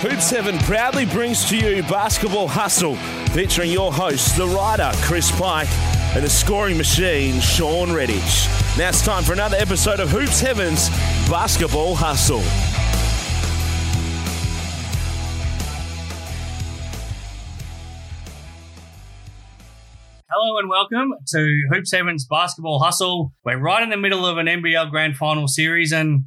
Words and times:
Hoops 0.00 0.30
Heaven 0.30 0.56
proudly 0.58 1.06
brings 1.06 1.44
to 1.48 1.56
you 1.56 1.82
Basketball 1.82 2.46
Hustle, 2.46 2.94
featuring 3.32 3.72
your 3.72 3.92
host, 3.92 4.36
the 4.36 4.46
writer, 4.46 4.92
Chris 5.02 5.28
Pike, 5.32 5.66
and 6.14 6.22
the 6.22 6.30
scoring 6.30 6.76
machine, 6.76 7.40
Sean 7.40 7.88
Redhage. 7.88 8.46
Now 8.78 8.90
it's 8.90 9.04
time 9.04 9.24
for 9.24 9.32
another 9.32 9.56
episode 9.56 9.98
of 9.98 10.08
Hoops 10.10 10.40
Heaven's 10.40 10.88
Basketball 11.28 11.96
Hustle. 11.96 12.42
Hello 20.30 20.58
and 20.60 20.68
welcome 20.68 21.14
to 21.26 21.62
Hoops 21.72 21.90
Heaven's 21.90 22.24
Basketball 22.24 22.78
Hustle. 22.78 23.32
We're 23.44 23.58
right 23.58 23.82
in 23.82 23.90
the 23.90 23.96
middle 23.96 24.24
of 24.24 24.38
an 24.38 24.46
NBL 24.46 24.92
Grand 24.92 25.16
Final 25.16 25.48
series, 25.48 25.90
and 25.90 26.26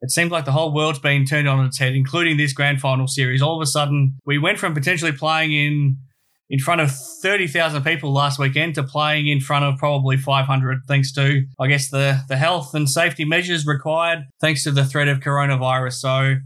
it 0.00 0.10
seems 0.10 0.30
like 0.30 0.44
the 0.44 0.52
whole 0.52 0.72
world's 0.72 0.98
been 0.98 1.24
turned 1.24 1.48
on 1.48 1.64
its 1.66 1.78
head, 1.78 1.94
including 1.94 2.36
this 2.36 2.52
Grand 2.52 2.80
Final 2.80 3.08
series. 3.08 3.42
All 3.42 3.56
of 3.56 3.62
a 3.62 3.66
sudden, 3.66 4.16
we 4.24 4.38
went 4.38 4.58
from 4.58 4.74
potentially 4.74 5.12
playing 5.12 5.52
in 5.52 5.98
in 6.50 6.58
front 6.58 6.80
of 6.80 6.90
30,000 6.90 7.82
people 7.84 8.10
last 8.10 8.38
weekend 8.38 8.74
to 8.76 8.82
playing 8.82 9.28
in 9.28 9.38
front 9.38 9.66
of 9.66 9.76
probably 9.76 10.16
500 10.16 10.78
thanks 10.88 11.12
to 11.12 11.44
I 11.60 11.66
guess 11.66 11.90
the 11.90 12.22
the 12.28 12.36
health 12.36 12.74
and 12.74 12.88
safety 12.88 13.24
measures 13.24 13.66
required 13.66 14.24
thanks 14.40 14.64
to 14.64 14.70
the 14.70 14.84
threat 14.84 15.08
of 15.08 15.20
coronavirus. 15.20 15.94
So 15.94 16.36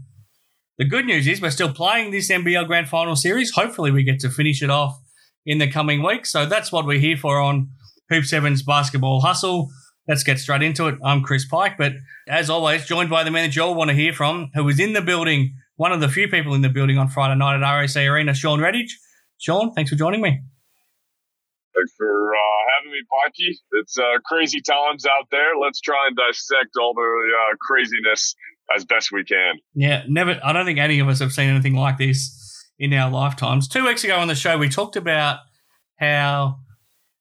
the 0.77 0.85
good 0.85 1.05
news 1.05 1.27
is 1.27 1.41
we're 1.41 1.51
still 1.51 1.71
playing 1.71 2.11
this 2.11 2.29
NBL 2.29 2.67
Grand 2.67 2.89
Final 2.89 3.15
series. 3.15 3.51
Hopefully 3.51 3.91
we 3.91 4.03
get 4.03 4.19
to 4.21 4.29
finish 4.29 4.61
it 4.61 4.69
off 4.69 4.99
in 5.45 5.59
the 5.59 5.69
coming 5.69 6.03
weeks. 6.03 6.31
So 6.31 6.45
that's 6.45 6.71
what 6.71 6.85
we're 6.85 6.99
here 6.99 7.17
for 7.17 7.39
on 7.39 7.69
Hoops 8.09 8.31
Heaven's 8.31 8.63
Basketball 8.63 9.21
Hustle. 9.21 9.69
Let's 10.07 10.23
get 10.23 10.39
straight 10.39 10.61
into 10.61 10.87
it. 10.87 10.95
I'm 11.03 11.23
Chris 11.23 11.45
Pike, 11.45 11.77
but 11.77 11.93
as 12.27 12.49
always, 12.49 12.85
joined 12.85 13.09
by 13.09 13.23
the 13.23 13.31
man 13.31 13.47
that 13.47 13.55
you 13.55 13.63
all 13.63 13.75
want 13.75 13.89
to 13.89 13.95
hear 13.95 14.11
from, 14.11 14.49
who 14.53 14.63
was 14.63 14.79
in 14.79 14.93
the 14.93 15.01
building, 15.01 15.55
one 15.77 15.93
of 15.93 16.01
the 16.01 16.09
few 16.09 16.27
people 16.27 16.53
in 16.53 16.61
the 16.61 16.69
building 16.69 16.97
on 16.97 17.07
Friday 17.07 17.35
night 17.35 17.55
at 17.55 17.61
RAC 17.61 17.95
Arena, 17.95 18.33
Sean 18.33 18.59
Redhage. 18.59 18.91
Sean, 19.37 19.73
thanks 19.73 19.89
for 19.89 19.95
joining 19.95 20.21
me. 20.21 20.41
Thanks 21.73 21.93
for 21.97 22.35
uh, 22.35 22.39
having 22.77 22.91
me, 22.91 22.99
Pikey. 22.99 23.55
It's 23.79 23.97
uh, 23.97 24.19
crazy 24.25 24.61
times 24.61 25.05
out 25.05 25.27
there. 25.31 25.57
Let's 25.61 25.79
try 25.79 26.07
and 26.07 26.15
dissect 26.15 26.75
all 26.79 26.93
the 26.93 27.01
uh, 27.01 27.55
craziness 27.61 28.35
as 28.75 28.85
best 28.85 29.11
we 29.11 29.23
can. 29.23 29.55
Yeah, 29.73 30.03
never. 30.07 30.39
I 30.43 30.53
don't 30.53 30.65
think 30.65 30.79
any 30.79 30.99
of 30.99 31.07
us 31.07 31.19
have 31.19 31.31
seen 31.31 31.49
anything 31.49 31.75
like 31.75 31.97
this 31.97 32.39
in 32.77 32.93
our 32.93 33.09
lifetimes. 33.09 33.67
Two 33.67 33.85
weeks 33.85 34.03
ago 34.03 34.17
on 34.17 34.27
the 34.27 34.35
show, 34.35 34.57
we 34.57 34.69
talked 34.69 34.95
about 34.95 35.39
how 35.97 36.59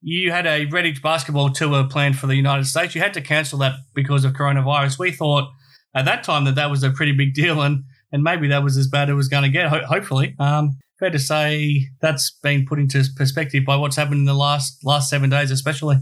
you 0.02 0.32
had 0.32 0.46
a 0.46 0.66
Redhage 0.66 1.00
basketball 1.00 1.50
tour 1.50 1.86
planned 1.88 2.18
for 2.18 2.26
the 2.26 2.34
United 2.34 2.66
States. 2.66 2.94
You 2.94 3.00
had 3.00 3.14
to 3.14 3.20
cancel 3.20 3.60
that 3.60 3.74
because 3.94 4.24
of 4.24 4.32
coronavirus. 4.32 4.98
We 4.98 5.12
thought 5.12 5.50
at 5.94 6.04
that 6.04 6.24
time 6.24 6.44
that 6.44 6.56
that 6.56 6.70
was 6.70 6.82
a 6.82 6.90
pretty 6.90 7.12
big 7.12 7.34
deal, 7.34 7.62
and 7.62 7.84
and 8.10 8.22
maybe 8.22 8.48
that 8.48 8.64
was 8.64 8.76
as 8.76 8.88
bad 8.88 9.04
as 9.04 9.12
it 9.12 9.14
was 9.14 9.28
going 9.28 9.44
to 9.44 9.48
get. 9.48 9.68
Ho- 9.68 9.86
hopefully, 9.86 10.34
um, 10.38 10.76
fair 10.98 11.10
to 11.10 11.18
say 11.18 11.86
that's 12.00 12.30
been 12.42 12.66
put 12.66 12.78
into 12.78 13.04
perspective 13.16 13.64
by 13.64 13.76
what's 13.76 13.96
happened 13.96 14.18
in 14.18 14.24
the 14.24 14.34
last 14.34 14.84
last 14.84 15.08
seven 15.08 15.30
days, 15.30 15.50
especially. 15.50 15.96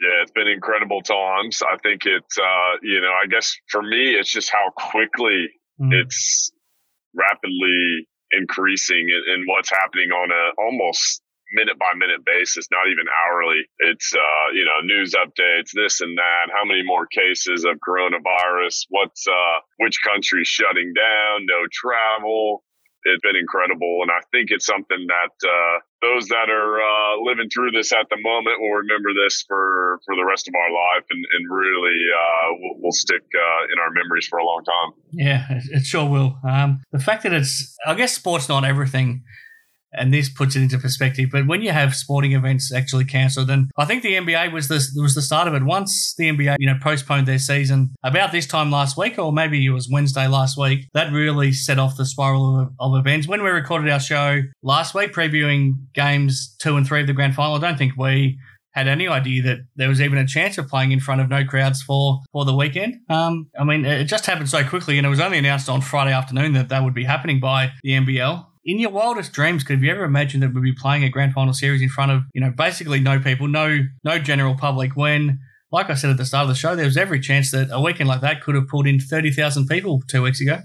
Yeah, 0.00 0.22
it's 0.22 0.32
been 0.32 0.48
incredible 0.48 1.02
times. 1.02 1.60
I 1.62 1.76
think 1.82 2.06
it's, 2.06 2.38
uh, 2.38 2.78
you 2.80 3.02
know, 3.02 3.12
I 3.12 3.26
guess 3.26 3.54
for 3.68 3.82
me, 3.82 4.14
it's 4.14 4.32
just 4.32 4.50
how 4.50 4.70
quickly 4.74 5.50
mm. 5.78 5.92
it's 5.92 6.50
rapidly 7.14 8.08
increasing 8.32 9.08
in, 9.10 9.34
in 9.34 9.44
what's 9.46 9.68
happening 9.68 10.10
on 10.10 10.30
a 10.30 10.62
almost 10.62 11.20
minute 11.52 11.78
by 11.78 11.92
minute 11.96 12.24
basis, 12.24 12.68
not 12.70 12.86
even 12.88 13.06
hourly. 13.08 13.62
It's, 13.78 14.12
uh, 14.14 14.46
you 14.54 14.64
know, 14.64 14.80
news 14.82 15.14
updates, 15.14 15.70
this 15.74 16.00
and 16.00 16.16
that. 16.18 16.52
How 16.52 16.64
many 16.64 16.82
more 16.84 17.06
cases 17.06 17.64
of 17.64 17.78
coronavirus? 17.86 18.86
What's, 18.88 19.26
uh, 19.26 19.58
which 19.78 20.00
country's 20.02 20.48
shutting 20.48 20.92
down? 20.94 21.46
No 21.46 21.66
travel 21.72 22.62
it's 23.04 23.22
been 23.22 23.36
incredible. 23.36 24.00
And 24.02 24.10
I 24.10 24.20
think 24.32 24.50
it's 24.50 24.66
something 24.66 25.06
that 25.08 25.34
uh, 25.46 25.76
those 26.02 26.28
that 26.28 26.50
are 26.50 26.80
uh, 26.80 27.22
living 27.24 27.48
through 27.48 27.70
this 27.70 27.92
at 27.92 28.08
the 28.10 28.16
moment 28.20 28.60
will 28.60 28.84
remember 28.84 29.10
this 29.14 29.44
for, 29.46 30.00
for 30.04 30.14
the 30.16 30.24
rest 30.24 30.48
of 30.48 30.54
our 30.54 30.70
life 30.70 31.04
and, 31.10 31.24
and 31.32 31.50
really 31.50 31.96
uh, 32.12 32.48
will, 32.60 32.82
will 32.82 32.92
stick 32.92 33.22
uh, 33.22 33.72
in 33.72 33.78
our 33.80 33.90
memories 33.90 34.26
for 34.26 34.38
a 34.38 34.44
long 34.44 34.62
time. 34.64 34.92
Yeah, 35.12 35.44
it 35.50 35.84
sure 35.84 36.08
will. 36.08 36.38
Um, 36.48 36.82
the 36.92 36.98
fact 36.98 37.22
that 37.22 37.32
it's, 37.32 37.74
I 37.86 37.94
guess 37.94 38.14
sport's 38.14 38.48
not 38.48 38.64
everything 38.64 39.24
and 39.92 40.12
this 40.12 40.28
puts 40.28 40.56
it 40.56 40.62
into 40.62 40.78
perspective. 40.78 41.30
But 41.32 41.46
when 41.46 41.62
you 41.62 41.72
have 41.72 41.94
sporting 41.94 42.32
events 42.32 42.72
actually 42.72 43.04
cancelled, 43.04 43.50
and 43.50 43.70
I 43.76 43.84
think 43.84 44.02
the 44.02 44.14
NBA 44.14 44.52
was 44.52 44.68
the 44.68 44.86
was 45.00 45.14
the 45.14 45.22
start 45.22 45.48
of 45.48 45.54
it. 45.54 45.62
Once 45.62 46.14
the 46.16 46.30
NBA 46.30 46.56
you 46.58 46.66
know 46.66 46.78
postponed 46.80 47.26
their 47.26 47.38
season 47.38 47.94
about 48.02 48.32
this 48.32 48.46
time 48.46 48.70
last 48.70 48.96
week, 48.96 49.18
or 49.18 49.32
maybe 49.32 49.64
it 49.64 49.70
was 49.70 49.88
Wednesday 49.90 50.26
last 50.26 50.56
week, 50.56 50.86
that 50.94 51.12
really 51.12 51.52
set 51.52 51.78
off 51.78 51.96
the 51.96 52.06
spiral 52.06 52.60
of, 52.60 52.68
of 52.78 52.98
events. 52.98 53.26
When 53.26 53.42
we 53.42 53.50
recorded 53.50 53.90
our 53.90 54.00
show 54.00 54.42
last 54.62 54.94
week, 54.94 55.12
previewing 55.12 55.72
games 55.94 56.54
two 56.58 56.76
and 56.76 56.86
three 56.86 57.00
of 57.00 57.06
the 57.06 57.12
grand 57.12 57.34
final, 57.34 57.56
I 57.56 57.60
don't 57.60 57.78
think 57.78 57.96
we 57.96 58.38
had 58.72 58.86
any 58.86 59.08
idea 59.08 59.42
that 59.42 59.58
there 59.74 59.88
was 59.88 60.00
even 60.00 60.18
a 60.18 60.26
chance 60.26 60.56
of 60.56 60.68
playing 60.68 60.92
in 60.92 61.00
front 61.00 61.20
of 61.20 61.28
no 61.28 61.44
crowds 61.44 61.82
for 61.82 62.20
for 62.32 62.44
the 62.44 62.54
weekend. 62.54 62.96
Um, 63.08 63.48
I 63.58 63.64
mean, 63.64 63.84
it 63.84 64.04
just 64.04 64.26
happened 64.26 64.48
so 64.48 64.64
quickly, 64.64 64.96
and 64.98 65.06
it 65.06 65.10
was 65.10 65.20
only 65.20 65.38
announced 65.38 65.68
on 65.68 65.80
Friday 65.80 66.12
afternoon 66.12 66.52
that 66.52 66.68
that 66.68 66.84
would 66.84 66.94
be 66.94 67.04
happening 67.04 67.40
by 67.40 67.72
the 67.82 67.90
NBL 67.90 68.46
in 68.70 68.78
your 68.78 68.90
wildest 68.90 69.32
dreams, 69.32 69.64
could 69.64 69.82
you 69.82 69.90
ever 69.90 70.04
imagine 70.04 70.40
that 70.40 70.54
we'd 70.54 70.62
be 70.62 70.72
playing 70.72 71.02
a 71.02 71.08
grand 71.08 71.32
final 71.32 71.52
series 71.52 71.82
in 71.82 71.88
front 71.88 72.12
of, 72.12 72.22
you 72.32 72.40
know, 72.40 72.50
basically 72.50 73.00
no 73.00 73.18
people, 73.18 73.48
no 73.48 73.80
no 74.04 74.18
general 74.18 74.54
public 74.54 74.94
when 74.94 75.40
like 75.72 75.90
I 75.90 75.94
said 75.94 76.10
at 76.10 76.16
the 76.16 76.24
start 76.24 76.42
of 76.42 76.48
the 76.48 76.54
show, 76.54 76.74
there 76.74 76.84
was 76.84 76.96
every 76.96 77.20
chance 77.20 77.50
that 77.52 77.68
a 77.70 77.80
weekend 77.80 78.08
like 78.08 78.20
that 78.22 78.42
could 78.42 78.54
have 78.54 78.66
pulled 78.68 78.86
in 78.86 78.98
30,000 78.98 79.66
people 79.68 80.02
two 80.08 80.22
weeks 80.22 80.40
ago. 80.40 80.58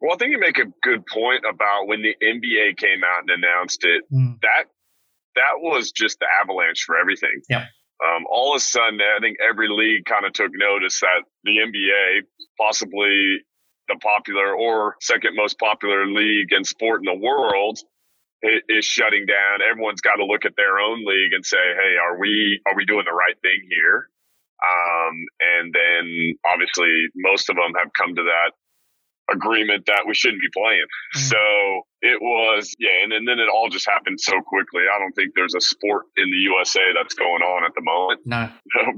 Well, 0.00 0.14
I 0.14 0.16
think 0.16 0.32
you 0.32 0.38
make 0.38 0.58
a 0.58 0.66
good 0.82 1.04
point 1.06 1.42
about 1.48 1.86
when 1.86 2.02
the 2.02 2.14
NBA 2.22 2.76
came 2.76 3.02
out 3.04 3.22
and 3.22 3.30
announced 3.30 3.84
it. 3.84 4.02
Mm. 4.12 4.40
That 4.42 4.64
that 5.34 5.58
was 5.58 5.92
just 5.92 6.18
the 6.18 6.26
avalanche 6.42 6.82
for 6.84 6.96
everything. 6.96 7.42
Yeah. 7.48 7.66
Um, 8.04 8.24
all 8.28 8.52
of 8.52 8.56
a 8.56 8.60
sudden, 8.60 9.00
I 9.00 9.20
think 9.20 9.38
every 9.40 9.68
league 9.68 10.04
kind 10.04 10.26
of 10.26 10.32
took 10.32 10.50
notice 10.52 11.00
that 11.00 11.22
the 11.44 11.58
NBA, 11.58 12.22
possibly 12.58 13.38
the 13.92 13.98
popular 14.00 14.54
or 14.54 14.96
second 15.00 15.36
most 15.36 15.58
popular 15.58 16.06
league 16.06 16.52
and 16.52 16.66
sport 16.66 17.02
in 17.04 17.12
the 17.12 17.20
world 17.26 17.78
is 18.42 18.84
shutting 18.84 19.26
down. 19.26 19.62
Everyone's 19.62 20.00
got 20.00 20.16
to 20.16 20.24
look 20.24 20.44
at 20.44 20.56
their 20.56 20.78
own 20.78 21.04
league 21.04 21.32
and 21.32 21.44
say, 21.44 21.58
"Hey, 21.58 21.96
are 21.96 22.18
we 22.18 22.60
are 22.66 22.74
we 22.74 22.84
doing 22.84 23.04
the 23.06 23.14
right 23.14 23.38
thing 23.40 23.60
here?" 23.68 24.08
Um, 24.62 25.14
and 25.40 25.74
then 25.74 26.34
obviously 26.46 27.08
most 27.16 27.50
of 27.50 27.56
them 27.56 27.74
have 27.78 27.90
come 27.98 28.14
to 28.14 28.22
that 28.22 28.52
agreement 29.32 29.86
that 29.86 30.04
we 30.06 30.14
shouldn't 30.14 30.40
be 30.40 30.50
playing. 30.52 30.86
Mm. 31.16 31.20
So 31.20 31.42
it 32.02 32.20
was, 32.20 32.74
yeah, 32.78 33.02
and, 33.02 33.12
and 33.12 33.26
then 33.26 33.38
it 33.38 33.48
all 33.52 33.68
just 33.68 33.88
happened 33.88 34.20
so 34.20 34.40
quickly. 34.46 34.82
I 34.92 34.98
don't 34.98 35.12
think 35.12 35.32
there's 35.34 35.54
a 35.54 35.60
sport 35.60 36.06
in 36.16 36.30
the 36.30 36.36
USA 36.52 36.82
that's 36.94 37.14
going 37.14 37.42
on 37.42 37.64
at 37.64 37.72
the 37.74 37.82
moment. 37.82 38.20
No, 38.24 38.50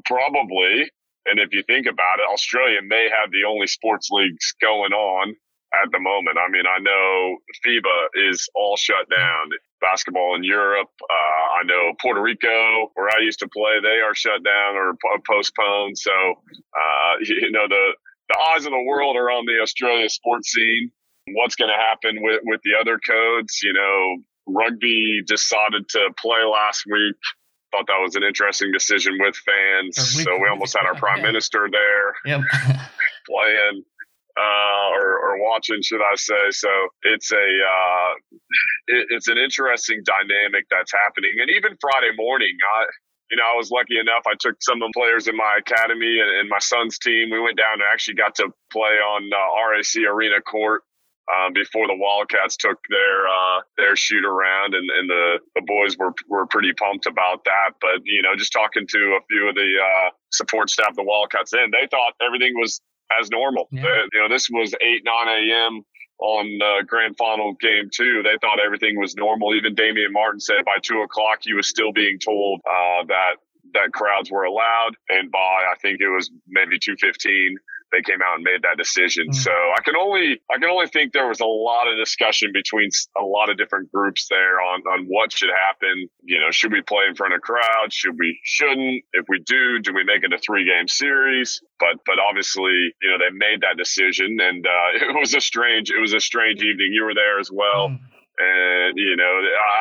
probably 0.05 0.91
and 1.27 1.39
if 1.41 1.53
you 1.53 1.63
think 1.63 1.87
about 1.87 2.21
it, 2.21 2.33
Australia 2.33 2.81
may 2.83 3.09
have 3.09 3.31
the 3.31 3.45
only 3.49 3.67
sports 3.67 4.09
leagues 4.11 4.55
going 4.61 4.93
on 4.93 5.35
at 5.83 5.91
the 5.91 5.99
moment. 5.99 6.39
I 6.39 6.49
mean, 6.51 6.65
I 6.67 6.79
know 6.79 7.39
FIBA 7.65 8.31
is 8.31 8.49
all 8.55 8.77
shut 8.77 9.09
down. 9.11 9.51
Basketball 9.81 10.35
in 10.37 10.45
Europe, 10.45 10.89
uh, 11.03 11.61
I 11.61 11.63
know 11.65 11.93
Puerto 12.01 12.23
Rico, 12.23 12.91
where 12.95 13.09
I 13.09 13.21
used 13.21 13.41
to 13.41 13.49
play, 13.49 13.81
they 13.83 14.01
are 14.01 14.15
shut 14.15 14.43
down 14.43 14.77
or 14.77 14.95
postponed. 15.29 15.99
So, 15.99 16.13
uh, 16.13 17.15
you 17.21 17.51
know, 17.51 17.69
the, 17.69 17.93
the 18.29 18.39
eyes 18.55 18.65
of 18.65 18.73
the 18.73 18.85
world 18.87 19.17
are 19.17 19.31
on 19.31 19.45
the 19.47 19.61
Australia 19.61 20.09
sports 20.09 20.53
scene. 20.53 20.91
What's 21.33 21.57
going 21.57 21.71
to 21.71 21.77
happen 21.77 22.23
with, 22.23 22.41
with 22.45 22.61
the 22.65 22.73
other 22.81 22.99
codes? 22.99 23.61
You 23.63 23.73
know, 23.73 24.23
rugby 24.47 25.23
decided 25.27 25.89
to 25.91 26.11
play 26.19 26.45
last 26.45 26.85
week 26.87 27.17
thought 27.75 27.87
that 27.89 28.01
was 28.01 28.15
an 28.15 28.23
interesting 28.23 28.71
decision 28.73 29.19
with 29.19 29.35
fans. 29.37 29.97
so 30.23 30.39
we 30.39 30.49
almost 30.49 30.77
had 30.77 30.87
our 30.87 30.95
prime 30.95 31.19
yeah. 31.19 31.27
minister 31.27 31.69
there 31.71 32.15
yep. 32.25 32.41
playing 33.27 33.83
uh, 34.37 34.89
or, 34.91 35.19
or, 35.19 35.43
watching, 35.43 35.81
should 35.83 36.03
I 36.03 36.17
say? 36.17 36.51
So 36.51 36.69
it's 37.03 37.31
a 37.31 37.37
uh, 37.37 38.13
it, 38.89 39.07
it's 39.11 39.29
an 39.29 39.39
interesting 39.39 40.03
dynamic 40.05 40.67
that's 40.71 40.93
happening. 40.93 41.31
And 41.41 41.51
even 41.51 41.79
Friday 41.81 42.11
morning, 42.17 42.57
I 42.77 42.85
you 43.31 43.37
know 43.37 43.45
I 43.45 43.57
was 43.57 43.71
lucky 43.71 43.99
enough. 43.99 44.27
I 44.27 44.35
took 44.39 44.57
some 44.61 44.83
of 44.83 44.91
the 44.91 44.93
players 44.99 45.29
in 45.29 45.37
my 45.37 45.59
academy 45.59 46.19
and, 46.19 46.31
and 46.41 46.49
my 46.49 46.59
son's 46.59 46.99
team. 46.99 47.31
We 47.31 47.39
went 47.39 47.57
down 47.57 47.75
and 47.75 47.83
actually 47.93 48.15
got 48.15 48.35
to 48.37 48.51
play 48.73 48.99
on 48.99 49.31
uh, 49.33 49.71
RAC 49.71 50.03
Arena 50.03 50.41
court 50.43 50.83
um, 51.33 51.53
before 51.53 51.87
the 51.87 51.97
Wildcats 51.97 52.57
took 52.57 52.79
their 52.91 53.27
uh, 53.27 53.61
their 53.77 53.97
shoot 53.97 54.25
around, 54.25 54.75
and, 54.75 54.89
and 54.91 55.09
the, 55.09 55.39
the 55.55 55.63
boys 55.63 55.97
were 55.97 56.13
were 56.29 56.47
pretty 56.47 56.73
pumped 56.73 57.07
about 57.07 57.45
that. 57.45 57.73
But 57.81 58.05
you 58.05 58.23
know, 58.23 58.37
just 58.37 58.53
talking 58.53 58.87
to 58.87 58.99
a 58.99 59.21
few 59.29 59.49
of 59.49 59.55
the 59.55 59.73
uh, 59.81 60.11
support 60.31 60.71
staff, 60.71 60.95
the 60.95 61.03
Wildcats, 61.03 61.53
then 61.53 61.71
they 61.73 61.87
thought 61.91 62.13
everything 62.21 62.53
was 62.57 62.81
as 63.19 63.31
normal. 63.31 63.69
Yeah. 63.71 63.83
They, 63.83 63.89
you 64.13 64.21
know, 64.21 64.29
this 64.29 64.49
was 64.51 64.75
eight 64.81 65.03
nine 65.05 65.29
a.m. 65.29 65.83
on 66.19 66.59
uh, 66.63 66.83
grand 66.87 67.17
final 67.17 67.55
game 67.61 67.89
two. 67.93 68.23
They 68.23 68.37
thought 68.41 68.59
everything 68.65 68.99
was 68.99 69.15
normal. 69.17 69.55
Even 69.55 69.75
Damian 69.75 70.13
Martin 70.13 70.41
said 70.41 70.65
by 70.65 70.77
two 70.83 71.01
o'clock 71.01 71.39
he 71.43 71.55
was 71.55 71.69
still 71.69 71.93
being 71.93 72.19
told 72.19 72.61
uh, 72.69 73.05
that 73.09 73.37
that 73.73 73.93
crowds 73.93 74.31
were 74.31 74.45
allowed, 74.45 74.93
and 75.09 75.31
by 75.31 75.39
I 75.39 75.75
think 75.81 76.01
it 76.01 76.09
was 76.09 76.31
maybe 76.47 76.79
two 76.79 76.97
fifteen 77.01 77.57
they 77.95 78.03
came 78.03 78.21
out 78.23 78.37
and 78.37 78.45
made 78.45 78.63
that 78.63 78.77
decision. 78.77 79.31
Mm. 79.31 79.35
So 79.35 79.53
I 79.53 79.81
can 79.83 79.95
only 79.97 80.41
I 80.51 80.59
can 80.59 80.69
only 80.69 80.89
think 80.89 81.13
there 81.13 81.29
was 81.29 81.41
a 81.41 81.47
lot 81.47 81.87
of 81.87 81.97
discussion 81.97 82.51
between 82.53 82.91
a 83.17 83.23
lot 83.23 83.51
of 83.51 83.57
different 83.57 83.93
groups 83.93 84.27
there 84.29 84.61
on 84.61 84.83
on 84.83 85.07
what 85.07 85.33
should 85.33 85.51
happen. 85.51 86.09
You 86.23 86.41
know, 86.41 86.51
should 86.51 86.73
we 86.73 86.83
play 86.83 87.05
in 87.09 87.15
front 87.15 87.35
of 87.35 87.41
crowds? 87.41 87.95
Should 87.95 88.19
we 88.19 88.39
shouldn't? 88.43 89.05
If 89.13 89.27
we 89.29 89.39
do, 89.39 89.79
do 89.79 89.95
we 89.95 90.03
make 90.03 90.25
it 90.25 90.33
a 90.33 90.39
three 90.39 90.67
game 90.67 90.89
series? 90.89 91.63
But 91.79 92.03
but 92.05 92.17
obviously, 92.19 92.95
you 93.01 93.11
know, 93.11 93.19
they 93.19 93.31
made 93.31 93.63
that 93.63 93.77
decision, 93.77 94.39
and 94.41 94.67
uh, 94.67 94.89
it 95.11 95.15
was 95.15 95.35
a 95.35 95.41
strange 95.41 95.91
it 95.91 96.01
was 96.01 96.15
a 96.15 96.21
strange 96.21 96.63
evening. 96.63 96.91
You 96.93 97.05
were 97.05 97.15
there 97.15 97.39
as 97.39 97.51
well. 97.53 97.91
Mm. 97.91 98.01
And, 98.39 98.99
you 98.99 99.15
know, 99.15 99.33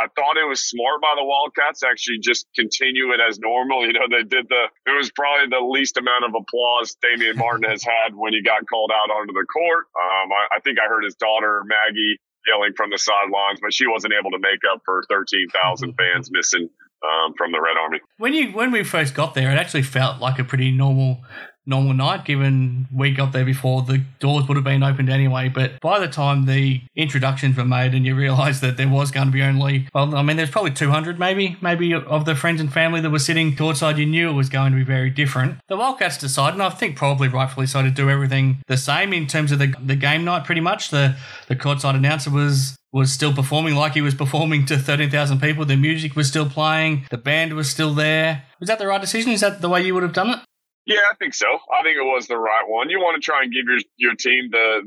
I 0.04 0.08
thought 0.16 0.38
it 0.38 0.48
was 0.48 0.62
smart 0.62 1.02
by 1.02 1.16
the 1.18 1.26
Wildcats 1.26 1.82
actually 1.82 2.20
just 2.22 2.46
continue 2.56 3.12
it 3.12 3.20
as 3.20 3.40
normal. 3.40 3.86
You 3.94 3.94
know, 3.94 4.08
they 4.10 4.24
did 4.24 4.48
the, 4.50 4.70
it 4.88 4.96
was 4.96 5.12
probably 5.12 5.50
the 5.50 5.64
least 5.64 5.98
amount 5.98 6.26
of 6.26 6.34
applause 6.34 6.96
Damian 7.02 7.38
Martin 7.38 7.70
has 7.70 7.84
had 7.84 8.16
when 8.16 8.34
he 8.34 8.42
got 8.42 8.66
called 8.68 8.92
out 8.94 9.12
onto 9.12 9.34
the 9.34 9.46
court. 9.46 9.86
Um, 9.94 10.32
I, 10.32 10.58
I 10.58 10.60
think 10.62 10.80
I 10.80 10.88
heard 10.88 11.04
his 11.04 11.16
daughter, 11.16 11.64
Maggie, 11.66 12.18
yelling 12.48 12.74
from 12.76 12.90
the 12.90 12.98
sidelines, 12.98 13.60
but 13.62 13.74
she 13.74 13.88
wasn't 13.88 14.14
able 14.18 14.32
to 14.32 14.40
make 14.40 14.62
up 14.72 14.82
for 14.86 15.04
13,000 15.10 15.94
fans 15.98 16.32
missing 16.32 16.70
um, 17.04 17.34
from 17.38 17.52
the 17.52 17.62
Red 17.62 17.78
Army. 17.78 18.00
When 18.18 18.34
you 18.34 18.52
when 18.52 18.72
we 18.72 18.84
first 18.84 19.14
got 19.14 19.34
there, 19.34 19.52
it 19.52 19.58
actually 19.58 19.84
felt 19.84 20.22
like 20.22 20.40
a 20.40 20.44
pretty 20.44 20.72
normal 20.72 21.22
normal 21.65 21.94
night, 21.94 22.25
given 22.25 22.88
we 22.94 23.12
got 23.12 23.31
there 23.31 23.45
before 23.45 23.81
the 23.81 24.04
doors 24.19 24.48
would 24.48 24.57
have 24.57 24.63
been 24.63 24.83
opened 24.83 25.10
anyway. 25.10 25.50
But 25.50 25.80
by 25.80 26.00
the 26.00 26.07
time 26.07 26.45
the 26.45 26.81
introductions 26.95 27.57
were 27.57 27.65
made 27.65 27.94
and 27.94 28.06
you 28.06 28.15
realised 28.15 28.62
that 28.62 28.77
there 28.77 28.89
was 28.89 29.12
going 29.12 29.27
to 29.27 29.33
be 29.33 29.42
only, 29.42 29.88
well, 29.94 30.15
I 30.15 30.21
mean, 30.21 30.38
there's 30.38 30.51
probably 30.51 30.71
200 30.71 31.19
maybe, 31.19 31.57
maybe 31.62 31.94
of 31.94 32.25
the 32.25 32.36
friends 32.36 32.60
and 32.62 32.71
family 32.71 33.01
that 33.01 33.10
were 33.10 33.19
sitting 33.19 33.56
courtside, 33.56 33.98
you 33.98 34.06
knew 34.06 34.30
it 34.30 34.33
was 34.33 34.50
going 34.50 34.71
to 34.71 34.77
be 34.77 34.83
very 34.83 35.10
different. 35.10 35.57
The 35.68 35.77
Wildcats 35.77 36.18
decided, 36.18 36.56
and 36.56 36.63
I 36.63 36.69
think 36.69 36.98
probably 36.98 37.27
rightfully 37.27 37.68
so, 37.68 37.81
to 37.81 37.92
do 37.92 38.09
everything 38.09 38.57
the 38.68 38.77
same 38.77 39.13
in 39.13 39.27
terms 39.27 39.51
of 39.51 39.59
the, 39.59 39.74
the 39.83 39.95
game 39.95 40.25
night 40.25 40.45
pretty 40.45 40.62
much. 40.62 40.89
The, 40.89 41.16
the 41.48 41.56
courtside 41.56 41.95
announcer 41.95 42.30
was 42.30 42.75
was 42.92 43.12
still 43.12 43.33
performing 43.33 43.74
like 43.74 43.94
he 43.94 44.01
was 44.01 44.13
performing 44.13 44.68
to 44.68 44.77
13,000 44.77 45.42
people. 45.42 45.66
The 45.66 45.75
music 45.75 46.16
was 46.16 46.27
still 46.27 46.48
playing. 46.48 47.07
The 47.09 47.18
band 47.18 47.54
was 47.54 47.68
still 47.68 47.92
there. 47.94 48.44
Was 48.59 48.68
that 48.69 48.77
the 48.77 48.86
right 48.86 49.01
decision? 49.01 49.31
Is 49.31 49.42
that 49.42 49.62
the 49.62 49.68
way 49.68 49.83
you 49.83 49.95
would 49.95 50.04
have 50.04 50.13
done 50.13 50.30
it? 50.30 50.39
Yeah, 50.85 51.00
I 51.09 51.15
think 51.15 51.33
so. 51.33 51.47
I 51.47 51.83
think 51.83 51.97
it 51.97 52.03
was 52.03 52.27
the 52.27 52.38
right 52.38 52.65
one. 52.68 52.89
You 52.89 53.00
want 53.00 53.21
to 53.21 53.24
try 53.24 53.44
and 53.44 53.53
give 53.53 53.65
your 53.65 53.80
your 53.97 54.15
team 54.15 54.50
the 54.51 54.81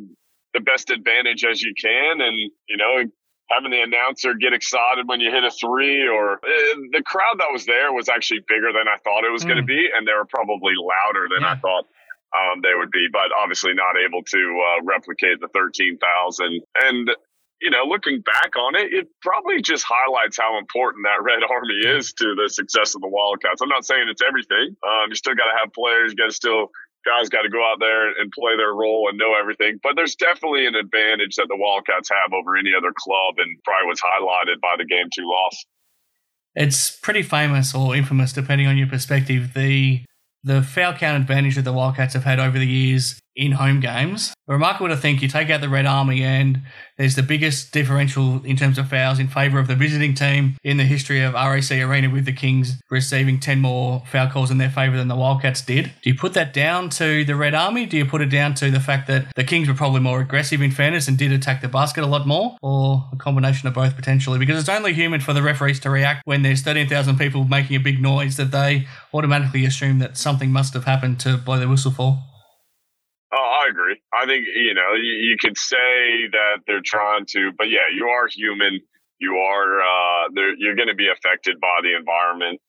the 0.53 0.61
best 0.61 0.91
advantage 0.91 1.45
as 1.45 1.63
you 1.63 1.73
can, 1.73 2.21
and 2.21 2.37
you 2.37 2.77
know, 2.77 3.05
having 3.51 3.71
the 3.71 3.81
announcer 3.81 4.35
get 4.35 4.53
excited 4.53 5.09
when 5.09 5.21
you 5.21 5.31
hit 5.31 5.45
a 5.45 5.51
three, 5.51 6.07
or 6.07 6.35
uh, 6.35 6.75
the 6.93 7.03
crowd 7.05 7.39
that 7.39 7.49
was 7.53 7.65
there 7.65 7.93
was 7.93 8.09
actually 8.09 8.41
bigger 8.47 8.73
than 8.73 8.89
I 8.89 8.97
thought 9.05 9.25
it 9.25 9.33
was 9.33 9.45
mm. 9.45 9.49
going 9.49 9.61
to 9.61 9.69
be, 9.69 9.89
and 9.95 10.07
they 10.07 10.13
were 10.13 10.27
probably 10.27 10.75
louder 10.77 11.29
than 11.33 11.43
yeah. 11.43 11.53
I 11.53 11.57
thought 11.57 11.87
um, 12.37 12.61
they 12.63 12.77
would 12.77 12.91
be, 12.91 13.09
but 13.11 13.33
obviously 13.33 13.73
not 13.73 13.97
able 13.97 14.23
to 14.23 14.43
uh, 14.61 14.85
replicate 14.85 15.41
the 15.41 15.49
thirteen 15.49 15.97
thousand. 15.97 16.61
And 16.77 17.09
you 17.61 17.71
know, 17.71 17.85
looking 17.89 18.21
back 18.21 18.57
on 18.57 18.75
it, 18.77 18.93
it 18.93 19.09
probably 19.23 19.63
just 19.63 19.85
highlights 19.89 20.37
how 20.37 20.59
important 20.59 21.05
that 21.05 21.23
Red 21.23 21.41
Army 21.43 21.99
is 21.99 22.13
to 22.15 22.35
the 22.37 22.49
success 22.49 22.95
of 22.95 23.01
the 23.01 23.09
Wildcats. 23.09 23.63
I'm 23.63 23.69
not 23.69 23.85
saying 23.87 24.09
it's 24.09 24.23
everything. 24.23 24.77
Um, 24.85 25.09
you 25.09 25.15
still 25.15 25.35
got 25.35 25.47
to 25.47 25.59
have 25.59 25.73
players. 25.73 26.13
You 26.13 26.17
got 26.17 26.29
to 26.29 26.37
still 26.37 26.71
guys 27.07 27.29
got 27.29 27.43
to 27.43 27.49
go 27.49 27.63
out 27.63 27.79
there 27.79 28.11
and 28.21 28.31
play 28.33 28.57
their 28.57 28.75
role 28.75 29.09
and 29.09 29.17
know 29.17 29.33
everything. 29.39 29.79
But 29.83 29.95
there's 29.95 30.17
definitely 30.17 30.67
an 30.67 30.75
advantage 30.75 31.37
that 31.37 31.47
the 31.49 31.57
Wildcats 31.57 32.11
have 32.11 32.33
over 32.35 32.57
any 32.57 32.73
other 32.77 32.93
club, 32.93 33.37
and 33.39 33.57
probably 33.65 33.89
was 33.89 34.01
highlighted 34.01 34.61
by 34.61 34.75
the 34.77 34.85
game 34.85 35.07
two 35.15 35.25
loss. 35.25 35.65
It's 36.55 36.91
pretty 36.91 37.23
famous 37.23 37.75
or 37.75 37.95
infamous, 37.95 38.33
depending 38.33 38.67
on 38.67 38.77
your 38.77 38.89
perspective. 38.89 39.55
The 39.55 40.05
the 40.43 40.63
foul 40.63 40.93
count 40.93 41.21
advantage 41.21 41.57
that 41.57 41.63
the 41.63 41.73
Wildcats 41.73 42.15
have 42.15 42.25
had 42.25 42.39
over 42.39 42.59
the 42.59 42.67
years 42.67 43.19
in 43.35 43.53
home 43.53 43.81
games. 43.81 44.33
Remarkable 44.47 44.89
to 44.89 44.97
think 44.97 45.21
you 45.21 45.29
take 45.29 45.51
out 45.51 45.61
the 45.61 45.69
Red 45.69 45.87
Army 45.87 46.23
and 46.23 46.63
there's 46.97 47.15
the 47.15 47.23
biggest 47.23 47.73
differential 47.73 48.43
in 48.45 48.57
terms 48.57 48.79
of 48.79 48.89
fouls 48.89 49.19
in 49.19 49.29
favour 49.29 49.59
of 49.59 49.67
the 49.67 49.75
visiting 49.75 50.15
team 50.15 50.57
in 50.65 50.77
the 50.77 50.85
history 50.85 51.23
of 51.23 51.35
RAC 51.35 51.71
Arena 51.71 52.09
with 52.09 52.25
the 52.25 52.33
Kings 52.33 52.81
receiving 52.91 53.39
10 53.39 53.61
more 53.61 54.03
foul 54.07 54.29
calls 54.29 54.51
in 54.51 54.59
their 54.59 54.71
favour 54.71 54.97
than 54.97 55.09
the 55.09 55.17
Wildcats 55.17 55.61
did. 55.61 55.93
Do 56.03 56.11
you 56.11 56.15
put 56.15 56.35
that 56.35 56.55
down 56.55 56.89
to 56.91 57.25
the 57.25 57.37
Red 57.37 57.55
Army? 57.55 57.87
Do 57.87 57.97
you 57.97 58.07
put 58.07 58.23
it 58.23 58.31
down 58.31 58.55
to 58.55 58.71
the 58.71 58.81
fact 58.81 59.07
that 59.09 59.35
the 59.35 59.45
Kings 59.45 59.69
were 59.69 59.75
probably 59.75 60.01
more 60.01 60.21
aggressive 60.21 60.63
in 60.63 60.71
fairness 60.71 61.09
and 61.09 61.19
did 61.19 61.33
attack 61.33 61.61
the 61.61 61.69
basket 61.69 62.03
a 62.03 62.07
lot 62.07 62.27
more? 62.27 62.57
Or 62.63 63.09
a 63.13 63.17
combination 63.17 63.69
of 63.69 63.75
both 63.75 63.95
potentially? 63.95 64.39
Because 64.39 64.59
it's 64.59 64.69
only 64.69 64.95
human 64.95 65.21
for 65.21 65.33
the 65.33 65.43
referees 65.43 65.81
to 65.81 65.91
react 65.91 66.23
when 66.25 66.43
there's 66.43 66.63
13,000 66.63 67.19
people 67.19 67.45
making 67.45 67.77
a 67.77 67.81
big 67.81 68.01
noise 68.01 68.37
that 68.37 68.51
they 68.51 68.87
automatically 69.13 69.65
assume 69.67 69.99
that 69.99 70.17
something 70.17 70.51
must 70.51 70.75
have 70.75 70.85
happened 70.85 71.21
to 71.21 71.37
blow 71.37 71.59
their 71.59 71.69
whistle 71.69 71.91
for. 71.91 72.23
Oh, 73.33 73.61
I 73.65 73.69
agree. 73.69 74.01
I 74.15 74.27
think 74.27 74.47
you 74.55 74.75
know 74.75 74.95
you, 74.95 75.13
you 75.13 75.37
could 75.41 75.59
say 75.59 76.29
that 76.33 76.63
they're 76.67 76.85
trying 76.85 77.27
to, 77.31 77.53
but 77.59 77.69
yeah, 77.69 77.89
you 77.95 78.07
are 78.07 78.29
human. 78.29 78.81
You 79.19 79.37
are 79.37 79.81
uh, 79.81 80.29
you're 80.59 80.77
going 80.77 80.89
to 80.89 80.95
be 80.95 81.09
affected 81.09 81.61
by 81.61 81.81
the 81.83 81.97
environment 81.97 82.61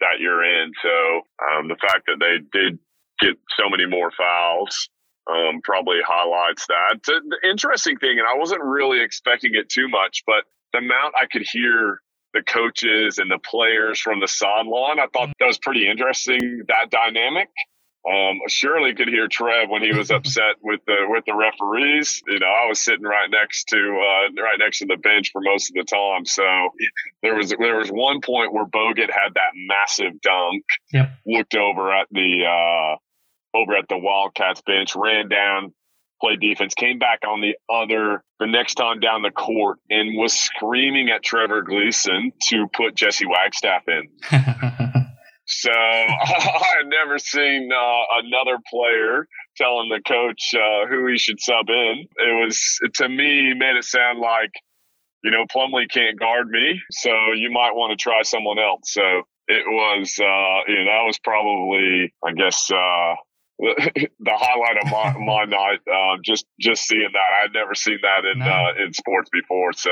that 0.00 0.20
you're 0.20 0.44
in. 0.44 0.72
So 0.82 1.22
um, 1.46 1.68
the 1.68 1.76
fact 1.76 2.06
that 2.06 2.18
they 2.20 2.38
did 2.58 2.78
get 3.20 3.36
so 3.58 3.68
many 3.68 3.86
more 3.86 4.10
fouls 4.16 4.88
um, 5.30 5.60
probably 5.62 5.98
highlights 6.06 6.66
that. 6.66 7.00
The, 7.04 7.20
the 7.28 7.48
interesting 7.50 7.98
thing, 7.98 8.18
and 8.18 8.28
I 8.28 8.36
wasn't 8.36 8.62
really 8.62 9.00
expecting 9.02 9.52
it 9.54 9.68
too 9.68 9.88
much, 9.88 10.22
but 10.26 10.44
the 10.72 10.78
amount 10.78 11.14
I 11.20 11.26
could 11.30 11.46
hear 11.50 12.00
the 12.34 12.42
coaches 12.42 13.18
and 13.18 13.30
the 13.30 13.38
players 13.38 14.00
from 14.00 14.20
the 14.20 14.28
sideline, 14.28 15.00
I 15.00 15.06
thought 15.12 15.30
that 15.38 15.46
was 15.46 15.58
pretty 15.58 15.88
interesting. 15.88 16.64
That 16.68 16.90
dynamic. 16.90 17.48
Um, 18.10 18.40
surely 18.48 18.94
could 18.94 19.08
hear 19.08 19.28
Trev 19.28 19.70
when 19.70 19.82
he 19.82 19.92
was 19.96 20.10
upset 20.10 20.56
with 20.62 20.80
the 20.86 21.06
with 21.08 21.24
the 21.26 21.34
referees. 21.34 22.22
You 22.26 22.38
know, 22.38 22.46
I 22.46 22.66
was 22.68 22.82
sitting 22.82 23.04
right 23.04 23.30
next 23.30 23.68
to 23.68 23.76
uh, 23.76 24.42
right 24.42 24.58
next 24.58 24.80
to 24.80 24.86
the 24.86 24.96
bench 24.96 25.30
for 25.32 25.40
most 25.40 25.70
of 25.70 25.74
the 25.74 25.84
time. 25.84 26.26
So 26.26 26.44
there 27.22 27.34
was 27.34 27.50
there 27.58 27.76
was 27.76 27.90
one 27.90 28.20
point 28.20 28.52
where 28.52 28.66
Bogut 28.66 29.10
had 29.10 29.34
that 29.34 29.52
massive 29.54 30.20
dunk. 30.20 30.64
Yep. 30.92 31.10
Looked 31.26 31.54
over 31.54 31.92
at 31.92 32.08
the 32.10 32.44
uh, 32.44 33.58
over 33.58 33.76
at 33.76 33.88
the 33.88 33.98
Wildcats 33.98 34.60
bench, 34.62 34.94
ran 34.96 35.28
down, 35.28 35.72
played 36.20 36.40
defense, 36.40 36.74
came 36.74 36.98
back 36.98 37.20
on 37.26 37.40
the 37.40 37.56
other 37.72 38.22
the 38.38 38.46
next 38.46 38.74
time 38.74 39.00
down 39.00 39.22
the 39.22 39.30
court, 39.30 39.78
and 39.88 40.18
was 40.18 40.34
screaming 40.34 41.08
at 41.08 41.22
Trevor 41.22 41.62
Gleeson 41.62 42.32
to 42.48 42.66
put 42.68 42.94
Jesse 42.94 43.26
Wagstaff 43.26 43.84
in. 43.88 44.08
So 45.46 45.70
I 45.72 46.74
had 46.78 46.86
never 46.88 47.18
seen 47.18 47.70
uh, 47.72 48.18
another 48.24 48.58
player 48.68 49.26
telling 49.56 49.88
the 49.88 50.00
coach 50.06 50.54
uh, 50.54 50.86
who 50.88 51.06
he 51.06 51.18
should 51.18 51.40
sub 51.40 51.68
in. 51.68 52.06
It 52.16 52.44
was 52.44 52.78
to 52.94 53.08
me 53.08 53.54
made 53.54 53.76
it 53.76 53.84
sound 53.84 54.20
like, 54.20 54.50
you 55.22 55.30
know, 55.30 55.44
Plumlee 55.54 55.90
can't 55.90 56.18
guard 56.18 56.48
me, 56.48 56.80
so 56.90 57.10
you 57.34 57.50
might 57.50 57.74
want 57.74 57.98
to 57.98 58.02
try 58.02 58.22
someone 58.22 58.58
else. 58.58 58.92
So 58.92 59.22
it 59.48 59.64
was, 59.66 60.18
uh, 60.18 60.70
you 60.70 60.84
know, 60.84 60.90
that 60.90 61.04
was 61.04 61.18
probably, 61.18 62.12
I 62.24 62.32
guess, 62.32 62.70
uh, 62.70 63.14
the 63.58 64.34
highlight 64.34 64.82
of 64.82 64.90
my, 64.90 65.12
my 65.18 65.44
night. 65.48 65.80
Uh, 65.86 66.18
just 66.24 66.46
just 66.60 66.84
seeing 66.84 67.08
that, 67.12 67.44
I'd 67.44 67.52
never 67.54 67.74
seen 67.74 67.98
that 68.02 68.24
in 68.24 68.38
no. 68.40 68.46
uh, 68.46 68.84
in 68.84 68.92
sports 68.92 69.30
before. 69.30 69.72
So 69.72 69.90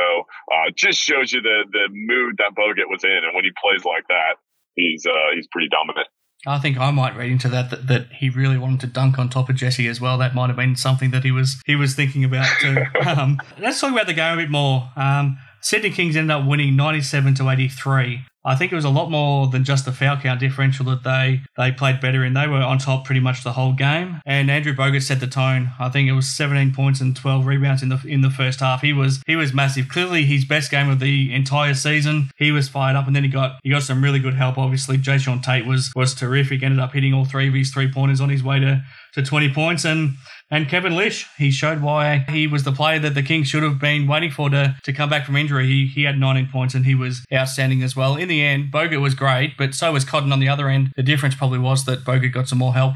uh, 0.52 0.70
just 0.74 0.98
shows 0.98 1.32
you 1.32 1.42
the 1.42 1.64
the 1.70 1.88
mood 1.90 2.38
that 2.38 2.54
Bogut 2.54 2.90
was 2.90 3.04
in, 3.04 3.10
and 3.10 3.34
when 3.34 3.44
he 3.44 3.52
plays 3.62 3.84
like 3.84 4.04
that, 4.08 4.34
he's 4.74 5.04
uh, 5.06 5.34
he's 5.34 5.46
pretty 5.50 5.68
dominant. 5.68 6.08
I 6.44 6.58
think 6.58 6.76
I 6.76 6.90
might 6.90 7.16
read 7.16 7.30
into 7.30 7.48
that, 7.50 7.70
that 7.70 7.86
that 7.86 8.06
he 8.18 8.28
really 8.28 8.58
wanted 8.58 8.80
to 8.80 8.86
dunk 8.88 9.18
on 9.18 9.28
top 9.28 9.48
of 9.48 9.56
Jesse 9.56 9.86
as 9.86 10.00
well. 10.00 10.18
That 10.18 10.34
might 10.34 10.48
have 10.48 10.56
been 10.56 10.76
something 10.76 11.10
that 11.12 11.24
he 11.24 11.30
was 11.30 11.60
he 11.66 11.76
was 11.76 11.94
thinking 11.94 12.24
about 12.24 12.48
too. 12.60 12.82
um, 13.06 13.38
let's 13.60 13.80
talk 13.80 13.92
about 13.92 14.06
the 14.06 14.14
game 14.14 14.38
a 14.38 14.42
bit 14.42 14.50
more. 14.50 14.90
Um, 14.96 15.38
Sydney 15.60 15.90
Kings 15.90 16.16
ended 16.16 16.32
up 16.32 16.44
winning 16.44 16.74
97 16.74 17.34
to 17.36 17.48
83. 17.48 18.24
I 18.44 18.56
think 18.56 18.72
it 18.72 18.74
was 18.74 18.84
a 18.84 18.90
lot 18.90 19.10
more 19.10 19.46
than 19.46 19.64
just 19.64 19.84
the 19.84 19.92
foul 19.92 20.16
count 20.16 20.40
differential 20.40 20.84
that 20.86 21.04
they 21.04 21.42
they 21.56 21.70
played 21.70 22.00
better 22.00 22.24
in. 22.24 22.34
They 22.34 22.48
were 22.48 22.62
on 22.62 22.78
top 22.78 23.04
pretty 23.04 23.20
much 23.20 23.44
the 23.44 23.52
whole 23.52 23.72
game, 23.72 24.20
and 24.26 24.50
Andrew 24.50 24.74
Bogut 24.74 25.02
set 25.02 25.20
the 25.20 25.26
tone. 25.26 25.70
I 25.78 25.88
think 25.88 26.08
it 26.08 26.12
was 26.12 26.28
17 26.28 26.74
points 26.74 27.00
and 27.00 27.14
12 27.14 27.46
rebounds 27.46 27.82
in 27.82 27.88
the 27.88 28.02
in 28.06 28.20
the 28.20 28.30
first 28.30 28.60
half. 28.60 28.82
He 28.82 28.92
was 28.92 29.22
he 29.26 29.36
was 29.36 29.52
massive. 29.52 29.88
Clearly, 29.88 30.24
his 30.24 30.44
best 30.44 30.70
game 30.70 30.88
of 30.90 30.98
the 30.98 31.32
entire 31.32 31.74
season. 31.74 32.30
He 32.36 32.50
was 32.50 32.68
fired 32.68 32.96
up, 32.96 33.06
and 33.06 33.14
then 33.14 33.24
he 33.24 33.30
got 33.30 33.58
he 33.62 33.70
got 33.70 33.82
some 33.82 34.02
really 34.02 34.18
good 34.18 34.34
help. 34.34 34.58
Obviously, 34.58 34.98
Jae'Sean 34.98 35.42
Tate 35.42 35.66
was 35.66 35.92
was 35.94 36.14
terrific. 36.14 36.62
Ended 36.62 36.80
up 36.80 36.92
hitting 36.92 37.14
all 37.14 37.24
three 37.24 37.48
of 37.48 37.54
his 37.54 37.70
three 37.70 37.90
pointers 37.90 38.20
on 38.20 38.28
his 38.28 38.42
way 38.42 38.58
to 38.58 38.82
to 39.12 39.22
20 39.22 39.52
points 39.52 39.84
and 39.84 40.14
and 40.52 40.68
Kevin 40.68 40.92
Lisch, 40.92 41.26
he 41.38 41.50
showed 41.50 41.80
why 41.80 42.26
he 42.28 42.46
was 42.46 42.64
the 42.64 42.72
player 42.72 42.98
that 42.98 43.14
the 43.14 43.22
Kings 43.22 43.48
should 43.48 43.62
have 43.62 43.80
been 43.80 44.06
waiting 44.06 44.30
for 44.30 44.50
to, 44.50 44.76
to 44.82 44.92
come 44.92 45.08
back 45.08 45.24
from 45.24 45.34
injury. 45.34 45.66
He, 45.66 45.86
he 45.86 46.02
had 46.02 46.18
19 46.18 46.50
points 46.52 46.74
and 46.74 46.84
he 46.84 46.94
was 46.94 47.24
outstanding 47.32 47.82
as 47.82 47.96
well. 47.96 48.16
In 48.16 48.28
the 48.28 48.42
end, 48.44 48.70
Bogut 48.70 49.00
was 49.00 49.14
great, 49.14 49.56
but 49.56 49.72
so 49.74 49.90
was 49.94 50.04
Cotton 50.04 50.30
on 50.30 50.40
the 50.40 50.50
other 50.50 50.68
end. 50.68 50.92
The 50.94 51.02
difference 51.02 51.34
probably 51.34 51.58
was 51.58 51.86
that 51.86 52.00
Bogut 52.00 52.34
got 52.34 52.48
some 52.48 52.58
more 52.58 52.74
help. 52.74 52.92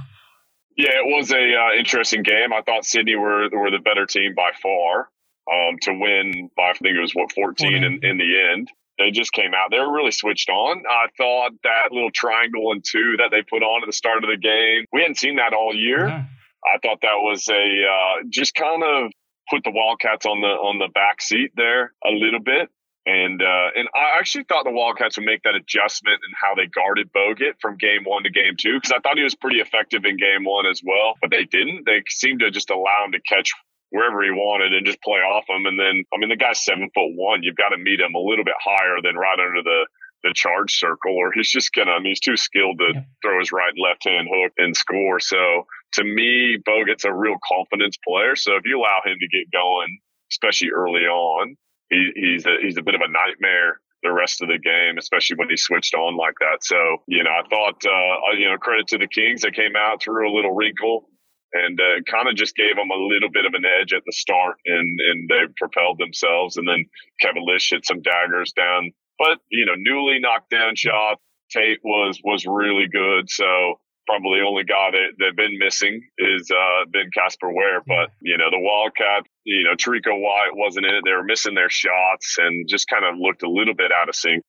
Yeah, 0.76 0.90
it 0.90 1.06
was 1.06 1.32
a 1.32 1.54
uh, 1.56 1.78
interesting 1.78 2.22
game. 2.22 2.52
I 2.52 2.60
thought 2.60 2.84
Sydney 2.84 3.16
were 3.16 3.48
were 3.50 3.70
the 3.70 3.78
better 3.78 4.04
team 4.04 4.34
by 4.34 4.50
far 4.62 5.08
um, 5.50 5.78
to 5.80 5.94
win 5.94 6.50
by 6.54 6.70
I 6.70 6.72
think 6.74 6.94
it 6.94 7.00
was 7.00 7.14
what 7.14 7.32
14 7.32 7.72
in, 7.72 8.04
in 8.04 8.18
the 8.18 8.50
end. 8.52 8.70
They 8.98 9.10
just 9.10 9.32
came 9.32 9.54
out. 9.54 9.70
They 9.70 9.78
were 9.78 9.90
really 9.90 10.10
switched 10.10 10.50
on. 10.50 10.82
I 10.86 11.06
thought 11.16 11.52
that 11.62 11.92
little 11.92 12.10
triangle 12.10 12.72
and 12.72 12.84
two 12.84 13.16
that 13.18 13.30
they 13.30 13.40
put 13.40 13.62
on 13.62 13.82
at 13.82 13.86
the 13.86 13.94
start 13.94 14.24
of 14.24 14.28
the 14.28 14.36
game, 14.36 14.84
we 14.92 15.00
hadn't 15.00 15.16
seen 15.16 15.36
that 15.36 15.54
all 15.54 15.74
year. 15.74 16.08
Yeah 16.08 16.24
I 16.66 16.78
thought 16.78 16.98
that 17.02 17.20
was 17.20 17.48
a 17.48 17.54
uh, 17.54 18.24
just 18.28 18.54
kind 18.54 18.82
of 18.82 19.10
put 19.48 19.62
the 19.64 19.70
Wildcats 19.70 20.26
on 20.26 20.40
the 20.40 20.48
on 20.48 20.78
the 20.78 20.88
back 20.92 21.22
seat 21.22 21.52
there 21.56 21.92
a 22.04 22.10
little 22.10 22.40
bit. 22.40 22.68
And 23.06 23.40
uh, 23.40 23.70
and 23.76 23.86
I 23.94 24.18
actually 24.18 24.44
thought 24.44 24.64
the 24.64 24.72
Wildcats 24.72 25.16
would 25.16 25.26
make 25.26 25.44
that 25.44 25.54
adjustment 25.54 26.18
in 26.26 26.34
how 26.34 26.56
they 26.56 26.66
guarded 26.66 27.12
Bogut 27.12 27.54
from 27.60 27.76
game 27.76 28.02
one 28.02 28.24
to 28.24 28.30
game 28.30 28.58
two 28.58 28.74
because 28.74 28.90
I 28.90 28.98
thought 28.98 29.16
he 29.16 29.22
was 29.22 29.36
pretty 29.36 29.60
effective 29.60 30.04
in 30.04 30.16
game 30.16 30.44
one 30.44 30.66
as 30.66 30.82
well, 30.84 31.14
but 31.20 31.30
they 31.30 31.44
didn't. 31.44 31.86
They 31.86 32.02
seemed 32.08 32.40
to 32.40 32.50
just 32.50 32.70
allow 32.70 33.04
him 33.06 33.12
to 33.12 33.20
catch 33.22 33.52
wherever 33.90 34.24
he 34.24 34.30
wanted 34.32 34.74
and 34.74 34.84
just 34.84 35.00
play 35.02 35.22
off 35.22 35.44
him. 35.48 35.66
And 35.66 35.78
then 35.78 36.02
I 36.12 36.18
mean 36.18 36.30
the 36.30 36.36
guy's 36.36 36.64
seven 36.64 36.90
foot 36.92 37.14
one. 37.14 37.44
You've 37.44 37.54
got 37.54 37.70
to 37.70 37.78
meet 37.78 38.00
him 38.00 38.16
a 38.16 38.18
little 38.18 38.44
bit 38.44 38.58
higher 38.58 38.98
than 39.00 39.14
right 39.14 39.38
under 39.38 39.62
the 39.62 39.86
the 40.24 40.34
charge 40.34 40.72
circle, 40.72 41.14
or 41.14 41.30
he's 41.32 41.50
just 41.50 41.72
gonna. 41.72 41.92
I 41.92 41.98
mean, 41.98 42.10
he's 42.10 42.20
too 42.20 42.36
skilled 42.36 42.78
to 42.78 43.04
throw 43.22 43.38
his 43.38 43.52
right 43.52 43.70
and 43.70 43.78
left 43.78 44.02
hand 44.04 44.28
hook 44.30 44.52
and 44.58 44.76
score. 44.76 45.20
So 45.20 45.66
to 45.94 46.04
me, 46.04 46.58
Bogut's 46.64 47.04
a 47.04 47.12
real 47.12 47.36
confidence 47.46 47.96
player. 48.06 48.36
So 48.36 48.56
if 48.56 48.62
you 48.64 48.78
allow 48.78 49.00
him 49.04 49.16
to 49.18 49.28
get 49.28 49.50
going, 49.52 49.98
especially 50.30 50.70
early 50.74 51.06
on, 51.06 51.56
he, 51.90 52.10
he's 52.14 52.46
a, 52.46 52.56
he's 52.60 52.76
a 52.76 52.82
bit 52.82 52.94
of 52.94 53.00
a 53.00 53.10
nightmare 53.10 53.80
the 54.02 54.12
rest 54.12 54.42
of 54.42 54.48
the 54.48 54.58
game, 54.58 54.98
especially 54.98 55.36
when 55.36 55.48
he 55.48 55.56
switched 55.56 55.94
on 55.94 56.16
like 56.16 56.34
that. 56.40 56.62
So, 56.62 56.76
you 57.08 57.24
know, 57.24 57.30
I 57.30 57.42
thought, 57.48 57.82
uh, 57.84 58.36
you 58.38 58.48
know, 58.48 58.56
credit 58.56 58.86
to 58.88 58.98
the 58.98 59.08
Kings. 59.08 59.42
They 59.42 59.50
came 59.50 59.74
out, 59.76 60.02
threw 60.02 60.30
a 60.30 60.34
little 60.34 60.54
wrinkle 60.54 61.08
and 61.52 61.80
uh, 61.80 62.02
kind 62.10 62.28
of 62.28 62.36
just 62.36 62.54
gave 62.54 62.76
them 62.76 62.90
a 62.90 62.96
little 62.96 63.30
bit 63.30 63.46
of 63.46 63.54
an 63.54 63.64
edge 63.64 63.92
at 63.92 64.02
the 64.04 64.12
start 64.12 64.56
and, 64.66 65.00
and 65.00 65.28
they 65.28 65.52
propelled 65.56 65.98
themselves. 65.98 66.56
And 66.56 66.68
then 66.68 66.84
Kevin 67.20 67.44
Lisch 67.46 67.70
hit 67.70 67.86
some 67.86 68.02
daggers 68.02 68.52
down, 68.52 68.92
but, 69.18 69.38
you 69.50 69.66
know, 69.66 69.74
Newley 69.74 70.20
knocked 70.20 70.50
down 70.50 70.76
shot. 70.76 71.18
Tate 71.50 71.80
was, 71.82 72.20
was 72.24 72.44
really 72.46 72.88
good. 72.90 73.30
So, 73.30 73.80
probably 74.06 74.40
the 74.40 74.46
only 74.46 74.64
guy 74.64 74.90
that 74.92 75.08
they've 75.18 75.36
been 75.36 75.58
missing 75.58 76.02
is 76.18 76.50
uh, 76.50 76.86
been 76.90 77.10
Casper 77.12 77.52
Ware. 77.52 77.82
But 77.86 78.10
you 78.20 78.38
know, 78.38 78.50
the 78.50 78.58
Wildcat, 78.58 79.26
you 79.44 79.64
know, 79.64 79.74
Terrico 79.74 80.18
White 80.20 80.54
wasn't 80.54 80.86
in 80.86 80.94
it. 80.94 81.02
They 81.04 81.12
were 81.12 81.24
missing 81.24 81.54
their 81.54 81.70
shots 81.70 82.36
and 82.38 82.68
just 82.68 82.88
kind 82.88 83.04
of 83.04 83.18
looked 83.18 83.42
a 83.42 83.50
little 83.50 83.74
bit 83.74 83.92
out 83.92 84.08
of 84.08 84.14
sync. 84.14 84.42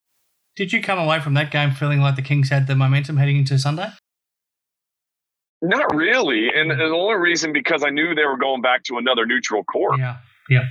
Did 0.56 0.74
you 0.74 0.82
come 0.82 1.00
away 1.00 1.20
from 1.20 1.36
that 1.36 1.52
game 1.52 1.72
feeling 1.72 2.00
like 2.00 2.16
the 2.16 2.22
Kings 2.22 2.50
had 2.50 2.68
the 2.68 2.76
momentum 2.76 3.18
heading 3.18 3.38
into 3.38 3.60
Sunday? 3.60 3.90
Not 5.62 5.96
really, 5.96 6.50
and 6.54 6.70
the 6.70 6.84
only 6.84 7.16
reason 7.16 7.52
because 7.52 7.84
I 7.84 7.90
knew 7.90 8.14
they 8.14 8.26
were 8.26 8.38
going 8.38 8.62
back 8.62 8.84
to 8.84 8.98
another 8.98 9.26
neutral 9.26 9.64
court. 9.64 10.00
Yeah, 10.00 10.18
yeah. 10.50 10.66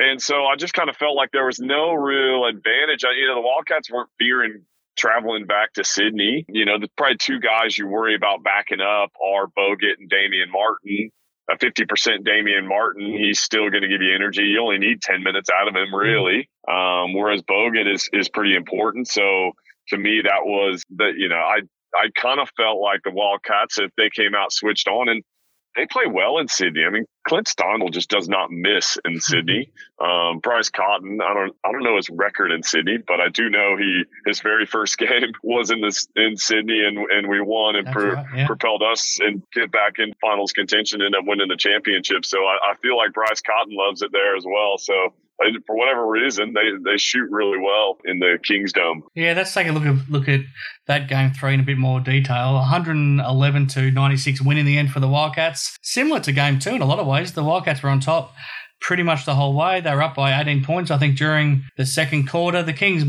And 0.00 0.22
so 0.22 0.44
I 0.44 0.54
just 0.54 0.74
kind 0.74 0.88
of 0.88 0.96
felt 0.96 1.16
like 1.16 1.30
there 1.32 1.46
was 1.46 1.58
no 1.58 1.92
real 1.92 2.46
advantage. 2.46 3.02
You 3.02 3.26
know, 3.26 3.34
the 3.34 3.40
Wildcats 3.40 3.90
weren't 3.90 4.10
fearing 4.16 4.64
traveling 4.98 5.46
back 5.46 5.72
to 5.74 5.84
Sydney. 5.84 6.44
You 6.48 6.64
know, 6.64 6.78
the 6.78 6.88
probably 6.96 7.16
two 7.16 7.40
guys 7.40 7.78
you 7.78 7.86
worry 7.86 8.14
about 8.14 8.42
backing 8.42 8.80
up 8.80 9.12
are 9.24 9.46
Bogut 9.46 9.98
and 9.98 10.10
Damian 10.10 10.50
Martin. 10.50 11.10
A 11.50 11.56
50% 11.56 12.26
Damian 12.26 12.68
Martin, 12.68 13.06
he's 13.06 13.40
still 13.40 13.70
going 13.70 13.80
to 13.80 13.88
give 13.88 14.02
you 14.02 14.14
energy. 14.14 14.42
You 14.42 14.60
only 14.60 14.76
need 14.76 15.00
10 15.00 15.22
minutes 15.22 15.48
out 15.48 15.66
of 15.66 15.74
him, 15.74 15.94
really. 15.94 16.50
Um, 16.68 17.14
whereas 17.14 17.40
Bogut 17.40 17.90
is, 17.90 18.10
is 18.12 18.28
pretty 18.28 18.54
important. 18.54 19.08
So 19.08 19.52
to 19.88 19.96
me, 19.96 20.20
that 20.24 20.44
was 20.44 20.84
that, 20.96 21.12
you 21.16 21.30
know, 21.30 21.36
I, 21.36 21.60
I 21.94 22.10
kind 22.14 22.38
of 22.38 22.50
felt 22.54 22.82
like 22.82 23.00
the 23.02 23.12
Wildcats, 23.12 23.78
if 23.78 23.90
they 23.96 24.10
came 24.10 24.34
out 24.34 24.52
switched 24.52 24.88
on 24.88 25.08
and 25.08 25.22
they 25.78 25.86
play 25.86 26.06
well 26.10 26.38
in 26.38 26.48
Sydney. 26.48 26.82
I 26.84 26.90
mean, 26.90 27.04
Clint 27.24 27.46
Steindl 27.46 27.92
just 27.92 28.10
does 28.10 28.28
not 28.28 28.50
miss 28.50 28.98
in 29.04 29.20
Sydney. 29.20 29.70
Um, 30.00 30.40
Bryce 30.40 30.70
Cotton, 30.70 31.20
I 31.22 31.32
don't, 31.32 31.54
I 31.64 31.70
don't 31.70 31.84
know 31.84 31.96
his 31.96 32.10
record 32.10 32.50
in 32.50 32.64
Sydney, 32.64 32.98
but 33.06 33.20
I 33.20 33.28
do 33.28 33.48
know 33.48 33.76
he 33.76 34.02
his 34.26 34.40
very 34.40 34.66
first 34.66 34.98
game 34.98 35.32
was 35.44 35.70
in 35.70 35.80
this 35.80 36.08
in 36.16 36.36
Sydney, 36.36 36.82
and 36.84 36.98
and 36.98 37.28
we 37.28 37.40
won 37.40 37.76
and 37.76 37.86
pro, 37.86 38.12
right, 38.12 38.26
yeah. 38.34 38.46
propelled 38.48 38.82
us 38.82 39.20
and 39.20 39.40
get 39.52 39.70
back 39.70 39.94
in 39.98 40.12
finals 40.20 40.52
contention, 40.52 41.00
and 41.00 41.14
end 41.14 41.22
up 41.22 41.28
winning 41.28 41.48
the 41.48 41.56
championship. 41.56 42.24
So 42.24 42.38
I, 42.38 42.72
I 42.72 42.74
feel 42.82 42.96
like 42.96 43.12
Bryce 43.12 43.40
Cotton 43.40 43.74
loves 43.76 44.02
it 44.02 44.10
there 44.10 44.36
as 44.36 44.44
well. 44.44 44.78
So 44.78 45.14
for 45.66 45.76
whatever 45.76 46.06
reason, 46.06 46.52
they, 46.52 46.90
they 46.90 46.96
shoot 46.96 47.30
really 47.30 47.58
well 47.58 47.98
in 48.04 48.18
the 48.18 48.38
Kings 48.42 48.72
Dome. 48.72 49.04
Yeah, 49.14 49.34
let's 49.34 49.54
take 49.54 49.68
a 49.68 49.72
look 49.72 49.84
at 49.84 50.08
look 50.08 50.28
at 50.28 50.40
that 50.86 51.08
game 51.08 51.32
three 51.32 51.54
in 51.54 51.60
a 51.60 51.62
bit 51.62 51.78
more 51.78 52.00
detail. 52.00 52.54
111 52.54 53.66
to 53.68 53.90
96 53.90 54.42
win 54.42 54.58
in 54.58 54.66
the 54.66 54.78
end 54.78 54.90
for 54.90 55.00
the 55.00 55.08
Wildcats. 55.08 55.78
Similar 55.82 56.20
to 56.20 56.32
game 56.32 56.58
two 56.58 56.70
in 56.70 56.82
a 56.82 56.86
lot 56.86 56.98
of 56.98 57.06
ways. 57.06 57.32
The 57.32 57.44
Wildcats 57.44 57.82
were 57.82 57.90
on 57.90 58.00
top 58.00 58.34
pretty 58.80 59.02
much 59.02 59.24
the 59.24 59.34
whole 59.34 59.54
way. 59.54 59.80
They 59.80 59.94
were 59.94 60.02
up 60.02 60.14
by 60.14 60.38
18 60.40 60.64
points, 60.64 60.90
I 60.90 60.98
think, 60.98 61.16
during 61.16 61.64
the 61.76 61.86
second 61.86 62.28
quarter. 62.28 62.62
The 62.62 62.72
Kings, 62.72 63.04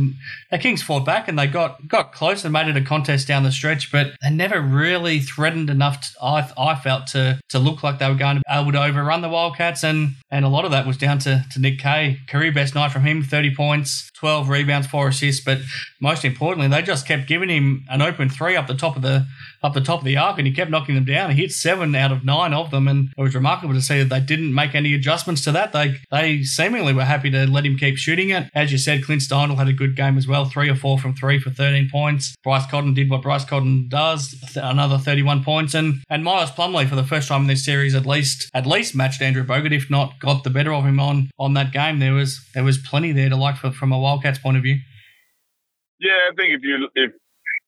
the 0.52 0.58
Kings 0.58 0.82
fought 0.82 1.06
back 1.06 1.28
and 1.28 1.38
they 1.38 1.48
got 1.48 1.88
got 1.88 2.12
close 2.14 2.44
and 2.44 2.54
made 2.54 2.68
it 2.68 2.78
a 2.78 2.82
contest 2.82 3.28
down 3.28 3.44
the 3.44 3.52
stretch, 3.52 3.92
but 3.92 4.14
they 4.22 4.30
never 4.30 4.62
really 4.62 5.20
threatened 5.20 5.70
enough. 5.70 6.02
To, 6.02 6.24
I 6.24 6.52
I 6.58 6.76
felt 6.76 7.08
to 7.08 7.40
to 7.50 7.60
look 7.60 7.84
like 7.84 8.00
they 8.00 8.10
were 8.10 8.16
going 8.16 8.38
to 8.38 8.42
be 8.42 8.54
able 8.54 8.72
to 8.72 8.84
overrun 8.84 9.22
the 9.22 9.30
Wildcats, 9.30 9.84
and 9.84 10.16
and 10.32 10.46
a 10.46 10.50
lot 10.50 10.66
of 10.66 10.72
that 10.72 10.86
was 10.86 10.98
down 10.98 11.20
to 11.20 11.46
to 11.52 11.60
Nick 11.60 11.80
Kay. 11.80 12.20
Career 12.28 12.52
best 12.52 12.76
night 12.76 12.92
from 12.92 13.04
him, 13.04 13.24
30 13.24 13.56
points, 13.56 14.09
12 14.20 14.50
rebounds, 14.50 14.86
four 14.86 15.08
assists, 15.08 15.44
but 15.44 15.60
most 16.02 16.26
importantly, 16.26 16.68
they 16.68 16.82
just 16.82 17.08
kept 17.08 17.26
giving 17.26 17.48
him 17.48 17.86
an 17.90 18.02
open 18.02 18.30
three 18.30 18.58
up 18.58 18.68
the 18.68 18.76
top 18.76 18.98
of 18.98 19.02
the 19.02 19.26
up 19.64 19.74
the 19.74 19.82
top 19.82 20.00
of 20.00 20.06
the 20.06 20.18
arc, 20.18 20.38
and 20.38 20.48
he 20.48 20.54
kept 20.54 20.72
knocking 20.72 20.96
them 20.96 21.06
down. 21.06 21.32
He 21.32 21.42
hit 21.42 21.52
seven 21.52 21.96
out 21.96 22.12
of 22.12 22.26
nine 22.26 22.54
of 22.54 22.72
them, 22.72 22.88
and 22.88 23.10
it 23.18 23.22
was 23.22 23.36
remarkable 23.36 23.74
to 23.74 23.82
see 23.82 24.00
that 24.00 24.10
they 24.10 24.20
didn't 24.20 24.54
make 24.54 24.76
any 24.76 24.94
adjustments 24.94 25.44
to 25.46 25.52
that. 25.54 25.72
They 25.72 25.98
they 26.12 26.44
seemingly 26.44 26.94
were 26.94 27.06
happy 27.06 27.30
to 27.32 27.48
let 27.48 27.66
him 27.66 27.78
keep 27.78 27.98
shooting 27.98 28.30
it. 28.30 28.50
As 28.54 28.72
you 28.72 28.78
said, 28.78 29.04
Clint 29.04 29.22
Steindl 29.22 29.58
had 29.58 29.68
a 29.70 29.74
good 29.74 29.96
game 29.96 30.18
as 30.18 30.28
well, 30.28 30.46
three 30.46 30.70
or 30.70 30.76
four 30.76 31.00
from 31.00 31.16
three 31.16 31.40
for 31.40 31.50
13 31.50 31.90
points. 31.90 32.36
Bryce 32.44 32.70
Cotton 32.70 32.94
did 32.94 33.10
what 33.10 33.22
Bryce 33.22 33.46
Cotton 33.46 33.88
does, 33.90 34.36
another 34.56 34.98
31 34.98 35.44
points, 35.44 35.74
and 35.74 36.02
and 36.10 36.24
Miles 36.24 36.52
Plumlee 36.52 36.88
for 36.88 36.96
the 36.96 37.04
first 37.04 37.30
time 37.30 37.42
in 37.42 37.48
this 37.48 37.64
series 37.64 37.96
at 37.96 38.06
least 38.06 38.50
at 38.54 38.66
least 38.66 38.96
matched 38.96 39.22
Andrew 39.22 39.46
Bogut, 39.46 39.74
if 39.74 39.90
not 39.90 40.20
got 40.20 40.44
the 40.44 40.50
better 40.50 40.74
of 40.74 40.86
him 40.86 41.00
on 41.00 41.30
on 41.40 41.54
that 41.54 41.72
game. 41.72 42.00
There 42.00 42.14
was 42.14 42.46
there 42.54 42.64
was 42.64 42.78
plenty 42.78 43.12
there 43.12 43.30
to 43.30 43.36
like 43.36 43.58
for, 43.58 43.72
from 43.72 43.92
a 43.92 44.00
Wildcats 44.10 44.40
point 44.40 44.58
of 44.58 44.64
view. 44.64 44.78
Yeah, 46.00 46.30
I 46.32 46.36
think 46.36 46.54
if 46.54 46.64
you 46.64 46.88
if 46.96 47.12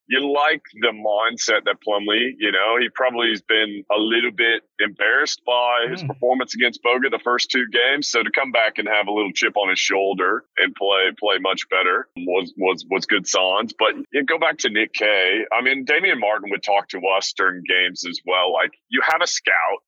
you 0.07 0.33
like 0.33 0.61
the 0.81 0.91
mindset 0.91 1.63
that 1.65 1.77
Plumlee, 1.87 2.31
you 2.37 2.51
know, 2.51 2.77
he 2.79 2.89
probably 2.93 3.29
has 3.29 3.41
been 3.41 3.83
a 3.91 3.97
little 3.97 4.31
bit 4.31 4.63
embarrassed 4.79 5.41
by 5.45 5.87
his 5.89 6.03
mm. 6.03 6.07
performance 6.07 6.53
against 6.53 6.81
Bogut 6.83 7.11
the 7.11 7.19
first 7.23 7.49
two 7.49 7.65
games. 7.71 8.09
So 8.09 8.21
to 8.23 8.31
come 8.31 8.51
back 8.51 8.77
and 8.77 8.87
have 8.87 9.07
a 9.07 9.11
little 9.11 9.31
chip 9.31 9.55
on 9.55 9.69
his 9.69 9.79
shoulder 9.79 10.43
and 10.57 10.75
play 10.75 11.11
play 11.19 11.37
much 11.39 11.69
better 11.69 12.07
was 12.17 12.53
was 12.57 12.85
was 12.89 13.05
good 13.05 13.27
signs. 13.27 13.73
But 13.77 13.95
you 14.11 14.25
go 14.25 14.39
back 14.39 14.57
to 14.59 14.69
Nick 14.69 14.93
Kay. 14.93 15.45
I 15.51 15.61
mean, 15.61 15.85
Damian 15.85 16.19
Martin 16.19 16.49
would 16.51 16.63
talk 16.63 16.89
to 16.89 17.01
us 17.17 17.33
during 17.37 17.63
games 17.67 18.05
as 18.07 18.19
well. 18.25 18.53
Like 18.53 18.71
you 18.89 19.01
have 19.03 19.21
a 19.21 19.27
scout 19.27 19.79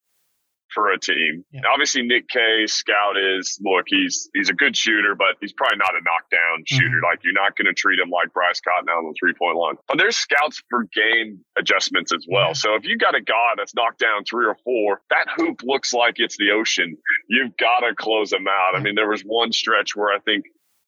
for 0.73 0.91
a 0.91 0.99
team. 0.99 1.45
Yeah. 1.51 1.61
Obviously, 1.71 2.03
Nick 2.03 2.27
Kay 2.27 2.65
scout 2.67 3.15
is 3.17 3.59
look, 3.63 3.85
he's 3.87 4.29
he's 4.33 4.49
a 4.49 4.53
good 4.53 4.75
shooter, 4.75 5.15
but 5.15 5.37
he's 5.41 5.53
probably 5.53 5.77
not 5.77 5.95
a 5.95 6.01
knockdown 6.03 6.63
mm-hmm. 6.63 6.75
shooter. 6.75 6.99
Like 7.03 7.19
you're 7.23 7.33
not 7.33 7.55
going 7.55 7.67
to 7.67 7.73
treat 7.73 7.99
him 7.99 8.09
like 8.09 8.33
Bryce 8.33 8.61
Cotton 8.61 8.89
on 8.89 9.05
the 9.05 9.15
three 9.19 9.33
point 9.33 9.57
line. 9.57 9.75
But 9.87 9.97
there's 9.97 10.17
scouts 10.17 10.61
for 10.69 10.85
game 10.93 11.43
adjustments 11.57 12.11
as 12.13 12.25
well. 12.29 12.47
Yeah. 12.47 12.53
So 12.53 12.75
if 12.75 12.83
you 12.85 12.97
got 12.97 13.15
a 13.15 13.21
guy 13.21 13.53
that's 13.57 13.75
knocked 13.75 13.99
down 13.99 14.23
three 14.23 14.45
or 14.45 14.57
four, 14.63 15.01
that 15.09 15.27
hoop 15.35 15.61
looks 15.63 15.93
like 15.93 16.15
it's 16.17 16.37
the 16.37 16.51
ocean. 16.51 16.97
You've 17.27 17.55
got 17.57 17.79
to 17.81 17.95
close 17.95 18.29
them 18.29 18.47
out. 18.47 18.75
I 18.75 18.79
mean, 18.79 18.95
there 18.95 19.09
was 19.09 19.21
one 19.21 19.51
stretch 19.51 19.95
where 19.95 20.13
I 20.13 20.19
think 20.19 20.45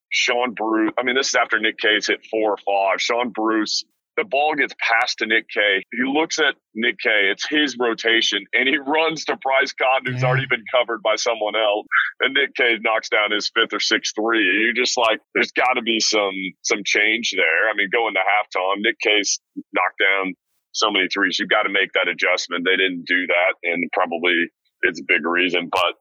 Sean 0.09 0.53
Bruce. 0.53 0.91
I 0.97 1.03
mean, 1.03 1.15
this 1.15 1.29
is 1.29 1.35
after 1.35 1.59
Nick 1.59 1.77
Kay's 1.77 2.07
hit 2.07 2.25
four 2.31 2.51
or 2.51 2.57
five. 2.57 3.01
Sean 3.01 3.29
Bruce 3.29 3.83
the 4.17 4.23
ball 4.23 4.55
gets 4.55 4.73
passed 4.79 5.19
to 5.19 5.25
Nick 5.25 5.49
Kay. 5.49 5.83
He 5.91 6.03
looks 6.03 6.39
at 6.39 6.55
Nick 6.73 6.99
Kay. 6.99 7.31
It's 7.31 7.47
his 7.47 7.77
rotation, 7.79 8.45
and 8.53 8.67
he 8.67 8.77
runs 8.77 9.25
to 9.25 9.37
Bryce 9.37 9.73
Cotton, 9.73 10.11
who's 10.11 10.21
yeah. 10.21 10.27
already 10.27 10.47
been 10.47 10.63
covered 10.71 11.01
by 11.01 11.15
someone 11.15 11.55
else. 11.55 11.85
And 12.21 12.33
Nick 12.33 12.55
Kay 12.55 12.77
knocks 12.81 13.09
down 13.09 13.31
his 13.31 13.51
fifth 13.53 13.73
or 13.73 13.79
sixth 13.79 14.13
three. 14.15 14.47
And 14.47 14.61
you're 14.61 14.85
just 14.85 14.97
like, 14.97 15.19
there's 15.33 15.51
got 15.51 15.73
to 15.73 15.81
be 15.81 15.99
some 15.99 16.35
some 16.63 16.81
change 16.85 17.33
there. 17.35 17.69
I 17.69 17.75
mean, 17.75 17.89
going 17.91 18.13
to 18.15 18.23
halftime, 18.23 18.79
Nick 18.79 18.99
Kay's 18.99 19.39
knocked 19.73 19.99
down 19.99 20.33
so 20.71 20.91
many 20.91 21.07
threes. 21.07 21.39
You've 21.39 21.49
got 21.49 21.63
to 21.63 21.69
make 21.69 21.91
that 21.93 22.07
adjustment. 22.07 22.65
They 22.65 22.77
didn't 22.77 23.05
do 23.07 23.27
that, 23.27 23.53
and 23.63 23.89
probably 23.93 24.47
it's 24.83 24.99
a 24.99 25.05
big 25.07 25.25
reason. 25.25 25.69
But 25.71 25.95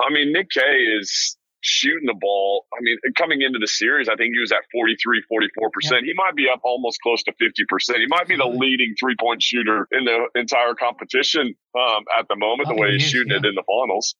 I 0.00 0.10
mean, 0.10 0.32
Nick 0.32 0.50
Kay 0.50 0.76
is 1.00 1.36
shooting 1.66 2.06
the 2.06 2.14
ball. 2.18 2.66
I 2.72 2.78
mean, 2.80 2.96
coming 3.16 3.42
into 3.42 3.58
the 3.58 3.66
series, 3.66 4.08
I 4.08 4.14
think 4.14 4.34
he 4.34 4.40
was 4.40 4.52
at 4.52 4.62
43, 4.72 5.22
44%. 5.30 5.42
Yeah. 5.82 5.98
He 6.04 6.14
might 6.14 6.36
be 6.36 6.46
up 6.48 6.60
almost 6.64 7.00
close 7.02 7.22
to 7.24 7.32
50%. 7.32 7.96
He 7.96 8.06
might 8.08 8.28
be 8.28 8.36
the 8.36 8.46
leading 8.46 8.94
three 8.98 9.16
point 9.18 9.42
shooter 9.42 9.88
in 9.90 10.04
the 10.04 10.28
entire 10.38 10.74
competition 10.74 11.54
um, 11.74 12.04
at 12.18 12.28
the 12.28 12.36
moment, 12.36 12.68
oh, 12.70 12.74
the 12.74 12.80
way 12.80 12.92
he's 12.92 13.02
shooting 13.02 13.32
yeah. 13.32 13.38
it 13.38 13.44
in 13.44 13.54
the 13.54 13.64
finals. 13.66 14.14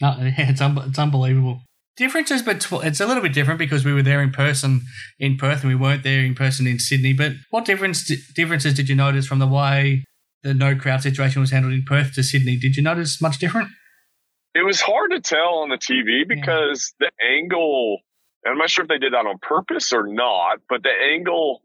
No, 0.00 0.16
it's, 0.20 0.60
un- 0.60 0.82
it's 0.86 0.98
unbelievable. 0.98 1.60
Differences, 1.96 2.42
but 2.42 2.66
it's 2.84 3.00
a 3.00 3.06
little 3.06 3.22
bit 3.22 3.34
different 3.34 3.58
because 3.58 3.84
we 3.84 3.92
were 3.92 4.02
there 4.02 4.20
in 4.20 4.32
person 4.32 4.80
in 5.20 5.36
Perth 5.36 5.60
and 5.60 5.68
we 5.68 5.76
weren't 5.76 6.02
there 6.02 6.24
in 6.24 6.34
person 6.34 6.66
in 6.66 6.80
Sydney. 6.80 7.12
But 7.12 7.32
what 7.50 7.64
difference 7.64 8.10
differences 8.34 8.74
did 8.74 8.88
you 8.88 8.96
notice 8.96 9.26
from 9.26 9.38
the 9.38 9.46
way 9.46 10.04
the 10.42 10.54
no 10.54 10.74
crowd 10.74 11.02
situation 11.02 11.40
was 11.40 11.52
handled 11.52 11.72
in 11.72 11.84
Perth 11.84 12.14
to 12.14 12.24
Sydney? 12.24 12.56
Did 12.56 12.76
you 12.76 12.82
notice 12.82 13.22
much 13.22 13.38
different? 13.38 13.68
It 14.54 14.64
was 14.64 14.80
hard 14.80 15.10
to 15.10 15.20
tell 15.20 15.58
on 15.62 15.68
the 15.68 15.76
TV 15.76 16.26
because 16.28 16.94
yeah. 17.00 17.08
the 17.08 17.26
angle, 17.26 17.98
I'm 18.46 18.58
not 18.58 18.70
sure 18.70 18.84
if 18.84 18.88
they 18.88 18.98
did 18.98 19.12
that 19.12 19.26
on 19.26 19.38
purpose 19.38 19.92
or 19.92 20.06
not, 20.06 20.58
but 20.68 20.82
the 20.82 20.92
angle 21.12 21.62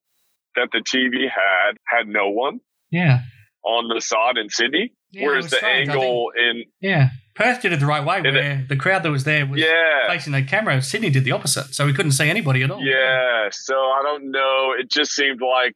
that 0.56 0.70
the 0.72 0.80
TV 0.80 1.30
had 1.30 1.78
had 1.86 2.08
no 2.08 2.30
one. 2.30 2.60
Yeah. 2.92 3.22
On 3.64 3.88
the 3.94 4.02
side 4.02 4.38
in 4.38 4.50
Sydney. 4.50 4.94
Yeah, 5.12 5.26
Whereas 5.26 5.50
the 5.50 5.58
strange. 5.58 5.90
Angle 5.90 6.32
in 6.38 6.64
Yeah, 6.82 7.10
Perth 7.36 7.62
did 7.62 7.74
it 7.74 7.80
the 7.80 7.86
right 7.86 8.06
way, 8.06 8.22
where 8.22 8.66
the 8.68 8.76
crowd 8.76 9.04
that 9.04 9.10
was 9.12 9.24
there 9.24 9.46
was 9.46 9.60
yeah, 9.60 10.08
facing 10.08 10.34
the 10.34 10.44
camera. 10.44 10.82
Sydney 10.82 11.10
did 11.10 11.24
the 11.24 11.32
opposite, 11.32 11.74
so 11.74 11.86
we 11.86 11.94
couldn't 11.94 12.12
see 12.12 12.30
anybody 12.30 12.62
at 12.64 12.70
all. 12.72 12.82
yeah. 12.82 13.50
So 13.52 13.76
I 13.76 14.02
don't 14.04 14.32
know. 14.32 14.74
It 14.80 14.90
just 14.90 15.14
seemed 15.14 15.42
like 15.42 15.76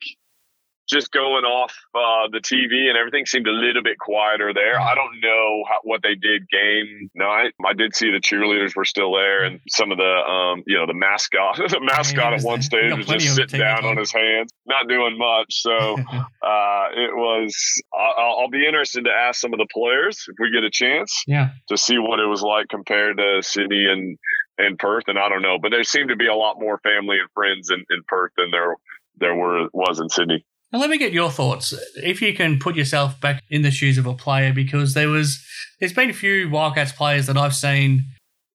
just 0.90 1.12
going 1.12 1.46
off 1.46 1.74
uh, 1.96 2.28
the 2.32 2.40
TV 2.40 2.90
and 2.90 2.98
everything 2.98 3.26
seemed 3.26 3.48
a 3.48 3.52
little 3.52 3.84
bit 3.84 3.98
quieter 3.98 4.54
there. 4.54 4.80
I 4.80 4.96
don't 4.96 5.20
know 5.22 5.64
how, 5.68 5.80
what 5.84 6.02
they 6.04 6.16
did 6.16 6.50
game 6.50 7.10
night. 7.16 7.54
I 7.66 7.74
did 7.74 7.96
see 7.96 8.12
the 8.12 8.20
cheerleaders 8.20 8.76
were 8.76 8.86
still 8.86 9.14
there, 9.14 9.44
and 9.44 9.60
some 9.70 9.92
of 9.92 9.98
the 9.98 10.04
um, 10.04 10.64
you 10.68 10.78
know 10.78 10.86
the 10.86 10.94
mascot, 10.94 11.58
the 11.70 11.80
mascot 11.82 12.34
at 12.34 12.42
one 12.44 12.62
stage 12.62 12.96
was 12.96 13.08
just 13.08 13.36
sitting 13.36 13.60
down 13.60 13.86
on 13.86 13.98
his 13.98 14.12
hands, 14.12 14.52
not 14.66 14.88
doing 14.88 15.18
much. 15.18 15.62
So 15.62 15.72
uh, 16.44 16.86
it 16.94 17.16
was. 17.16 17.82
I'll, 17.94 18.42
I'll 18.42 18.50
be 18.50 18.66
interested 18.66 19.06
to 19.06 19.12
ask 19.12 19.40
some 19.40 19.54
of 19.54 19.60
the 19.60 19.68
players 19.72 20.26
if 20.28 20.36
we 20.40 20.52
get 20.52 20.64
a 20.64 20.72
chance 20.72 21.24
yeah, 21.28 21.50
to 21.70 21.78
see 21.78 21.98
what 21.98 22.20
it 22.20 22.28
was 22.28 22.42
like 22.42 22.68
compared 22.68 23.18
to 23.18 23.42
Sydney 23.42 23.86
and 23.90 24.18
and 24.58 24.78
Perth. 24.78 25.06
And 25.08 25.18
I 25.18 25.30
don't 25.30 25.42
know, 25.42 25.58
but 25.62 25.72
there 25.72 25.84
seemed 25.84 26.10
to 26.10 26.16
be 26.16 26.28
a 26.28 26.36
lot 26.36 26.60
more 26.60 26.80
family 26.80 27.18
and 27.20 27.30
friends 27.34 27.70
in, 27.72 27.86
in 27.90 28.04
Perth 28.08 28.34
than 28.38 28.52
there 28.52 28.76
there 29.18 29.36
were 29.36 29.68
was 29.74 30.00
in 30.00 30.10
Sydney. 30.10 30.46
Now, 30.74 30.80
let 30.80 30.90
me 30.90 30.98
get 30.98 31.14
your 31.14 31.30
thoughts. 31.30 31.72
If 31.98 32.20
you 32.20 32.34
can 32.34 32.58
put 32.58 32.76
yourself 32.76 33.22
back 33.22 33.44
in 33.52 33.62
the 33.62 33.70
shoes 33.70 34.00
of 34.00 34.08
a 34.08 34.16
player, 34.16 34.52
because 34.52 34.96
there 34.96 35.08
was, 35.08 35.40
there's 35.80 35.94
been 35.94 36.10
a 36.10 36.14
few 36.14 36.50
Wildcats 36.50 36.92
players 36.92 37.28
that 37.28 37.38
I've 37.38 37.54
seen 37.54 38.06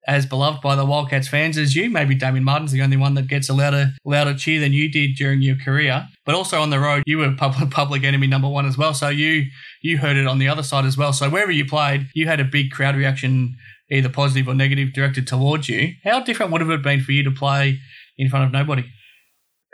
as 0.08 0.26
beloved 0.26 0.60
by 0.60 0.75
the 0.75 0.84
Wildcats 0.84 1.28
fans 1.28 1.56
as 1.56 1.76
you. 1.76 1.88
Maybe 1.88 2.16
Damian 2.16 2.42
Martin's 2.42 2.72
the 2.72 2.82
only 2.82 2.96
one 2.96 3.14
that 3.14 3.28
gets 3.28 3.48
a 3.48 3.54
louder, 3.54 3.92
louder 4.04 4.34
cheer 4.34 4.58
than 4.58 4.72
you 4.72 4.90
did 4.90 5.14
during 5.14 5.42
your 5.42 5.54
career. 5.56 6.08
But 6.26 6.34
also 6.34 6.60
on 6.60 6.70
the 6.70 6.80
road, 6.80 7.04
you 7.06 7.18
were 7.18 7.32
public, 7.37 7.70
public 7.70 8.02
enemy 8.02 8.26
number 8.26 8.48
one 8.48 8.66
as 8.66 8.76
well. 8.76 8.94
So 8.94 9.10
you 9.10 9.44
you 9.82 9.98
heard 9.98 10.16
it 10.16 10.26
on 10.26 10.38
the 10.38 10.48
other 10.48 10.64
side 10.64 10.87
as 10.87 10.96
well. 10.96 11.12
So 11.12 11.30
wherever 11.30 11.52
you 11.52 11.66
played, 11.66 12.08
you 12.14 12.26
had 12.26 12.40
a 12.40 12.44
big 12.44 12.72
crowd 12.72 12.96
reaction, 12.96 13.56
either 13.90 14.08
positive 14.08 14.48
or 14.48 14.54
negative, 14.54 14.92
directed 14.92 15.28
towards 15.28 15.68
you. 15.68 15.92
How 16.02 16.20
different 16.20 16.50
would 16.50 16.62
it 16.62 16.68
have 16.68 16.82
been 16.82 17.00
for 17.02 17.12
you 17.12 17.22
to 17.22 17.30
play 17.30 17.78
in 18.16 18.28
front 18.28 18.46
of 18.46 18.50
nobody? 18.50 18.87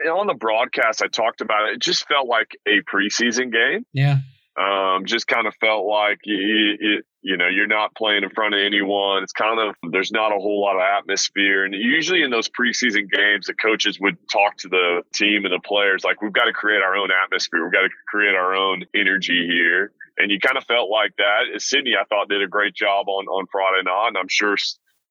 On 0.04 0.26
the 0.26 0.34
broadcast, 0.34 1.02
I 1.02 1.08
talked 1.08 1.40
about 1.40 1.68
it. 1.68 1.74
It 1.74 1.80
just 1.80 2.06
felt 2.06 2.26
like 2.28 2.56
a 2.66 2.82
preseason 2.82 3.52
game. 3.52 3.86
Yeah, 3.92 4.18
Um, 4.56 5.04
just 5.06 5.26
kind 5.26 5.46
of 5.46 5.54
felt 5.56 5.86
like 5.86 6.18
you, 6.24 6.36
you, 6.78 7.02
you 7.22 7.36
know 7.36 7.48
you're 7.48 7.66
not 7.66 7.94
playing 7.96 8.22
in 8.22 8.30
front 8.30 8.54
of 8.54 8.60
anyone. 8.60 9.22
It's 9.22 9.32
kind 9.32 9.58
of 9.58 9.74
there's 9.90 10.12
not 10.12 10.30
a 10.30 10.36
whole 10.38 10.60
lot 10.60 10.76
of 10.76 10.82
atmosphere, 10.82 11.64
and 11.64 11.74
usually 11.74 12.22
in 12.22 12.30
those 12.30 12.48
preseason 12.48 13.10
games, 13.10 13.46
the 13.46 13.54
coaches 13.54 13.98
would 13.98 14.16
talk 14.30 14.56
to 14.58 14.68
the 14.68 15.02
team 15.12 15.44
and 15.44 15.52
the 15.54 15.60
players 15.64 16.04
like 16.04 16.20
we've 16.22 16.32
got 16.32 16.44
to 16.44 16.52
create 16.52 16.82
our 16.82 16.96
own 16.96 17.08
atmosphere. 17.10 17.64
We've 17.64 17.72
got 17.72 17.82
to 17.82 17.90
create 18.06 18.34
our 18.34 18.54
own 18.54 18.84
energy 18.94 19.46
here, 19.50 19.90
and 20.18 20.30
you 20.30 20.38
kind 20.38 20.56
of 20.58 20.64
felt 20.64 20.90
like 20.90 21.16
that. 21.16 21.60
Sydney, 21.60 21.94
I 22.00 22.04
thought, 22.04 22.28
did 22.28 22.42
a 22.42 22.48
great 22.48 22.74
job 22.74 23.08
on 23.08 23.26
on 23.26 23.46
Friday 23.50 23.82
night, 23.84 24.08
and 24.08 24.18
I'm 24.18 24.28
sure 24.28 24.56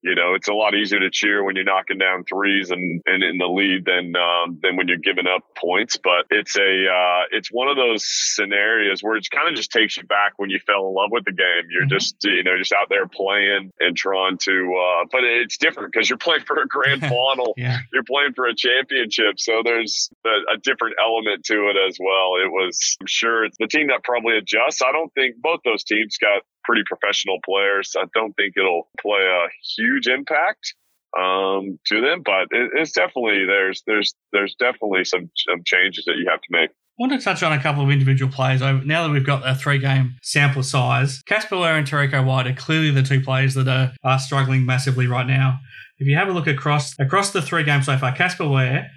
you 0.04 0.16
know, 0.16 0.34
it's 0.36 0.48
a 0.50 0.54
lot 0.54 0.76
easier 0.76 1.00
to 1.00 1.10
cheer 1.10 1.44
when 1.44 1.56
you're 1.56 1.64
knocking 1.66 1.98
down 1.98 2.24
threes 2.26 2.72
and, 2.72 3.02
and 3.06 3.24
in 3.24 3.38
the 3.38 3.48
lead 3.48 3.86
than 3.86 4.14
um, 4.16 4.60
than 4.62 4.76
when 4.76 4.88
you're 4.88 4.98
giving 4.98 5.26
up 5.28 5.44
points. 5.58 5.98
But 5.98 6.26
it's 6.30 6.56
a 6.58 6.88
uh, 6.88 7.22
it's 7.32 7.50
one 7.50 7.68
of 7.70 7.76
those 7.78 8.04
scenarios 8.06 9.02
where 9.02 9.16
it 9.16 9.26
kind 9.32 9.48
of 9.50 9.56
just 9.56 9.72
takes 9.72 9.98
you 9.98 10.04
back 10.04 10.34
when 10.38 10.50
you 10.50 10.60
fell 10.66 10.88
in 10.88 10.94
love 10.94 11.10
with 11.12 11.26
the 11.26 11.32
game. 11.32 11.68
You're 11.70 11.86
Mhm. 11.86 11.90
just 11.90 12.16
you 12.24 12.44
know 12.44 12.58
just 12.58 12.74
out 12.74 12.88
there 12.90 13.08
playing 13.08 13.72
and 13.80 13.96
trying 13.96 14.38
to. 14.40 14.76
Uh, 14.76 15.06
but 15.12 15.24
it's 15.24 15.58
different 15.58 15.92
because 15.94 16.10
you're 16.10 16.18
playing 16.18 16.44
for 16.46 16.62
a 16.62 16.68
grand 16.68 17.02
final. 17.08 17.54
yeah. 17.58 17.80
You're 17.94 18.04
playing 18.04 18.34
for 18.34 18.46
a 18.48 18.56
championship, 18.56 19.40
so 19.40 19.62
there's 19.64 20.10
a, 20.26 20.54
a 20.56 20.58
different 20.58 20.96
element 21.02 21.46
to 21.46 21.70
it 21.70 21.78
as 21.88 21.98
well. 22.00 22.36
It 22.44 22.52
was, 22.52 22.98
I'm 23.00 23.08
sure, 23.08 23.46
it's 23.46 23.58
the 23.58 23.68
team 23.68 23.88
that 23.88 24.04
probably 24.04 24.38
adjusts. 24.38 24.82
I 24.82 24.92
don't 24.92 25.14
think 25.14 25.36
both 25.42 25.60
those 25.64 25.84
teams 25.84 26.18
got 26.18 26.42
pretty 26.64 26.84
professional 26.88 27.40
players. 27.44 27.96
I 27.98 28.06
don't 28.14 28.34
think 28.34 28.54
it'll 28.58 28.90
play 29.00 29.22
a 29.22 29.48
huge 29.78 30.08
impact 30.08 30.74
um, 31.18 31.80
to 31.88 32.02
them, 32.02 32.22
but 32.24 32.48
it, 32.52 32.72
it's 32.76 32.92
definitely 32.92 33.46
there's 33.46 33.84
there's 33.86 34.14
there's 34.32 34.56
definitely 34.60 35.04
some 35.06 35.30
some 35.50 35.62
changes 35.66 36.06
that 36.06 36.16
you 36.18 36.28
have 36.30 36.42
to 36.42 36.48
make. 36.50 36.70
I 36.70 36.96
want 37.00 37.14
to 37.14 37.20
touch 37.20 37.42
on 37.42 37.52
a 37.52 37.62
couple 37.62 37.84
of 37.84 37.90
individual 37.90 38.32
players. 38.32 38.62
Now 38.62 39.08
that 39.08 39.12
we've 39.12 39.26
got 39.26 39.48
a 39.48 39.56
three 39.56 39.80
game 39.80 40.16
sample 40.22 40.62
size, 40.62 41.24
Casper 41.24 41.56
and 41.56 41.88
Terrico 41.88 42.24
White 42.24 42.46
are 42.46 42.54
clearly 42.54 42.92
the 42.92 43.02
two 43.02 43.20
players 43.20 43.56
that 43.56 43.68
are, 43.68 43.94
are 44.04 44.20
struggling 44.20 44.64
massively 44.66 45.08
right 45.08 45.26
now. 45.26 45.60
If 45.98 46.08
you 46.08 46.16
have 46.16 46.28
a 46.28 46.32
look 46.32 46.48
across 46.48 46.94
across 47.00 47.32
the 47.32 47.42
three 47.42 47.64
games 47.64 47.88
so 47.88 47.98
far, 47.98 48.14
Casper 48.14 48.48
Ware, 48.48 48.92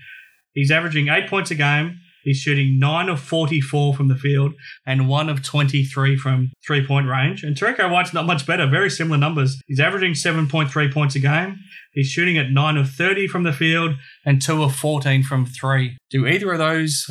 he's 0.52 0.70
averaging 0.70 1.08
eight 1.08 1.28
points 1.28 1.50
a 1.50 1.54
game. 1.54 1.98
He's 2.26 2.38
shooting 2.38 2.80
nine 2.80 3.08
of 3.08 3.20
44 3.20 3.94
from 3.94 4.08
the 4.08 4.16
field 4.16 4.54
and 4.84 5.08
one 5.08 5.28
of 5.28 5.44
23 5.44 6.16
from 6.16 6.50
three 6.66 6.84
point 6.84 7.06
range. 7.06 7.44
And 7.44 7.56
Terrico 7.56 7.88
White's 7.88 8.12
not 8.12 8.26
much 8.26 8.44
better, 8.44 8.66
very 8.66 8.90
similar 8.90 9.16
numbers. 9.16 9.60
He's 9.68 9.78
averaging 9.78 10.14
7.3 10.14 10.92
points 10.92 11.14
a 11.14 11.20
game. 11.20 11.56
He's 11.92 12.08
shooting 12.08 12.36
at 12.36 12.50
nine 12.50 12.76
of 12.76 12.90
30 12.90 13.28
from 13.28 13.44
the 13.44 13.52
field 13.52 13.94
and 14.24 14.42
two 14.42 14.64
of 14.64 14.74
14 14.74 15.22
from 15.22 15.46
three. 15.46 15.96
Do 16.10 16.26
either 16.26 16.50
of 16.52 16.58
those 16.58 17.06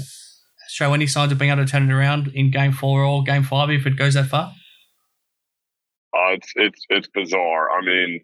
show 0.67 0.93
any 0.93 1.07
signs 1.07 1.31
of 1.31 1.37
being 1.37 1.51
able 1.51 1.65
to 1.65 1.71
turn 1.71 1.89
it 1.89 1.93
around 1.93 2.27
in 2.33 2.51
game 2.51 2.73
four 2.73 3.01
or 3.01 3.23
game 3.23 3.43
five 3.43 3.69
if 3.69 3.85
it 3.85 3.95
goes 3.95 4.15
that 4.15 4.25
far? 4.25 4.53
Uh, 6.13 6.33
it's 6.33 6.51
it's 6.55 6.85
it's 6.89 7.07
bizarre. 7.07 7.71
I 7.71 7.85
mean, 7.85 8.21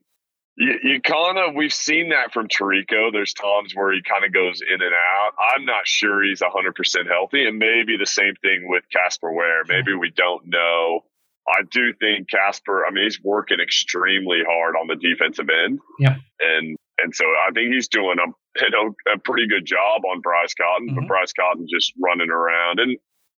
you, 0.62 0.80
you 0.84 1.02
kind 1.02 1.38
of 1.39 1.56
we've 1.56 1.74
seen 1.74 2.10
that 2.10 2.32
from 2.34 2.47
Terrico. 2.47 3.12
There's 3.12 3.34
times 3.34 3.74
where 3.74 3.91
he 3.91 4.02
kind 4.04 4.24
of 4.24 4.32
goes 4.34 4.62
in 4.62 4.82
and 4.82 4.93
out. 4.93 5.32
I'm 5.54 5.65
not 5.65 5.88
sure 5.88 6.24
he's 6.24 6.41
100 6.41 6.76
percent 6.76 7.08
healthy, 7.08 7.45
and 7.45 7.58
maybe 7.58 7.97
the 7.97 8.06
same 8.06 8.36
thing 8.41 8.67
with 8.69 8.84
Casper 8.91 9.32
Ware. 9.34 9.63
Maybe 9.67 9.93
we 9.93 10.12
don't 10.15 10.43
know. 10.47 11.02
I 11.47 11.63
do 11.71 11.93
think 12.00 12.30
Casper. 12.30 12.86
I 12.86 12.91
mean, 12.91 13.06
he's 13.06 13.19
working 13.24 13.60
extremely 13.60 14.39
hard 14.47 14.76
on 14.76 14.88
the 14.88 14.95
defensive 14.95 15.47
end. 15.50 15.80
Yep. 16.00 16.17
And 16.39 16.78
and 17.00 17.15
so 17.15 17.26
I 17.26 17.52
think 17.54 17.74
he's 17.74 17.88
doing 17.88 18.17
a 18.19 18.28
you 18.63 18.69
know 18.69 18.93
a 19.13 19.17
pretty 19.19 19.47
good 19.47 19.65
job 19.65 20.04
on 20.06 20.21
Bryce 20.21 20.54
Cotton, 20.54 20.93
but 20.93 21.04
Mhm. 21.06 21.08
Bryce 21.08 21.34
Cotton 21.34 21.65
just 21.69 21.93
running 22.02 22.30
around, 22.30 22.80
and 22.80 22.95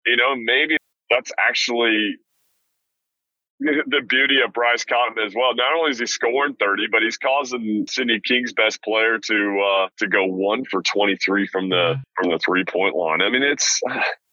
you 0.06 0.16
know 0.16 0.34
maybe 0.34 0.76
that's 1.10 1.30
actually 1.38 2.16
the 3.86 4.00
beauty 4.06 4.36
of 4.44 4.52
Bryce 4.52 4.84
Cotton 4.84 5.22
as 5.24 5.34
well. 5.34 5.54
Not 5.54 5.74
only 5.76 5.90
is 5.90 5.98
he 5.98 6.06
scoring 6.06 6.54
30, 6.58 6.88
but 6.90 7.02
he's 7.02 7.18
causing 7.18 7.86
Sydney 7.88 8.20
King's 8.24 8.52
best 8.52 8.82
player 8.82 9.18
to 9.18 9.60
uh, 9.84 9.88
to 9.98 10.08
go 10.08 10.24
one 10.24 10.64
for 10.64 10.82
23 10.82 11.46
from 11.48 11.68
the 11.68 11.96
from 12.16 12.30
the 12.30 12.38
three 12.38 12.64
point 12.64 12.94
line. 12.94 13.22
I 13.22 13.30
mean, 13.30 13.42
it's 13.42 13.80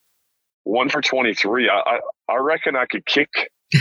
one 0.64 0.90
for 0.90 1.02
23. 1.02 1.70
I 1.70 1.74
I, 1.74 2.00
I 2.34 2.38
reckon 2.38 2.76
I 2.76 2.86
could 2.86 3.06
kick 3.06 3.30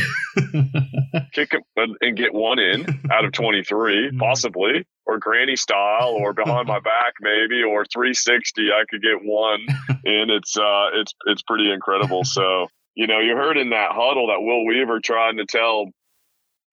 kick 1.33 1.53
and- 1.77 2.17
get 2.17 2.33
one 2.35 2.59
in 2.59 2.85
out 3.11 3.25
of 3.25 3.33
23, 3.33 4.11
Mhm. 4.13 4.19
possibly, 4.19 4.87
or 5.07 5.19
granny 5.19 5.57
style, 5.57 6.11
or 6.11 6.33
behind 6.33 6.67
my 6.69 6.81
back 6.81 7.15
maybe, 7.21 7.63
or 7.63 7.85
360. 7.85 8.71
I 8.73 8.85
could 8.89 9.03
get 9.03 9.19
one 9.23 9.61
in. 10.05 10.31
It's 10.31 10.57
uh, 10.59 10.89
it's 10.95 11.15
it's 11.27 11.43
pretty 11.43 11.71
incredible. 11.73 12.25
So 12.25 12.69
you 12.99 13.07
know, 13.07 13.21
you 13.21 13.37
heard 13.37 13.57
in 13.57 13.71
that 13.71 13.93
huddle 13.93 14.27
that 14.27 14.43
Will 14.43 14.67
Weaver 14.67 14.99
trying 14.99 15.37
to 15.37 15.47
tell 15.47 15.87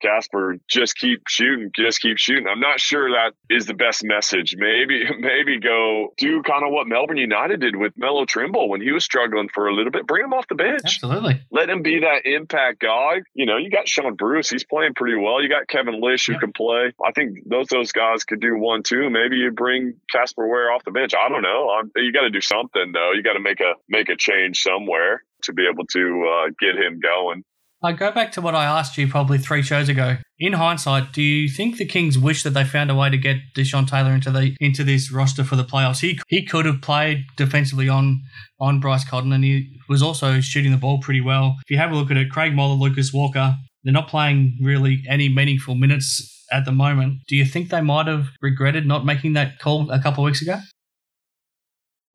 Casper 0.02 0.58
just 0.70 0.96
keep 0.96 1.22
shooting, 1.28 1.72
just 1.76 2.02
keep 2.02 2.18
shooting. 2.18 2.48
I'm 2.48 2.60
not 2.60 2.80
sure 2.80 3.10
that 3.12 3.34
is 3.50 3.66
the 3.66 3.74
best 3.74 4.04
message. 4.04 4.56
Maybe 4.58 5.04
maybe 5.20 5.60
go 5.60 6.14
do 6.18 6.42
kind 6.44 6.66
of 6.66 6.72
what 6.72 6.88
Melbourne 6.88 7.18
United 7.18 7.62
did 7.62 7.76
with 7.76 7.94
Melo 7.98 8.26
Trimble 8.26 8.70
when 8.70 8.82
he 8.82 8.92
was 8.92 9.04
struggling 9.04 9.50
for 9.54 9.68
a 9.68 9.74
little 9.74 9.92
bit. 9.92 10.08
Bring 10.08 10.24
him 10.24 10.34
off 10.34 10.48
the 10.48 10.56
bench 10.56 10.82
Absolutely. 10.86 11.42
let 11.52 11.70
him 11.70 11.82
be 11.82 12.00
that 12.02 12.26
impact 12.26 12.80
guy. 12.80 13.22
You 13.34 13.46
know, 13.46 13.58
you 13.58 13.70
got 13.70 13.88
Sean 13.88 14.16
Bruce, 14.16 14.50
he's 14.50 14.64
playing 14.66 14.94
pretty 14.96 15.18
well. 15.18 15.42
You 15.42 15.50
got 15.50 15.68
Kevin 15.68 16.00
Lisch 16.02 16.28
who 16.28 16.34
Yeah. 16.34 16.40
can 16.40 16.54
play. 16.54 16.92
I 17.06 17.12
think 17.12 17.40
those 17.46 17.68
those 17.68 17.92
guys 17.92 18.24
could 18.24 18.40
do 18.42 18.58
one 18.58 18.84
too. 18.84 19.10
Maybe 19.10 19.38
you 19.38 19.52
bring 19.52 19.96
Casper 20.12 20.48
Ware 20.48 20.72
off 20.72 20.84
the 20.84 20.92
bench. 20.92 21.14
I 21.16 21.30
don't 21.30 21.42
know. 21.42 21.70
i 21.70 21.82
you 22.00 22.12
got 22.12 22.22
to 22.22 22.30
do 22.30 22.42
something 22.42 22.92
though. 22.92 23.12
You 23.14 23.24
got 23.24 23.34
to 23.34 23.40
make 23.40 23.60
a 23.62 23.74
make 23.90 24.10
a 24.10 24.16
change 24.16 24.60
somewhere 24.62 25.24
to 25.44 25.54
be 25.54 25.68
able 25.72 25.86
to 25.86 26.28
uh, 26.46 26.50
get 26.60 26.76
him 26.76 27.00
going. 27.00 27.44
I 27.86 27.92
go 27.92 28.12
back 28.12 28.32
to 28.32 28.42
what 28.42 28.56
I 28.56 28.66
asked 28.66 28.98
you 28.98 29.08
probably 29.08 29.38
three 29.38 29.62
shows 29.62 29.90
ago. 29.90 30.18
In 30.40 30.54
hindsight, 30.54 31.14
do 31.14 31.22
you 31.22 31.48
think 31.48 31.78
the 31.78 31.86
Kings 31.86 32.18
wish 32.18 32.42
that 32.42 32.50
they 32.50 32.64
found 32.64 32.90
a 32.90 32.96
way 32.96 33.12
to 33.12 33.18
get 33.18 33.38
Deshaun 33.56 33.88
Taylor 33.88 34.12
into 34.12 34.32
the 34.32 34.56
into 34.60 34.84
this 34.84 35.12
roster 35.12 35.44
for 35.44 35.56
the 35.56 35.64
playoffs? 35.64 36.00
He 36.00 36.20
he 36.28 36.44
could 36.44 36.66
have 36.66 36.82
played 36.82 37.26
defensively 37.38 37.88
on 37.88 38.24
on 38.60 38.80
Bryce 38.80 39.08
Cotton, 39.08 39.32
and 39.32 39.44
he 39.44 39.80
was 39.88 40.02
also 40.02 40.42
shooting 40.42 40.72
the 40.72 40.78
ball 40.78 41.00
pretty 41.00 41.22
well. 41.22 41.58
If 41.66 41.70
you 41.70 41.78
have 41.78 41.92
a 41.92 41.96
look 41.96 42.10
at 42.10 42.18
it, 42.18 42.32
Craig 42.32 42.56
Moller, 42.56 42.76
Lucas 42.76 43.14
Walker, 43.14 43.56
they're 43.84 43.94
not 43.94 44.08
playing 44.08 44.58
really 44.62 45.04
any 45.08 45.30
meaningful 45.30 45.76
minutes 45.76 46.44
at 46.52 46.66
the 46.66 46.72
moment. 46.72 47.20
Do 47.28 47.36
you 47.36 47.46
think 47.46 47.70
they 47.70 47.82
might 47.82 48.08
have 48.08 48.30
regretted 48.42 48.88
not 48.88 49.06
making 49.06 49.34
that 49.34 49.60
call 49.60 49.92
a 49.92 50.02
couple 50.02 50.24
of 50.24 50.26
weeks 50.26 50.42
ago? 50.42 50.58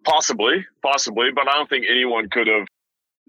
Possibly, 0.04 0.66
possibly, 0.82 1.28
but 1.32 1.46
I 1.48 1.52
don't 1.52 1.68
think 1.68 1.84
anyone 1.88 2.28
could 2.30 2.48
have, 2.48 2.66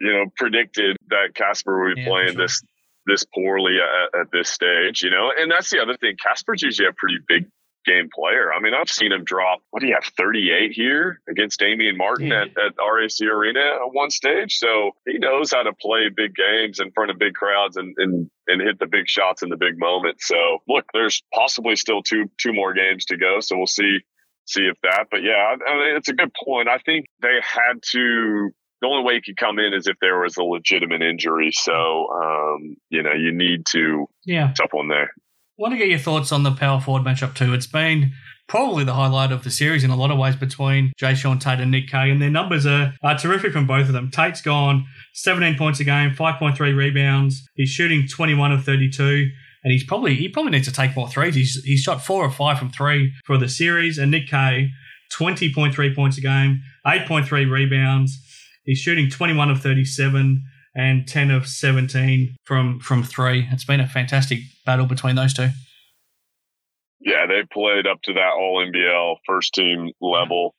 you 0.02 0.14
know, 0.14 0.26
predicted 0.36 0.98
that 1.10 1.36
Casper 1.36 1.84
would 1.84 1.96
be 1.96 2.02
Yeah, 2.02 2.08
playing 2.08 2.34
sure. 2.34 2.44
this 2.44 2.62
this 3.08 3.26
poorly 3.34 3.78
at, 3.78 4.22
at 4.22 4.28
this 4.32 4.50
stage. 4.50 5.04
You 5.04 5.12
know, 5.12 5.32
and 5.38 5.50
that's 5.52 5.70
the 5.70 5.82
other 5.82 5.98
thing. 5.98 6.16
Casper's 6.22 6.62
usually 6.62 6.88
a 6.88 6.94
pretty 6.94 7.18
big 7.28 7.46
game 7.86 8.10
player. 8.14 8.54
I 8.54 8.60
mean, 8.60 8.74
I've 8.74 8.90
seen 8.90 9.12
him 9.12 9.24
drop, 9.24 9.60
what 9.72 9.82
do 9.82 9.88
you 9.88 9.96
have, 9.96 10.06
38 10.18 10.72
here 10.72 11.20
against 11.30 11.60
Damian 11.60 11.98
Martin 11.98 12.28
yeah. 12.28 12.44
at, 12.44 12.50
at 12.50 12.74
RAC 12.78 13.22
Arena 13.22 13.60
at 13.60 13.94
one 13.94 14.10
stage. 14.10 14.58
So 14.58 14.92
he 15.08 15.18
knows 15.18 15.52
how 15.52 15.64
to 15.64 15.74
play 15.74 16.10
big 16.16 16.36
games 16.36 16.80
in 16.80 16.92
front 16.92 17.12
of 17.12 17.18
big 17.18 17.34
crowds 17.34 17.78
and, 17.78 17.96
and, 17.98 18.30
and 18.48 18.62
hit 18.62 18.80
the 18.80 18.88
big 18.88 19.08
shots 19.08 19.42
in 19.42 19.50
the 19.50 19.58
big 19.58 19.80
moments. 19.80 20.28
So 20.28 20.60
look, 20.68 20.86
there's 20.94 21.24
possibly 21.34 21.76
still 21.76 22.04
two, 22.04 22.30
two 22.40 22.54
more 22.54 22.74
games 22.74 23.06
to 23.06 23.18
go. 23.18 23.40
So 23.40 23.58
we'll 23.58 23.68
see, 23.68 24.00
see 24.46 24.64
if 24.64 24.78
that, 24.84 25.08
but 25.10 25.24
yeah, 25.24 25.56
I 25.68 25.76
mean, 25.76 25.96
it's 25.96 26.10
a 26.10 26.14
good 26.14 26.32
point. 26.46 26.68
I 26.68 26.78
think 26.78 27.06
they 27.22 27.40
had 27.42 27.82
to 27.94 28.52
the 28.82 28.88
only 28.88 29.04
way 29.04 29.16
he 29.16 29.22
could 29.22 29.38
come 29.38 29.60
in 29.60 29.74
is 29.74 29.88
if 29.88 29.98
there 30.02 30.20
was 30.20 30.38
a 30.38 30.44
legitimate 30.44 31.02
injury. 31.02 31.52
So, 31.52 32.10
um, 32.12 32.78
you 32.90 33.04
know, 33.04 33.14
you 33.14 33.32
need 33.32 33.66
to 33.68 34.08
yeah 34.26 34.54
someone 34.56 34.88
there. 34.90 35.12
I 35.14 35.62
want 35.62 35.74
to 35.74 35.78
get 35.78 35.90
your 35.90 36.00
thoughts 36.00 36.32
on 36.32 36.44
the 36.44 36.52
power 36.52 36.82
forward 36.82 37.04
matchup 37.04 37.36
too. 37.36 37.54
It's 37.54 37.68
been 37.68 38.12
probably 38.48 38.84
the 38.84 38.96
highlight 38.96 39.32
of 39.32 39.44
the 39.44 39.52
series 39.52 39.84
in 39.84 39.92
a 39.92 39.96
lot 39.96 40.12
of 40.12 40.18
ways 40.18 40.36
between 40.36 40.92
Jae'Sean 41.00 41.40
Tate 41.40 41.60
and 41.60 41.72
Nick 41.72 41.88
Kay, 41.88 42.10
and 42.10 42.22
their 42.22 42.32
numbers 42.32 42.66
are, 42.66 42.94
are 43.04 43.18
terrific 43.18 43.54
from 43.54 43.68
both 43.68 43.88
of 43.88 43.94
them. 43.94 44.10
Tate's 44.12 44.42
gone 44.42 44.86
17 45.14 45.58
points 45.58 45.80
a 45.80 45.84
game, 45.84 46.12
5.3 46.12 46.76
rebounds. 46.76 47.48
He's 47.56 47.70
shooting 47.70 48.08
21 48.08 48.52
of 48.52 48.66
32 48.66 49.30
and 49.64 49.72
he's 49.72 49.84
probably 49.84 50.16
he 50.16 50.28
probably 50.28 50.52
needs 50.52 50.68
to 50.68 50.74
take 50.74 50.96
more 50.96 51.08
threes. 51.08 51.36
He's 51.36 51.64
he's 51.64 51.82
shot 51.82 52.04
four 52.04 52.24
or 52.24 52.32
five 52.32 52.58
from 52.58 52.70
three 52.70 53.14
for 53.26 53.38
the 53.38 53.50
series. 53.50 53.98
And 53.98 54.12
Nick 54.12 54.28
Kay, 54.28 54.70
twenty 55.12 55.54
point 55.54 55.74
three 55.74 55.94
points 55.94 56.18
a 56.18 56.22
game, 56.22 56.62
eight 56.88 57.06
point 57.06 57.28
three 57.28 57.46
rebounds, 57.46 58.18
He's 58.64 58.80
shooting 58.80 59.10
21 59.10 59.50
of 59.50 59.62
37 59.62 60.44
and 60.76 61.08
10 61.08 61.32
of 61.32 61.48
17 61.48 62.36
from 62.44 62.80
from 62.80 63.04
three. 63.04 63.48
It's 63.52 63.66
been 63.66 63.80
a 63.80 63.88
fantastic 63.88 64.40
battle 64.66 64.86
between 64.86 65.16
those 65.16 65.34
two. 65.34 65.50
Yeah, 67.00 67.26
they 67.26 67.42
played 67.52 67.88
up 67.88 68.02
to 68.04 68.14
that 68.14 68.34
All 68.38 68.66
NBL 68.66 69.18
first 69.26 69.54
team 69.54 69.92
level. 70.00 70.56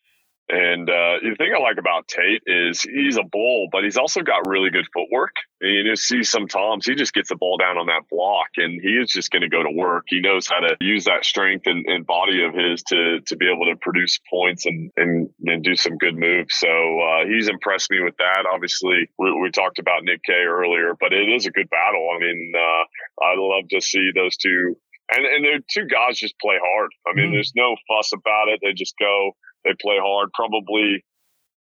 And 0.49 0.91
uh, 0.91 1.23
the 1.23 1.35
thing 1.39 1.53
I 1.57 1.61
like 1.61 1.79
about 1.79 2.09
Tate 2.09 2.43
is 2.47 2.83
he's 2.83 3.17
a 3.17 3.23
bull, 3.23 3.69
but 3.71 3.85
he's 3.85 3.97
also 3.97 4.21
got 4.21 4.47
really 4.47 4.71
good 4.71 4.87
footwork. 4.93 5.35
And 5.61 5.73
you 5.73 5.85
know, 5.85 5.95
see 5.95 6.25
sometimes 6.25 6.85
he 6.85 6.95
just 6.95 7.15
gets 7.15 7.29
the 7.29 7.37
ball 7.37 7.57
down 7.57 7.79
on 7.79 7.87
that 7.87 8.03
block, 8.11 8.49
and 8.57 8.81
he 8.83 8.91
is 8.91 9.11
just 9.11 9.31
going 9.31 9.43
to 9.43 9.49
go 9.49 9.63
to 9.63 9.71
work. 9.71 10.05
He 10.09 10.21
knows 10.21 10.49
how 10.49 10.59
to 10.61 10.77
use 10.81 11.05
that 11.05 11.25
strength 11.25 11.67
and, 11.67 11.87
and, 11.87 12.05
body 12.05 12.43
of 12.45 12.53
his 12.53 12.83
to 12.85 13.21
to 13.21 13.37
be 13.37 13.47
able 13.47 13.67
to 13.67 13.77
produce 13.81 14.19
points 14.29 14.67
and 14.67 14.91
and, 14.97 15.31
and 15.47 15.63
do 15.63 15.77
some 15.77 15.97
good 15.97 16.19
moves. 16.19 16.57
So 16.57 16.69
uh, 16.69 17.25
he's 17.27 17.49
impressed 17.49 17.91
me 17.91 18.03
with 18.03 18.17
that. 18.19 18.45
Obviously, 18.53 19.09
we, 19.19 19.33
we, 19.41 19.51
talked 19.53 19.79
about 19.79 20.03
Nick 20.03 20.23
Kay 20.25 20.45
earlier, 20.45 20.95
but 20.99 21.13
it 21.13 21.29
is 21.29 21.47
a 21.47 21.51
good 21.51 21.71
battle. 21.71 22.09
I 22.15 22.19
mean, 22.19 22.53
uh, 22.57 23.25
I 23.25 23.35
love 23.37 23.69
to 23.71 23.81
see 23.81 24.11
those 24.15 24.37
two. 24.37 24.77
And, 25.15 25.27
and 25.27 25.45
the 25.45 25.63
two 25.71 25.87
guys 25.87 26.19
just 26.19 26.39
play 26.41 26.57
hard. 26.61 26.91
I 27.07 27.15
mean, 27.15 27.31
mm. 27.31 27.33
there's 27.35 27.53
no 27.55 27.77
fuss 27.87 28.13
about 28.13 28.49
it. 28.49 28.61
They 28.63 28.73
just 28.73 28.95
go 28.99 29.33
they 29.65 29.75
play 29.81 29.99
hard. 30.01 30.31
Probably 30.35 31.05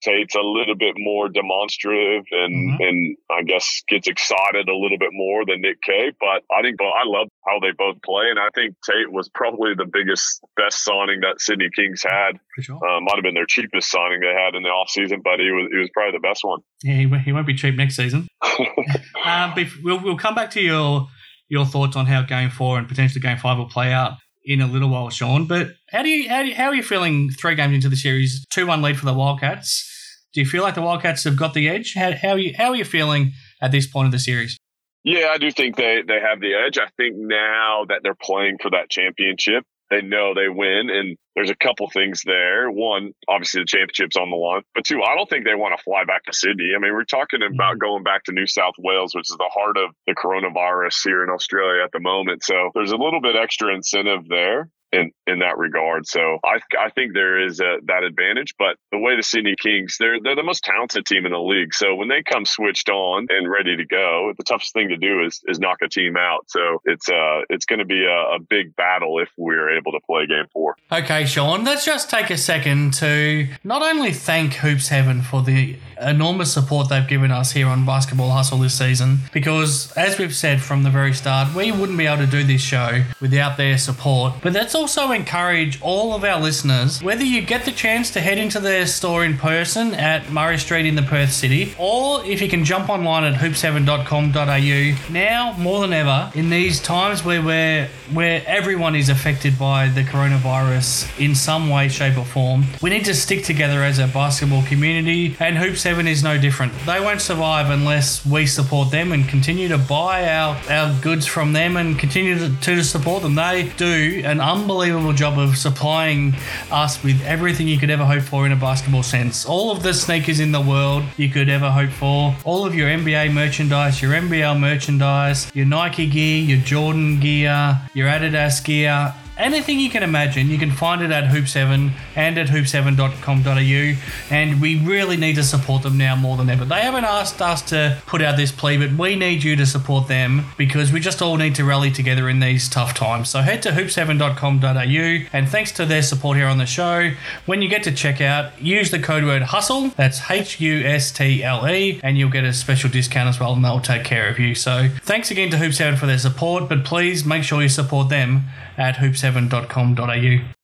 Tate's 0.01 0.35
a 0.35 0.41
little 0.41 0.75
bit 0.75 0.95
more 0.97 1.29
demonstrative 1.29 2.25
and 2.31 2.73
mm-hmm. 2.73 2.81
and 2.81 3.17
I 3.29 3.43
guess 3.43 3.83
gets 3.87 4.07
excited 4.07 4.67
a 4.67 4.75
little 4.75 4.97
bit 4.97 5.11
more 5.13 5.45
than 5.45 5.61
Nick 5.61 5.81
Kay. 5.81 6.11
But 6.19 6.43
I 6.51 6.61
think 6.61 6.77
I 6.81 7.05
love 7.05 7.27
how 7.45 7.59
they 7.59 7.71
both 7.77 8.01
play, 8.03 8.25
and 8.29 8.39
I 8.39 8.49
think 8.55 8.75
Tate 8.83 9.11
was 9.11 9.29
probably 9.29 9.73
the 9.75 9.85
biggest, 9.85 10.41
best 10.57 10.83
signing 10.83 11.21
that 11.21 11.39
Sydney 11.39 11.69
Kings 11.75 12.03
had. 12.03 12.39
Sure. 12.59 12.77
Uh, 12.77 12.99
might 13.01 13.15
have 13.15 13.23
been 13.23 13.35
their 13.35 13.45
cheapest 13.45 13.89
signing 13.91 14.21
they 14.21 14.33
had 14.33 14.55
in 14.55 14.63
the 14.63 14.69
offseason, 14.69 15.21
but 15.23 15.39
he 15.39 15.51
was 15.51 15.69
he 15.71 15.77
was 15.77 15.89
probably 15.93 16.17
the 16.17 16.27
best 16.27 16.43
one. 16.43 16.59
Yeah, 16.83 16.95
he, 16.95 17.23
he 17.23 17.31
won't 17.31 17.47
be 17.47 17.55
cheap 17.55 17.75
next 17.75 17.95
season. 17.95 18.27
um, 19.25 19.53
we'll 19.83 20.01
we'll 20.01 20.17
come 20.17 20.35
back 20.35 20.49
to 20.51 20.61
your 20.61 21.07
your 21.47 21.65
thoughts 21.65 21.95
on 21.95 22.07
how 22.07 22.23
Game 22.23 22.49
Four 22.49 22.79
and 22.79 22.87
potentially 22.87 23.21
Game 23.21 23.37
Five 23.37 23.57
will 23.57 23.69
play 23.69 23.93
out 23.93 24.13
in 24.43 24.61
a 24.61 24.67
little 24.67 24.89
while, 24.89 25.09
Sean. 25.11 25.45
But 25.45 25.67
how 25.91 26.03
do 26.03 26.09
you 26.09 26.29
how, 26.29 26.41
do 26.41 26.49
you, 26.49 26.55
how 26.55 26.67
are 26.67 26.75
you 26.75 26.83
feeling 26.83 27.29
three 27.29 27.55
games 27.55 27.75
into 27.75 27.89
the 27.89 27.95
series? 27.95 28.45
Two 28.49 28.67
one 28.67 28.81
lead 28.81 28.97
for 28.97 29.05
the 29.05 29.13
Wildcats. 29.13 29.87
Do 30.33 30.39
you 30.39 30.45
feel 30.45 30.63
like 30.63 30.75
the 30.75 30.81
Wildcats 30.81 31.25
have 31.25 31.35
got 31.35 31.53
the 31.53 31.67
edge? 31.67 31.93
How, 31.95 32.13
how 32.13 32.29
are 32.29 32.39
you 32.39 32.53
how 32.57 32.69
are 32.69 32.75
you 32.75 32.85
feeling 32.85 33.33
at 33.61 33.71
this 33.71 33.87
point 33.87 34.05
of 34.05 34.11
the 34.11 34.19
series? 34.19 34.57
Yeah, 35.03 35.27
I 35.33 35.37
do 35.37 35.51
think 35.51 35.75
they 35.75 36.01
they 36.07 36.19
have 36.21 36.39
the 36.39 36.53
edge. 36.53 36.77
I 36.77 36.87
think 36.95 37.15
now 37.17 37.85
that 37.89 38.01
they're 38.03 38.15
playing 38.15 38.57
for 38.61 38.69
that 38.71 38.89
championship, 38.89 39.65
they 39.89 40.01
know 40.01 40.33
they 40.33 40.47
win. 40.47 40.89
And 40.89 41.17
there's 41.35 41.49
a 41.49 41.55
couple 41.55 41.89
things 41.89 42.23
there. 42.25 42.71
One, 42.71 43.11
obviously 43.27 43.61
the 43.61 43.65
championship's 43.65 44.15
on 44.15 44.29
the 44.29 44.37
line, 44.37 44.61
but 44.73 44.85
two, 44.85 45.03
I 45.03 45.15
don't 45.15 45.29
think 45.29 45.45
they 45.45 45.55
want 45.55 45.77
to 45.77 45.83
fly 45.83 46.05
back 46.05 46.23
to 46.25 46.33
Sydney. 46.33 46.71
I 46.75 46.79
mean, 46.79 46.93
we're 46.93 47.03
talking 47.03 47.41
about 47.43 47.73
mm-hmm. 47.73 47.79
going 47.79 48.03
back 48.03 48.23
to 48.25 48.31
New 48.31 48.47
South 48.47 48.75
Wales, 48.79 49.13
which 49.13 49.29
is 49.29 49.37
the 49.37 49.51
heart 49.53 49.77
of 49.77 49.93
the 50.07 50.15
coronavirus 50.15 51.03
here 51.03 51.23
in 51.23 51.29
Australia 51.29 51.83
at 51.83 51.91
the 51.91 51.99
moment. 51.99 52.43
So 52.43 52.71
there's 52.73 52.93
a 52.93 52.97
little 52.97 53.21
bit 53.21 53.35
extra 53.35 53.75
incentive 53.75 54.27
there 54.29 54.69
in 54.91 55.11
in 55.27 55.39
that 55.39 55.57
regard. 55.57 56.07
So 56.07 56.39
I 56.43 56.59
I 56.77 56.89
think 56.89 57.13
there 57.13 57.39
is 57.39 57.59
a, 57.59 57.77
that 57.85 58.03
advantage. 58.03 58.55
But 58.57 58.77
the 58.91 58.99
way 58.99 59.15
the 59.15 59.23
Sydney 59.23 59.55
Kings, 59.59 59.97
they're 59.99 60.19
they're 60.21 60.35
the 60.35 60.43
most 60.43 60.63
talented 60.63 61.05
team 61.05 61.25
in 61.25 61.31
the 61.31 61.39
league. 61.39 61.73
So 61.73 61.95
when 61.95 62.07
they 62.07 62.23
come 62.23 62.45
switched 62.45 62.89
on 62.89 63.27
and 63.29 63.49
ready 63.49 63.77
to 63.77 63.85
go, 63.85 64.33
the 64.37 64.43
toughest 64.43 64.73
thing 64.73 64.89
to 64.89 64.97
do 64.97 65.23
is 65.23 65.41
is 65.47 65.59
knock 65.59 65.77
a 65.81 65.87
team 65.87 66.17
out. 66.17 66.49
So 66.49 66.81
it's 66.85 67.09
uh 67.09 67.41
it's 67.49 67.65
going 67.65 67.79
to 67.79 67.85
be 67.85 68.05
a, 68.05 68.35
a 68.35 68.39
big 68.39 68.75
battle 68.75 69.19
if 69.19 69.29
we're 69.37 69.77
able 69.77 69.91
to 69.93 69.99
play 70.05 70.27
game 70.27 70.45
four. 70.51 70.75
Okay, 70.91 71.25
Sean, 71.25 71.63
let's 71.63 71.85
just 71.85 72.09
take 72.09 72.29
a 72.29 72.37
second 72.37 72.93
to 72.95 73.47
not 73.63 73.81
only 73.81 74.11
thank 74.11 74.55
Hoops 74.55 74.89
Heaven 74.89 75.21
for 75.21 75.41
the 75.41 75.77
enormous 75.99 76.53
support 76.53 76.89
they've 76.89 77.07
given 77.07 77.31
us 77.31 77.51
here 77.51 77.67
on 77.67 77.85
Basketball 77.85 78.31
Hustle 78.31 78.57
this 78.57 78.77
season, 78.77 79.19
because 79.31 79.91
as 79.93 80.17
we've 80.17 80.35
said 80.35 80.61
from 80.61 80.83
the 80.83 80.89
very 80.89 81.13
start, 81.13 81.53
we 81.55 81.71
wouldn't 81.71 81.97
be 81.97 82.07
able 82.07 82.25
to 82.25 82.27
do 82.27 82.43
this 82.43 82.61
show 82.61 83.03
without 83.21 83.57
their 83.57 83.77
support. 83.77 84.33
But 84.41 84.53
that's 84.53 84.75
also 84.81 85.11
encourage 85.11 85.79
all 85.79 86.15
of 86.15 86.23
our 86.23 86.41
listeners, 86.41 87.03
whether 87.03 87.23
you 87.23 87.39
get 87.43 87.65
the 87.65 87.71
chance 87.71 88.09
to 88.09 88.19
head 88.19 88.39
into 88.39 88.59
their 88.59 88.87
store 88.87 89.23
in 89.23 89.37
person 89.37 89.93
at 89.93 90.31
Murray 90.31 90.57
Street 90.57 90.87
in 90.87 90.95
the 90.95 91.03
Perth 91.03 91.31
City, 91.31 91.75
or 91.77 92.25
if 92.25 92.41
you 92.41 92.49
can 92.49 92.65
jump 92.65 92.89
online 92.89 93.23
at 93.23 93.39
hoopsheaven.com.au, 93.39 95.13
now 95.13 95.53
more 95.59 95.81
than 95.81 95.93
ever, 95.93 96.31
in 96.33 96.49
these 96.49 96.79
times 96.79 97.23
where 97.23 97.43
we're, 97.43 97.87
where 98.11 98.43
everyone 98.47 98.95
is 98.95 99.07
affected 99.07 99.59
by 99.59 99.87
the 99.87 100.01
coronavirus 100.01 101.07
in 101.23 101.35
some 101.35 101.69
way, 101.69 101.87
shape, 101.87 102.17
or 102.17 102.25
form, 102.25 102.65
we 102.81 102.89
need 102.89 103.05
to 103.05 103.13
stick 103.13 103.43
together 103.43 103.83
as 103.83 103.99
a 103.99 104.07
basketball 104.07 104.63
community, 104.63 105.35
and 105.39 105.59
Hoops 105.59 105.83
Heaven 105.83 106.07
is 106.07 106.23
no 106.23 106.39
different. 106.39 106.73
They 106.87 106.99
won't 106.99 107.21
survive 107.21 107.69
unless 107.69 108.25
we 108.25 108.47
support 108.47 108.89
them 108.89 109.11
and 109.11 109.29
continue 109.29 109.67
to 109.67 109.77
buy 109.77 110.27
our, 110.27 110.59
our 110.71 110.99
goods 111.01 111.27
from 111.27 111.53
them 111.53 111.77
and 111.77 111.99
continue 111.99 112.39
to, 112.39 112.59
to 112.61 112.83
support 112.83 113.21
them. 113.21 113.35
They 113.35 113.71
do 113.77 114.23
an 114.25 114.39
unbelievable 114.39 114.70
unbelievable 114.71 115.11
job 115.11 115.37
of 115.37 115.57
supplying 115.57 116.33
us 116.71 117.03
with 117.03 117.21
everything 117.23 117.67
you 117.67 117.77
could 117.77 117.89
ever 117.89 118.05
hope 118.05 118.23
for 118.23 118.45
in 118.45 118.53
a 118.53 118.55
basketball 118.55 119.03
sense. 119.03 119.45
All 119.45 119.69
of 119.69 119.83
the 119.83 119.93
sneakers 119.93 120.39
in 120.39 120.53
the 120.53 120.61
world 120.61 121.03
you 121.17 121.27
could 121.27 121.49
ever 121.49 121.69
hope 121.69 121.89
for, 121.89 122.33
all 122.45 122.65
of 122.65 122.73
your 122.73 122.87
NBA 122.87 123.33
merchandise, 123.33 124.01
your 124.01 124.13
NBL 124.13 124.57
merchandise, 124.57 125.51
your 125.53 125.65
Nike 125.65 126.07
gear, 126.07 126.41
your 126.41 126.59
Jordan 126.59 127.19
gear, 127.19 127.81
your 127.93 128.07
Adidas 128.07 128.63
gear 128.63 129.13
anything 129.37 129.79
you 129.79 129.89
can 129.89 130.03
imagine, 130.03 130.49
you 130.49 130.57
can 130.59 130.71
find 130.71 131.01
it 131.01 131.09
at 131.09 131.25
Hoops 131.25 131.53
Heaven 131.53 131.91
and 132.15 132.37
at 132.37 132.47
hoopsheaven.com.au. 132.47 134.33
And 134.33 134.61
we 134.61 134.79
really 134.79 135.17
need 135.17 135.35
to 135.35 135.43
support 135.43 135.83
them 135.83 135.97
now 135.97 136.15
more 136.15 136.37
than 136.37 136.49
ever. 136.49 136.65
They 136.65 136.81
haven't 136.81 137.05
asked 137.05 137.41
us 137.41 137.61
to 137.63 137.97
put 138.05 138.21
out 138.21 138.37
this 138.37 138.51
plea, 138.51 138.77
but 138.77 138.97
we 138.97 139.15
need 139.15 139.43
you 139.43 139.55
to 139.55 139.65
support 139.65 140.07
them 140.07 140.45
because 140.57 140.91
we 140.91 140.99
just 140.99 141.21
all 141.21 141.37
need 141.37 141.55
to 141.55 141.63
rally 141.63 141.91
together 141.91 142.29
in 142.29 142.39
these 142.39 142.69
tough 142.69 142.93
times. 142.93 143.29
So 143.29 143.41
head 143.41 143.61
to 143.63 143.69
hoopsheaven.com.au 143.71 145.27
and 145.33 145.49
thanks 145.49 145.71
to 145.73 145.85
their 145.85 146.01
support 146.01 146.37
here 146.37 146.47
on 146.47 146.57
the 146.57 146.65
show, 146.65 147.11
when 147.45 147.61
you 147.61 147.69
get 147.69 147.83
to 147.83 147.91
checkout, 147.91 148.51
use 148.61 148.91
the 148.91 148.99
code 148.99 149.23
word 149.23 149.41
HUSTLE, 149.43 149.89
that's 149.95 150.29
H 150.29 150.59
U 150.61 150.81
S 150.85 151.11
T 151.11 151.43
L 151.43 151.67
E, 151.67 151.99
and 152.03 152.17
you'll 152.17 152.29
get 152.29 152.43
a 152.43 152.53
special 152.53 152.89
discount 152.89 153.29
as 153.29 153.39
well, 153.39 153.53
and 153.53 153.63
they'll 153.63 153.79
take 153.79 154.03
care 154.03 154.29
of 154.29 154.39
you. 154.39 154.55
So 154.55 154.89
thanks 155.03 155.31
again 155.31 155.49
to 155.51 155.57
Hoops 155.57 155.77
Heaven 155.77 155.97
for 155.97 156.05
their 156.05 156.17
support, 156.17 156.69
but 156.69 156.83
please 156.83 157.25
make 157.25 157.43
sure 157.43 157.61
you 157.61 157.69
support 157.69 158.09
them 158.09 158.43
at 158.77 158.95
hoopsheaven.com.au. 158.95 160.60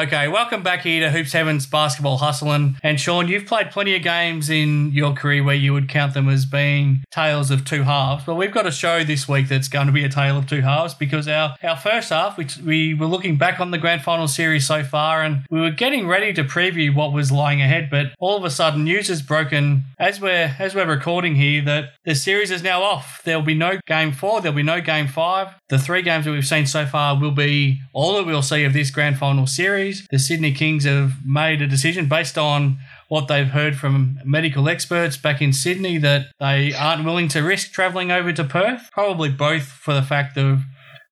Okay, 0.00 0.28
welcome 0.28 0.62
back 0.62 0.80
here 0.80 1.00
to 1.00 1.10
Hoops 1.10 1.34
Heaven's 1.34 1.66
Basketball 1.66 2.16
Hustling. 2.16 2.78
And 2.82 2.98
Sean, 2.98 3.28
you've 3.28 3.44
played 3.44 3.70
plenty 3.70 3.94
of 3.94 4.02
games 4.02 4.48
in 4.48 4.92
your 4.92 5.12
career 5.12 5.44
where 5.44 5.54
you 5.54 5.74
would 5.74 5.90
count 5.90 6.14
them 6.14 6.26
as 6.26 6.46
being 6.46 7.04
tales 7.10 7.50
of 7.50 7.66
two 7.66 7.82
halves. 7.82 8.24
But 8.24 8.36
we've 8.36 8.50
got 8.50 8.66
a 8.66 8.72
show 8.72 9.04
this 9.04 9.28
week 9.28 9.48
that's 9.48 9.68
going 9.68 9.88
to 9.88 9.92
be 9.92 10.02
a 10.02 10.08
tale 10.08 10.38
of 10.38 10.46
two 10.46 10.62
halves 10.62 10.94
because 10.94 11.28
our, 11.28 11.54
our 11.62 11.76
first 11.76 12.08
half, 12.08 12.38
which 12.38 12.56
we 12.56 12.94
were 12.94 13.04
looking 13.04 13.36
back 13.36 13.60
on 13.60 13.72
the 13.72 13.76
grand 13.76 14.00
final 14.00 14.26
series 14.26 14.66
so 14.66 14.82
far 14.82 15.22
and 15.22 15.44
we 15.50 15.60
were 15.60 15.70
getting 15.70 16.08
ready 16.08 16.32
to 16.32 16.44
preview 16.44 16.94
what 16.94 17.12
was 17.12 17.30
lying 17.30 17.60
ahead. 17.60 17.90
But 17.90 18.12
all 18.18 18.38
of 18.38 18.44
a 18.44 18.50
sudden, 18.50 18.84
news 18.84 19.08
has 19.08 19.20
broken 19.20 19.84
as 19.98 20.18
we're 20.18 20.56
as 20.58 20.74
we're 20.74 20.88
recording 20.88 21.34
here 21.34 21.60
that 21.66 21.90
the 22.06 22.14
series 22.14 22.50
is 22.50 22.62
now 22.62 22.82
off. 22.82 23.20
There'll 23.24 23.42
be 23.42 23.54
no 23.54 23.78
game 23.86 24.12
four, 24.12 24.40
there'll 24.40 24.56
be 24.56 24.62
no 24.62 24.80
game 24.80 25.08
five. 25.08 25.48
The 25.68 25.78
three 25.78 26.00
games 26.00 26.24
that 26.24 26.32
we've 26.32 26.46
seen 26.46 26.64
so 26.64 26.86
far 26.86 27.20
will 27.20 27.30
be 27.32 27.80
all 27.92 28.14
that 28.14 28.24
we'll 28.24 28.40
see 28.40 28.64
of 28.64 28.72
this 28.72 28.90
grand 28.90 29.18
final 29.18 29.46
series 29.46 29.89
The 30.10 30.18
Sydney 30.18 30.52
Kings 30.52 30.84
have 30.84 31.24
made 31.24 31.62
a 31.62 31.66
decision 31.66 32.08
based 32.08 32.38
on 32.38 32.78
what 33.08 33.28
they've 33.28 33.48
heard 33.48 33.76
from 33.76 34.20
medical 34.24 34.68
experts 34.68 35.16
back 35.16 35.42
in 35.42 35.52
Sydney 35.52 35.98
that 35.98 36.26
they 36.38 36.72
aren't 36.72 37.04
willing 37.04 37.28
to 37.28 37.40
risk 37.40 37.72
travelling 37.72 38.10
over 38.10 38.32
to 38.32 38.44
Perth. 38.44 38.88
Probably 38.92 39.28
both 39.28 39.64
for 39.64 39.94
the 39.94 40.02
fact 40.02 40.36
of 40.36 40.62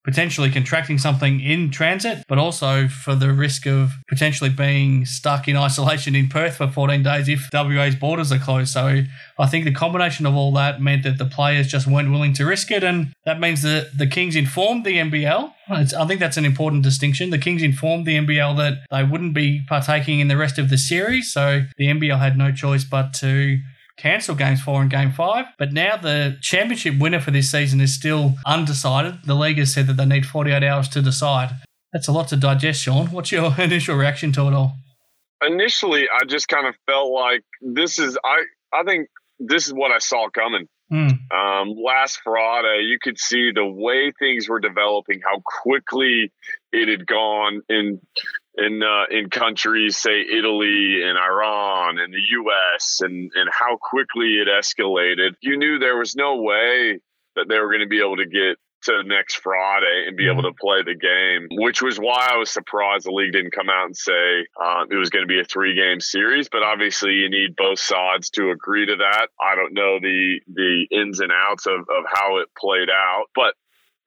potentially 0.08 0.50
contracting 0.50 0.96
something 0.96 1.38
in 1.38 1.70
transit, 1.70 2.24
but 2.28 2.38
also 2.38 2.88
for 2.88 3.14
the 3.14 3.30
risk 3.30 3.66
of 3.66 3.92
potentially 4.08 4.48
being 4.48 5.04
stuck 5.04 5.46
in 5.46 5.54
isolation 5.54 6.14
in 6.14 6.30
Perth 6.30 6.56
for 6.56 6.66
14 6.66 7.02
days 7.02 7.28
if 7.28 7.50
WA's 7.52 7.94
borders 7.94 8.32
are 8.32 8.38
closed. 8.38 8.72
So 8.72 9.02
I 9.38 9.46
think 9.48 9.66
the 9.66 9.70
combination 9.70 10.24
of 10.24 10.34
all 10.34 10.50
that 10.54 10.80
meant 10.80 11.02
that 11.02 11.18
the 11.18 11.26
players 11.26 11.66
just 11.66 11.86
weren't 11.86 12.10
willing 12.10 12.32
to 12.32 12.46
risk 12.46 12.70
it. 12.70 12.82
And 12.82 13.12
that 13.26 13.38
means 13.38 13.60
that 13.64 13.98
the 13.98 14.06
Kings 14.06 14.34
informed 14.34 14.86
the 14.86 14.96
NBL. 14.96 15.52
It's, 15.72 15.92
I 15.92 16.06
think 16.06 16.20
that's 16.20 16.38
an 16.38 16.46
important 16.46 16.84
distinction. 16.84 17.28
The 17.28 17.36
Kings 17.36 17.62
informed 17.62 18.06
the 18.06 18.16
NBL 18.16 18.56
that 18.56 18.78
they 18.90 19.04
wouldn't 19.04 19.34
be 19.34 19.62
partaking 19.68 20.20
in 20.20 20.28
the 20.28 20.38
rest 20.38 20.56
of 20.56 20.70
the 20.70 20.78
series. 20.78 21.30
So 21.30 21.64
the 21.76 21.88
NBL 21.88 22.18
had 22.18 22.38
no 22.38 22.50
choice 22.50 22.82
but 22.82 23.12
to 23.16 23.58
cancel 23.98 24.34
games 24.34 24.62
four 24.62 24.80
and 24.80 24.90
game 24.90 25.12
five. 25.12 25.46
But 25.58 25.72
now 25.72 25.96
the 25.96 26.38
championship 26.40 26.98
winner 26.98 27.20
for 27.20 27.30
this 27.30 27.50
season 27.50 27.80
is 27.80 27.94
still 27.94 28.34
undecided. 28.46 29.24
The 29.24 29.34
league 29.34 29.58
has 29.58 29.74
said 29.74 29.86
that 29.88 29.96
they 29.96 30.06
need 30.06 30.24
48 30.24 30.62
hours 30.62 30.88
to 30.90 31.02
decide. 31.02 31.50
That's 31.92 32.08
a 32.08 32.12
lot 32.12 32.28
to 32.28 32.36
digest, 32.36 32.82
Sean. 32.82 33.06
What's 33.08 33.32
your 33.32 33.54
initial 33.58 33.96
reaction 33.96 34.32
to 34.32 34.46
it 34.46 34.54
all? 34.54 34.76
Initially, 35.46 36.06
I 36.12 36.24
just 36.24 36.48
kind 36.48 36.66
of 36.66 36.74
felt 36.86 37.12
like 37.12 37.44
this 37.60 37.98
is 37.98 38.18
I 38.24 38.44
I 38.72 38.82
think 38.84 39.08
this 39.38 39.66
is 39.66 39.72
what 39.72 39.92
I 39.92 39.98
saw 39.98 40.28
coming. 40.30 40.68
Mm. 40.92 41.30
Um, 41.30 41.74
last 41.76 42.20
Friday, 42.24 42.84
you 42.84 42.98
could 43.00 43.18
see 43.18 43.52
the 43.54 43.66
way 43.66 44.10
things 44.18 44.48
were 44.48 44.58
developing, 44.58 45.20
how 45.22 45.42
quickly 45.44 46.32
it 46.72 46.88
had 46.88 47.06
gone 47.06 47.60
in 47.68 48.00
in 48.58 48.82
uh, 48.82 49.04
in 49.10 49.30
countries, 49.30 49.96
say 49.96 50.20
Italy 50.20 51.02
and 51.04 51.16
Iran 51.16 51.98
and 51.98 52.12
the 52.12 52.22
U.S. 52.30 53.00
and 53.00 53.30
and 53.34 53.48
how 53.50 53.76
quickly 53.80 54.38
it 54.40 54.48
escalated. 54.48 55.34
You 55.40 55.56
knew 55.56 55.78
there 55.78 55.96
was 55.96 56.16
no 56.16 56.42
way 56.42 56.98
that 57.36 57.46
they 57.48 57.58
were 57.58 57.68
going 57.68 57.80
to 57.80 57.88
be 57.88 58.00
able 58.00 58.16
to 58.16 58.26
get 58.26 58.58
to 58.80 59.02
next 59.04 59.36
Friday 59.36 60.04
and 60.06 60.16
be 60.16 60.30
able 60.30 60.42
to 60.42 60.52
play 60.52 60.82
the 60.82 60.94
game, 60.94 61.48
which 61.60 61.82
was 61.82 61.98
why 61.98 62.28
I 62.30 62.36
was 62.36 62.50
surprised 62.50 63.06
the 63.06 63.10
league 63.10 63.32
didn't 63.32 63.52
come 63.52 63.68
out 63.68 63.86
and 63.86 63.96
say 63.96 64.46
uh, 64.60 64.84
it 64.90 64.96
was 64.96 65.10
going 65.10 65.24
to 65.24 65.28
be 65.28 65.40
a 65.40 65.44
three 65.44 65.74
game 65.74 66.00
series. 66.00 66.48
But 66.48 66.62
obviously, 66.62 67.12
you 67.12 67.30
need 67.30 67.56
both 67.56 67.78
sides 67.78 68.30
to 68.30 68.50
agree 68.50 68.86
to 68.86 68.96
that. 68.96 69.28
I 69.40 69.54
don't 69.54 69.74
know 69.74 69.98
the 70.00 70.40
the 70.52 70.86
ins 70.90 71.20
and 71.20 71.32
outs 71.32 71.66
of, 71.66 71.80
of 71.80 72.04
how 72.12 72.38
it 72.38 72.48
played 72.56 72.90
out, 72.90 73.26
but 73.34 73.54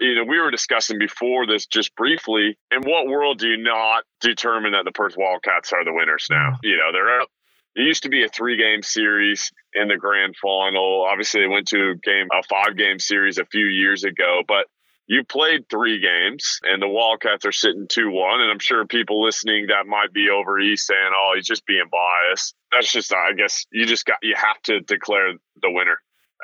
you 0.01 0.15
know, 0.15 0.23
we 0.23 0.39
were 0.39 0.51
discussing 0.51 0.97
before 0.97 1.45
this 1.45 1.67
just 1.67 1.95
briefly. 1.95 2.57
In 2.71 2.81
what 2.81 3.07
world 3.07 3.37
do 3.37 3.47
you 3.47 3.57
not 3.57 4.03
determine 4.19 4.71
that 4.71 4.83
the 4.83 4.91
Perth 4.91 5.15
Wildcats 5.15 5.71
are 5.73 5.85
the 5.85 5.93
winners 5.93 6.27
now? 6.29 6.51
Mm-hmm. 6.51 6.65
You 6.65 6.77
know, 6.77 6.91
they're 6.91 7.21
up. 7.21 7.29
It 7.75 7.83
used 7.83 8.03
to 8.03 8.09
be 8.09 8.25
a 8.25 8.27
three 8.27 8.57
game 8.57 8.81
series 8.81 9.51
in 9.73 9.87
the 9.87 9.97
grand 9.97 10.35
final. 10.35 11.07
Obviously, 11.09 11.41
they 11.41 11.47
went 11.47 11.67
to 11.69 11.91
a 11.91 11.95
game, 11.95 12.27
a 12.33 12.43
five 12.43 12.75
game 12.75 12.99
series 12.99 13.37
a 13.37 13.45
few 13.45 13.67
years 13.67 14.03
ago, 14.03 14.41
but 14.45 14.65
you 15.07 15.23
played 15.23 15.69
three 15.69 16.01
games 16.01 16.59
and 16.63 16.81
the 16.81 16.87
Wildcats 16.87 17.45
are 17.45 17.51
sitting 17.51 17.87
2 17.87 18.09
1. 18.09 18.41
And 18.41 18.51
I'm 18.51 18.59
sure 18.59 18.85
people 18.85 19.23
listening 19.23 19.67
that 19.67 19.85
might 19.85 20.11
be 20.11 20.29
over 20.29 20.59
east 20.59 20.87
saying, 20.87 21.11
oh, 21.13 21.33
he's 21.35 21.45
just 21.45 21.65
being 21.65 21.89
biased. 21.91 22.55
That's 22.71 22.91
just, 22.91 23.13
I 23.13 23.33
guess, 23.33 23.65
you 23.71 23.85
just 23.85 24.05
got, 24.05 24.17
you 24.21 24.35
have 24.35 24.61
to 24.63 24.79
declare 24.81 25.33
the 25.61 25.71
winner 25.71 25.97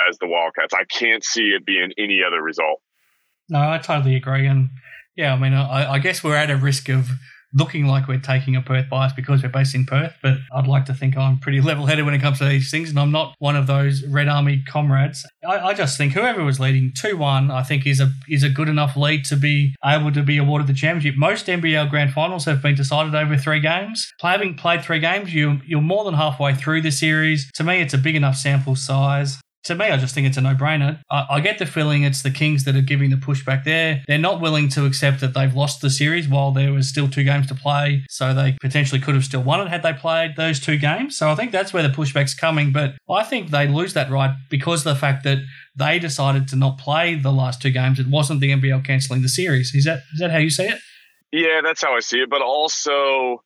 as 0.08 0.18
the 0.20 0.28
Wildcats. 0.28 0.74
I 0.74 0.84
can't 0.86 1.24
see 1.24 1.48
it 1.56 1.66
being 1.66 1.92
any 1.98 2.22
other 2.26 2.42
result. 2.42 2.82
No, 3.50 3.60
I 3.60 3.78
totally 3.78 4.16
agree. 4.16 4.46
And 4.48 4.70
yeah, 5.16 5.34
I 5.34 5.38
mean, 5.38 5.54
I, 5.54 5.94
I 5.94 6.00
guess 6.00 6.24
we're 6.24 6.36
at 6.36 6.52
a 6.52 6.58
risk 6.58 6.90
of 6.90 7.10
looking 7.54 7.88
like 7.88 8.08
we're 8.08 8.20
taking 8.20 8.56
a 8.56 8.62
Perth 8.62 8.90
bias 8.90 9.14
because 9.14 9.42
we're 9.42 9.50
based 9.50 9.74
in 9.74 9.86
Perth, 9.86 10.14
but 10.22 10.38
I'd 10.54 10.68
like 10.68 10.86
to 10.86 10.94
think 10.94 11.18
I'm 11.18 11.40
pretty 11.40 11.62
level 11.70 11.86
headed 11.86 12.06
when 12.06 12.14
it 12.14 12.22
comes 12.22 12.40
to 12.40 12.46
these 12.46 12.70
things, 12.70 12.90
and 12.90 13.00
I'm 13.00 13.12
not 13.12 13.36
one 13.40 13.56
of 13.56 13.68
those 13.68 14.04
Red 14.06 14.28
Army 14.28 14.64
comrades. 14.68 15.26
I, 15.48 15.60
I 15.60 15.74
just 15.74 15.98
think 15.98 16.14
whoever 16.14 16.44
was 16.44 16.60
leading 16.60 16.92
2 16.96 17.18
1, 17.18 17.52
I 17.52 17.64
think 17.64 17.86
is 17.88 18.00
a 18.00 18.12
is 18.30 18.44
a 18.44 18.50
good 18.50 18.70
enough 18.70 18.96
lead 18.96 19.26
to 19.26 19.36
be 19.36 19.76
able 19.84 20.12
to 20.12 20.24
be 20.24 20.38
awarded 20.38 20.68
the 20.68 20.74
championship. 20.74 21.18
Most 21.18 21.48
NBL 21.48 21.90
grand 21.90 22.14
finals 22.14 22.46
have 22.46 22.62
been 22.62 22.76
decided 22.76 23.16
over 23.16 23.38
three 23.38 23.60
games. 23.60 24.08
Having 24.22 24.56
played 24.56 24.84
three 24.84 25.00
games, 25.00 25.34
you, 25.34 25.60
you're 25.66 25.82
more 25.82 26.04
than 26.04 26.14
halfway 26.14 26.54
through 26.54 26.82
the 26.82 26.92
series. 26.92 27.50
To 27.54 27.64
me, 27.64 27.82
it's 27.82 27.94
a 27.94 27.98
big 27.98 28.16
enough 28.16 28.36
sample 28.36 28.76
size 28.76 29.40
to 29.68 29.76
me, 29.76 29.86
I 29.86 29.98
just 29.98 30.16
think 30.16 30.26
it's 30.28 30.38
a 30.38 30.42
no-brainer. 30.42 31.00
I, 31.12 31.26
I, 31.30 31.40
get 31.42 31.60
the 31.60 31.66
feeling 31.66 32.04
it's 32.04 32.24
the 32.24 32.32
Kings 32.32 32.64
that 32.64 32.76
are 32.76 32.82
giving 32.82 33.10
the 33.10 33.18
pushback 33.18 33.66
there. 33.66 34.02
They're 34.08 34.18
not 34.18 34.42
willing 34.42 34.70
to 34.70 34.86
accept 34.86 35.20
that 35.22 35.34
they've 35.34 35.54
lost 35.54 35.82
the 35.82 35.90
series 35.90 36.28
while 36.28 36.52
there 36.52 36.72
was 36.72 36.88
still 36.88 37.10
two 37.10 37.24
games 37.24 37.48
to 37.48 37.56
play, 37.56 38.04
so 38.10 38.34
they 38.34 38.58
potentially 38.62 39.02
could 39.02 39.16
have 39.16 39.26
still 39.26 39.44
won 39.44 39.60
it 39.62 39.68
had 39.68 39.84
they 39.84 39.94
played 39.94 40.36
those 40.38 40.60
two 40.60 40.78
games. 40.78 41.18
So 41.18 41.30
I 41.30 41.36
think 41.36 41.52
that's 41.52 41.74
where 41.74 41.84
the 41.84 41.90
pushback's 41.90 42.34
coming. 42.34 42.72
But 42.72 42.96
I 43.10 43.24
think 43.24 43.52
they 43.52 43.68
lose 43.68 43.94
that 43.94 44.10
right 44.10 44.36
because 44.50 44.86
of 44.86 44.96
the 44.96 45.00
fact 45.00 45.24
that 45.26 45.40
they 45.76 46.00
decided 46.00 46.48
to 46.50 46.56
not 46.56 46.78
play 46.78 47.16
the 47.16 47.32
last 47.32 47.62
two 47.62 47.72
games. 47.72 48.00
It 48.00 48.08
wasn't 48.08 48.40
the 48.40 48.52
NBL 48.52 48.86
cancelling 48.86 49.22
the 49.22 49.30
series. 49.30 49.74
Is 49.76 49.84
that 49.84 50.00
is 50.14 50.20
that 50.20 50.32
how 50.32 50.38
you 50.38 50.50
see 50.50 50.66
it? 50.66 50.80
Yeah, 51.32 51.60
that's 51.62 51.84
how 51.84 51.94
I 51.94 52.00
see 52.00 52.20
it. 52.20 52.30
But 52.30 52.42
also, 52.42 53.44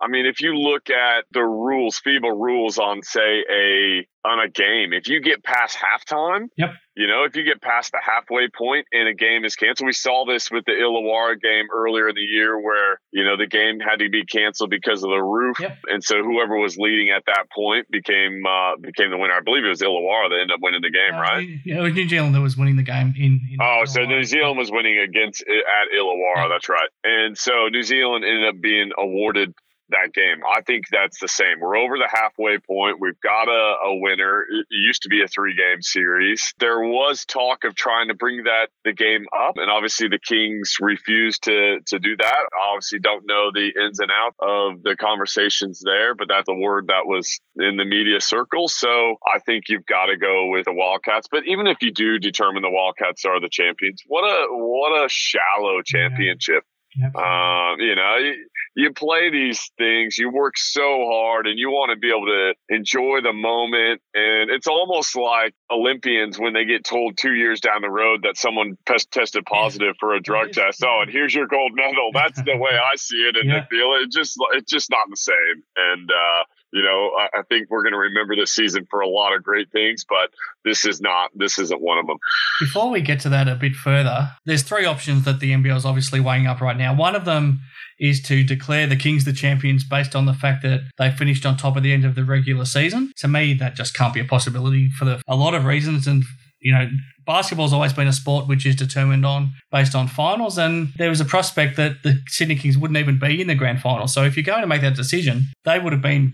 I 0.00 0.06
mean, 0.08 0.24
if 0.24 0.40
you 0.40 0.54
look 0.54 0.88
at 0.88 1.24
the 1.32 1.42
rules, 1.42 2.00
FIBA 2.00 2.30
rules 2.30 2.78
on, 2.78 3.02
say, 3.02 3.44
a 3.50 4.06
on 4.24 4.40
a 4.40 4.48
game, 4.48 4.92
if 4.92 5.08
you 5.08 5.20
get 5.20 5.44
past 5.44 5.76
halftime, 5.76 6.48
yep. 6.56 6.70
you 6.96 7.06
know, 7.06 7.24
if 7.24 7.36
you 7.36 7.44
get 7.44 7.60
past 7.60 7.92
the 7.92 8.00
halfway 8.02 8.48
point 8.48 8.86
and 8.90 9.06
a 9.06 9.14
game 9.14 9.44
is 9.44 9.54
canceled, 9.54 9.86
we 9.86 9.92
saw 9.92 10.24
this 10.24 10.50
with 10.50 10.64
the 10.64 10.72
Illawarra 10.72 11.40
game 11.40 11.66
earlier 11.74 12.08
in 12.08 12.14
the 12.14 12.22
year, 12.22 12.58
where 12.58 13.00
you 13.12 13.24
know 13.24 13.36
the 13.36 13.46
game 13.46 13.80
had 13.80 13.98
to 13.98 14.08
be 14.08 14.24
canceled 14.24 14.70
because 14.70 15.02
of 15.02 15.10
the 15.10 15.22
roof, 15.22 15.60
yep. 15.60 15.78
and 15.88 16.02
so 16.02 16.22
whoever 16.22 16.56
was 16.56 16.78
leading 16.78 17.10
at 17.10 17.24
that 17.26 17.50
point 17.54 17.86
became 17.90 18.44
uh, 18.46 18.76
became 18.80 19.10
the 19.10 19.18
winner. 19.18 19.34
I 19.34 19.40
believe 19.40 19.64
it 19.64 19.68
was 19.68 19.82
Illawarra 19.82 20.30
that 20.30 20.40
ended 20.40 20.52
up 20.52 20.60
winning 20.62 20.82
the 20.82 20.90
game, 20.90 21.14
uh, 21.14 21.20
right? 21.20 21.48
Yeah, 21.64 21.78
it 21.78 21.82
was 21.82 21.94
New 21.94 22.08
Zealand 22.08 22.34
that 22.34 22.40
was 22.40 22.56
winning 22.56 22.76
the 22.76 22.82
game 22.82 23.14
in. 23.16 23.40
in 23.50 23.58
oh, 23.60 23.64
Illawarra. 23.64 23.88
so 23.88 24.04
New 24.04 24.24
Zealand 24.24 24.58
was 24.58 24.70
winning 24.70 24.98
against 24.98 25.42
at 25.42 25.98
Illawarra. 25.98 26.48
That's 26.48 26.68
right, 26.68 26.88
and 27.04 27.36
so 27.36 27.68
New 27.68 27.82
Zealand 27.82 28.24
ended 28.24 28.48
up 28.48 28.60
being 28.60 28.92
awarded 28.96 29.54
that 29.90 30.12
game. 30.12 30.40
I 30.48 30.62
think 30.62 30.86
that's 30.90 31.20
the 31.20 31.28
same. 31.28 31.60
We're 31.60 31.76
over 31.76 31.98
the 31.98 32.08
halfway 32.10 32.58
point. 32.58 32.98
We've 33.00 33.20
got 33.20 33.48
a, 33.48 33.76
a 33.88 34.00
winner. 34.00 34.42
It 34.42 34.66
used 34.70 35.02
to 35.02 35.08
be 35.08 35.22
a 35.22 35.28
three 35.28 35.54
game 35.54 35.82
series. 35.82 36.54
There 36.58 36.80
was 36.80 37.24
talk 37.24 37.64
of 37.64 37.74
trying 37.74 38.08
to 38.08 38.14
bring 38.14 38.44
that 38.44 38.68
the 38.84 38.92
game 38.92 39.26
up, 39.36 39.56
and 39.56 39.70
obviously 39.70 40.08
the 40.08 40.18
Kings 40.18 40.76
refused 40.80 41.44
to 41.44 41.80
to 41.86 41.98
do 41.98 42.16
that. 42.16 42.46
I 42.52 42.74
Obviously, 42.74 42.98
don't 42.98 43.24
know 43.26 43.50
the 43.52 43.70
ins 43.84 44.00
and 44.00 44.10
outs 44.10 44.36
of 44.40 44.82
the 44.82 44.96
conversations 44.96 45.80
there, 45.84 46.14
but 46.14 46.26
that's 46.28 46.48
a 46.48 46.54
word 46.54 46.88
that 46.88 47.06
was 47.06 47.38
in 47.56 47.76
the 47.76 47.84
media 47.84 48.20
circle. 48.20 48.66
So 48.68 49.16
I 49.24 49.38
think 49.38 49.68
you've 49.68 49.86
got 49.86 50.06
to 50.06 50.16
go 50.16 50.48
with 50.50 50.64
the 50.64 50.72
Wildcats. 50.72 51.28
But 51.30 51.46
even 51.46 51.66
if 51.66 51.78
you 51.82 51.92
do 51.92 52.18
determine 52.18 52.62
the 52.62 52.70
Wildcats 52.70 53.24
are 53.24 53.40
the 53.40 53.48
champions, 53.48 54.02
what 54.06 54.22
a 54.22 54.46
what 54.50 55.04
a 55.04 55.08
shallow 55.08 55.82
championship. 55.84 56.64
Yep. 56.96 57.14
Um, 57.16 57.80
you 57.80 57.94
know, 57.96 58.16
you, 58.16 58.46
you 58.76 58.92
play 58.92 59.30
these 59.30 59.70
things, 59.78 60.16
you 60.18 60.30
work 60.30 60.56
so 60.56 61.06
hard, 61.10 61.46
and 61.46 61.58
you 61.58 61.70
want 61.70 61.90
to 61.90 61.96
be 61.96 62.08
able 62.08 62.26
to 62.26 62.54
enjoy 62.68 63.20
the 63.22 63.32
moment. 63.32 64.00
And 64.14 64.50
it's 64.50 64.66
almost 64.66 65.16
like 65.16 65.54
Olympians 65.70 66.38
when 66.38 66.52
they 66.52 66.64
get 66.64 66.84
told 66.84 67.16
two 67.16 67.34
years 67.34 67.60
down 67.60 67.82
the 67.82 67.90
road 67.90 68.20
that 68.24 68.36
someone 68.36 68.76
pes- 68.86 69.06
tested 69.06 69.44
positive 69.46 69.96
for 69.98 70.14
a 70.14 70.20
drug 70.20 70.52
test. 70.52 70.82
Oh, 70.84 71.00
and 71.02 71.10
here's 71.10 71.34
your 71.34 71.46
gold 71.46 71.72
medal. 71.74 72.10
That's 72.12 72.42
the 72.42 72.56
way 72.58 72.72
I 72.72 72.96
see 72.96 73.16
it 73.28 73.36
and 73.36 73.48
Yeah. 73.48 73.64
feel 73.66 73.94
it. 74.00 74.10
Just 74.10 74.36
it's 74.52 74.70
just 74.70 74.90
not 74.90 75.08
the 75.10 75.16
same. 75.16 75.62
And 75.76 76.10
uh, 76.10 76.44
you 76.74 76.82
know, 76.82 77.12
I, 77.16 77.38
I 77.38 77.42
think 77.48 77.70
we're 77.70 77.84
going 77.84 77.92
to 77.92 77.98
remember 77.98 78.34
this 78.34 78.50
season 78.50 78.84
for 78.90 78.98
a 78.98 79.08
lot 79.08 79.32
of 79.32 79.44
great 79.44 79.70
things, 79.70 80.04
but 80.06 80.30
this 80.64 80.84
is 80.84 81.00
not. 81.00 81.30
This 81.32 81.56
isn't 81.60 81.80
one 81.80 81.98
of 81.98 82.06
them. 82.08 82.16
Before 82.58 82.90
we 82.90 83.00
get 83.00 83.20
to 83.20 83.28
that 83.28 83.46
a 83.46 83.54
bit 83.54 83.76
further, 83.76 84.32
there's 84.44 84.64
three 84.64 84.84
options 84.84 85.24
that 85.24 85.38
the 85.38 85.52
NBL 85.52 85.76
is 85.76 85.84
obviously 85.84 86.18
weighing 86.18 86.48
up 86.48 86.60
right 86.60 86.76
now. 86.76 86.92
One 86.92 87.14
of 87.14 87.24
them 87.24 87.60
is 88.00 88.20
to 88.22 88.42
declare 88.42 88.88
the 88.88 88.96
Kings 88.96 89.24
the 89.24 89.32
champions 89.32 89.84
based 89.84 90.16
on 90.16 90.26
the 90.26 90.34
fact 90.34 90.64
that 90.64 90.80
they 90.98 91.12
finished 91.12 91.46
on 91.46 91.56
top 91.56 91.76
at 91.76 91.84
the 91.84 91.92
end 91.92 92.04
of 92.04 92.16
the 92.16 92.24
regular 92.24 92.64
season. 92.64 93.12
To 93.18 93.28
me, 93.28 93.54
that 93.54 93.76
just 93.76 93.94
can't 93.94 94.12
be 94.12 94.20
a 94.20 94.24
possibility 94.24 94.90
for 94.90 95.04
the, 95.04 95.22
a 95.28 95.36
lot 95.36 95.54
of 95.54 95.66
reasons. 95.66 96.08
And, 96.08 96.24
you 96.58 96.72
know, 96.72 96.88
basketball's 97.24 97.72
always 97.72 97.92
been 97.92 98.08
a 98.08 98.12
sport 98.12 98.48
which 98.48 98.66
is 98.66 98.74
determined 98.74 99.24
on 99.24 99.52
based 99.70 99.94
on 99.94 100.08
finals. 100.08 100.58
And 100.58 100.88
there 100.96 101.08
was 101.08 101.20
a 101.20 101.24
prospect 101.24 101.76
that 101.76 102.02
the 102.02 102.20
Sydney 102.26 102.56
Kings 102.56 102.76
wouldn't 102.76 102.98
even 102.98 103.20
be 103.20 103.40
in 103.40 103.46
the 103.46 103.54
grand 103.54 103.80
final. 103.80 104.08
So 104.08 104.24
if 104.24 104.36
you're 104.36 104.42
going 104.42 104.62
to 104.62 104.66
make 104.66 104.82
that 104.82 104.96
decision, 104.96 105.44
they 105.64 105.78
would 105.78 105.92
have 105.92 106.02
been 106.02 106.32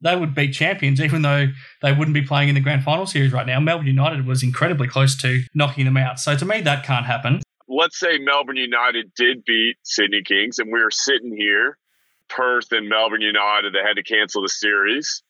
they 0.00 0.16
would 0.16 0.34
be 0.34 0.48
champions, 0.48 1.00
even 1.00 1.22
though 1.22 1.48
they 1.82 1.92
wouldn't 1.92 2.14
be 2.14 2.22
playing 2.22 2.48
in 2.48 2.54
the 2.54 2.60
grand 2.60 2.84
final 2.84 3.06
series 3.06 3.32
right 3.32 3.46
now. 3.46 3.58
Melbourne 3.60 3.86
United 3.86 4.26
was 4.26 4.42
incredibly 4.42 4.88
close 4.88 5.16
to 5.22 5.42
knocking 5.54 5.84
them 5.84 5.96
out. 5.96 6.20
So 6.20 6.36
to 6.36 6.44
me, 6.44 6.60
that 6.62 6.84
can't 6.84 7.06
happen. 7.06 7.40
let's 7.68 7.98
say 7.98 8.18
Melbourne 8.18 8.56
United 8.56 9.12
did 9.14 9.44
beat 9.44 9.76
Sydney 9.82 10.22
Kings, 10.24 10.58
and 10.58 10.72
we 10.72 10.82
were 10.82 10.90
sitting 10.90 11.36
here, 11.36 11.76
Perth 12.28 12.70
and 12.72 12.88
Melbourne 12.88 13.22
United, 13.22 13.72
they 13.74 13.86
had 13.86 13.96
to 13.96 14.02
cancel 14.02 14.42
the 14.42 14.48
series. 14.48 15.22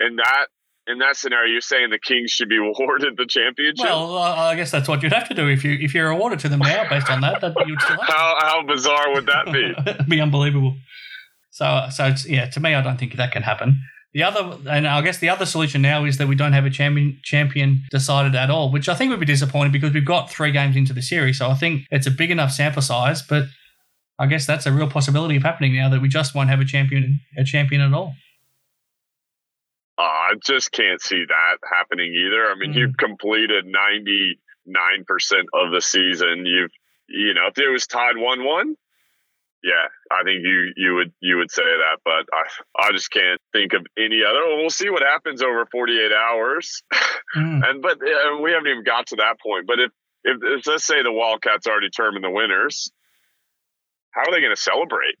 In 0.00 0.16
that 0.16 0.46
in 0.86 0.98
that 0.98 1.14
scenario, 1.16 1.52
you're 1.52 1.60
saying 1.60 1.90
the 1.90 1.98
Kings 1.98 2.30
should 2.30 2.48
be 2.48 2.56
awarded 2.58 3.16
the 3.16 3.26
championship? 3.26 3.84
Well, 3.84 4.16
I 4.16 4.56
guess 4.56 4.70
that's 4.70 4.88
what 4.88 5.02
you'd 5.02 5.12
have 5.12 5.28
to 5.28 5.34
do 5.34 5.48
if 5.48 5.62
you 5.62 5.72
if 5.72 5.94
you're 5.94 6.10
awarded 6.10 6.40
to 6.40 6.48
them 6.48 6.60
now 6.60 6.88
based 6.88 7.10
on 7.10 7.20
that. 7.20 7.40
That 7.40 7.54
you'd 7.66 7.80
still 7.82 7.98
how 8.00 8.36
how 8.40 8.62
bizarre 8.66 9.12
would 9.12 9.26
that 9.26 9.52
be? 9.52 9.74
It'd 9.90 10.08
be 10.08 10.20
unbelievable. 10.20 10.76
So, 11.50 11.88
so 11.90 12.06
it's, 12.06 12.26
yeah, 12.28 12.46
to 12.50 12.60
me, 12.60 12.74
I 12.74 12.82
don't 12.82 12.96
think 12.96 13.16
that 13.16 13.32
can 13.32 13.42
happen. 13.42 13.82
The 14.12 14.24
other, 14.24 14.58
and 14.68 14.88
I 14.88 15.00
guess 15.02 15.18
the 15.18 15.28
other 15.28 15.46
solution 15.46 15.82
now 15.82 16.04
is 16.04 16.18
that 16.18 16.26
we 16.26 16.34
don't 16.34 16.52
have 16.52 16.64
a 16.64 16.70
champion 16.70 17.20
champion 17.22 17.84
decided 17.90 18.34
at 18.34 18.50
all, 18.50 18.72
which 18.72 18.88
I 18.88 18.94
think 18.94 19.10
would 19.10 19.20
be 19.20 19.26
disappointing 19.26 19.70
because 19.70 19.92
we've 19.92 20.04
got 20.04 20.28
three 20.28 20.50
games 20.50 20.74
into 20.74 20.92
the 20.92 21.02
series. 21.02 21.38
So 21.38 21.48
I 21.48 21.54
think 21.54 21.82
it's 21.92 22.08
a 22.08 22.10
big 22.10 22.32
enough 22.32 22.50
sample 22.50 22.82
size, 22.82 23.22
but 23.22 23.44
I 24.18 24.26
guess 24.26 24.46
that's 24.46 24.66
a 24.66 24.72
real 24.72 24.90
possibility 24.90 25.36
of 25.36 25.44
happening 25.44 25.76
now 25.76 25.88
that 25.90 26.02
we 26.02 26.08
just 26.08 26.34
won't 26.34 26.50
have 26.50 26.60
a 26.60 26.64
champion 26.64 27.20
a 27.38 27.44
champion 27.44 27.82
at 27.82 27.92
all. 27.92 28.14
Uh, 29.96 30.02
I 30.02 30.34
just 30.42 30.72
can't 30.72 31.00
see 31.00 31.24
that 31.28 31.58
happening 31.70 32.12
either. 32.12 32.50
I 32.50 32.54
mean, 32.58 32.72
mm. 32.72 32.78
you've 32.78 32.96
completed 32.96 33.64
ninety 33.64 34.40
nine 34.66 35.04
percent 35.06 35.46
of 35.54 35.70
the 35.72 35.80
season. 35.80 36.46
You've 36.46 36.72
you 37.08 37.34
know, 37.34 37.46
if 37.46 37.58
it 37.58 37.68
was 37.70 37.86
tied 37.86 38.16
one 38.16 38.44
one, 38.44 38.74
yeah, 39.62 39.86
I 40.10 40.22
think 40.24 40.40
you 40.42 40.72
you 40.76 40.94
would 40.94 41.12
you 41.20 41.36
would 41.36 41.50
say 41.50 41.62
that, 41.62 41.98
but 42.04 42.24
I 42.32 42.88
I 42.88 42.92
just 42.92 43.10
can't 43.10 43.40
think 43.52 43.72
of 43.74 43.86
any 43.98 44.22
other. 44.26 44.40
Well, 44.46 44.58
we'll 44.58 44.70
see 44.70 44.88
what 44.90 45.02
happens 45.02 45.42
over 45.42 45.66
48 45.70 46.12
hours, 46.12 46.82
mm. 47.36 47.68
and 47.68 47.82
but 47.82 47.98
uh, 47.98 48.38
we 48.40 48.52
haven't 48.52 48.68
even 48.68 48.84
got 48.84 49.08
to 49.08 49.16
that 49.16 49.36
point. 49.40 49.66
But 49.66 49.80
if, 49.80 49.90
if 50.24 50.38
if 50.42 50.66
let's 50.66 50.84
say 50.84 51.02
the 51.02 51.12
Wildcats 51.12 51.66
already 51.66 51.88
determined 51.88 52.24
the 52.24 52.30
winners, 52.30 52.90
how 54.12 54.22
are 54.22 54.32
they 54.32 54.40
going 54.40 54.54
to 54.54 54.60
celebrate? 54.60 55.16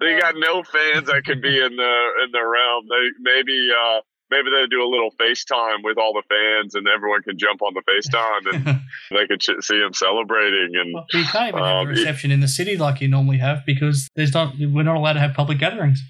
they 0.00 0.18
got 0.18 0.34
no 0.36 0.62
fans 0.62 1.08
that 1.08 1.22
can 1.24 1.40
be 1.40 1.58
in 1.58 1.76
the 1.76 1.94
in 2.24 2.32
the 2.32 2.44
realm. 2.44 2.86
They 2.88 3.10
maybe 3.20 3.68
uh, 3.72 4.00
maybe 4.30 4.50
they 4.50 4.66
do 4.66 4.82
a 4.82 4.88
little 4.88 5.10
FaceTime 5.12 5.82
with 5.82 5.98
all 5.98 6.12
the 6.12 6.22
fans, 6.28 6.74
and 6.74 6.86
everyone 6.88 7.22
can 7.22 7.38
jump 7.38 7.62
on 7.62 7.74
the 7.74 7.82
FaceTime, 7.82 8.54
and 8.54 8.80
they 9.10 9.26
could 9.26 9.42
see 9.42 9.78
them 9.78 9.92
celebrating. 9.92 10.76
And 10.76 10.94
well, 10.94 11.06
you 11.12 11.24
can't 11.24 11.48
even 11.48 11.62
um, 11.62 11.68
have 11.68 11.86
a 11.86 11.90
reception 11.90 12.30
in 12.30 12.40
the 12.40 12.48
city 12.48 12.76
like 12.76 13.00
you 13.00 13.08
normally 13.08 13.38
have 13.38 13.64
because 13.66 14.08
there's 14.14 14.34
not 14.34 14.54
we're 14.58 14.82
not 14.82 14.96
allowed 14.96 15.14
to 15.14 15.20
have 15.20 15.34
public 15.34 15.58
gatherings. 15.58 16.00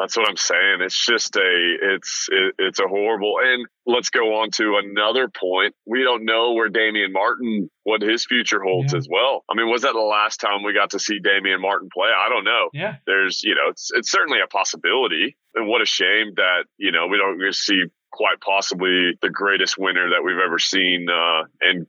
That's 0.00 0.16
what 0.16 0.28
I'm 0.28 0.36
saying. 0.36 0.78
It's 0.80 1.04
just 1.04 1.36
a, 1.36 1.76
it's, 1.82 2.28
it, 2.32 2.54
it's 2.58 2.80
a 2.80 2.88
horrible. 2.88 3.34
And 3.42 3.66
let's 3.84 4.08
go 4.08 4.40
on 4.40 4.50
to 4.52 4.80
another 4.82 5.28
point. 5.28 5.74
We 5.86 6.02
don't 6.02 6.24
know 6.24 6.52
where 6.52 6.70
Damian 6.70 7.12
Martin, 7.12 7.70
what 7.82 8.00
his 8.00 8.24
future 8.24 8.62
holds 8.62 8.94
yeah. 8.94 8.98
as 8.98 9.08
well. 9.10 9.44
I 9.50 9.54
mean, 9.54 9.68
was 9.68 9.82
that 9.82 9.92
the 9.92 10.00
last 10.00 10.40
time 10.40 10.62
we 10.64 10.72
got 10.72 10.90
to 10.90 10.98
see 10.98 11.18
Damian 11.20 11.60
Martin 11.60 11.90
play? 11.92 12.08
I 12.08 12.30
don't 12.30 12.44
know. 12.44 12.70
Yeah. 12.72 12.96
There's, 13.06 13.42
you 13.44 13.54
know, 13.54 13.68
it's, 13.68 13.90
it's 13.92 14.10
certainly 14.10 14.38
a 14.42 14.46
possibility. 14.46 15.36
And 15.54 15.68
what 15.68 15.82
a 15.82 15.86
shame 15.86 16.32
that, 16.36 16.64
you 16.78 16.92
know, 16.92 17.06
we 17.06 17.18
don't 17.18 17.54
see 17.54 17.82
quite 18.10 18.40
possibly 18.40 19.18
the 19.20 19.30
greatest 19.30 19.76
winner 19.78 20.10
that 20.10 20.24
we've 20.24 20.42
ever 20.44 20.58
seen, 20.58 21.08
uh, 21.08 21.44
and 21.60 21.86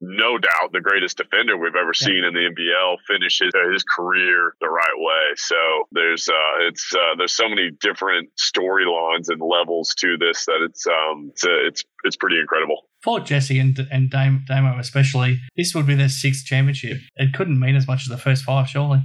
no 0.00 0.38
doubt 0.38 0.72
the 0.72 0.80
greatest 0.80 1.18
defender 1.18 1.56
we've 1.56 1.76
ever 1.76 1.92
seen 1.92 2.24
in 2.24 2.32
the 2.32 2.50
NBL 2.50 2.96
finish 3.06 3.38
his, 3.38 3.52
his, 3.72 3.84
career 3.84 4.54
the 4.60 4.68
right 4.68 4.96
way. 4.96 5.34
So 5.36 5.56
there's 5.92 6.28
uh, 6.28 6.68
it's 6.68 6.92
uh, 6.94 7.16
there's 7.18 7.32
so 7.32 7.48
many 7.48 7.70
different 7.80 8.30
storylines 8.36 9.28
and 9.28 9.40
levels 9.40 9.94
to 9.98 10.16
this 10.18 10.46
that 10.46 10.60
it's 10.64 10.86
um 10.86 11.30
it's 11.32 11.44
uh, 11.44 11.66
it's, 11.66 11.84
it's 12.04 12.16
pretty 12.16 12.38
incredible. 12.38 12.86
For 13.02 13.20
Jesse 13.20 13.58
and 13.58 13.78
and 13.90 14.10
Damo 14.10 14.78
especially, 14.78 15.40
this 15.56 15.74
would 15.74 15.86
be 15.86 15.94
their 15.94 16.08
sixth 16.08 16.46
championship. 16.46 16.98
It 17.16 17.34
couldn't 17.34 17.60
mean 17.60 17.76
as 17.76 17.86
much 17.86 18.02
as 18.02 18.08
the 18.08 18.18
first 18.18 18.44
five, 18.44 18.68
surely. 18.68 19.02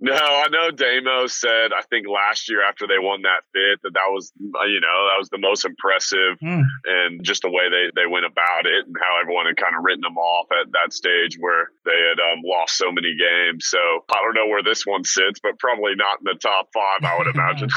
No, 0.00 0.14
I 0.14 0.46
know 0.48 0.70
Damo 0.70 1.26
said 1.26 1.72
I 1.74 1.82
think 1.90 2.06
last 2.06 2.48
year 2.48 2.62
after 2.62 2.86
they 2.86 2.98
won 2.98 3.22
that 3.22 3.42
fifth 3.52 3.82
that 3.82 3.94
that 3.94 4.10
was 4.14 4.32
uh, 4.38 4.64
you 4.66 4.80
know 4.80 5.10
that 5.10 5.18
was 5.18 5.28
the 5.30 5.42
most 5.42 5.64
impressive 5.64 6.38
mm. 6.38 6.62
and 6.86 7.24
just 7.24 7.42
the 7.42 7.50
way 7.50 7.66
they 7.66 7.90
they 7.94 8.06
went 8.06 8.24
about 8.24 8.66
it 8.66 8.86
and 8.86 8.94
how 9.00 9.18
everyone 9.20 9.46
had 9.46 9.56
kind 9.56 9.74
of 9.74 9.82
written 9.82 10.02
them 10.02 10.16
off 10.16 10.46
at 10.54 10.70
that 10.70 10.92
stage 10.92 11.36
where 11.40 11.70
they 11.84 11.98
had 11.98 12.22
um, 12.22 12.42
lost 12.44 12.78
so 12.78 12.92
many 12.92 13.10
games. 13.18 13.66
So 13.66 13.78
I 14.08 14.22
don't 14.22 14.34
know 14.34 14.46
where 14.46 14.62
this 14.62 14.86
one 14.86 15.02
sits, 15.02 15.40
but 15.42 15.58
probably 15.58 15.94
not 15.96 16.22
in 16.22 16.30
the 16.30 16.38
top 16.38 16.70
five, 16.72 17.02
I 17.02 17.18
would 17.18 17.34
imagine. 17.34 17.68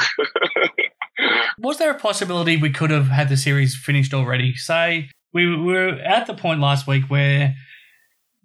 was 1.58 1.78
there 1.78 1.90
a 1.90 1.98
possibility 1.98 2.56
we 2.56 2.70
could 2.70 2.90
have 2.90 3.08
had 3.08 3.30
the 3.30 3.36
series 3.36 3.74
finished 3.74 4.14
already? 4.14 4.54
Say 4.54 5.10
we 5.32 5.56
were 5.56 5.98
at 5.98 6.26
the 6.26 6.34
point 6.34 6.60
last 6.60 6.86
week 6.86 7.04
where 7.08 7.54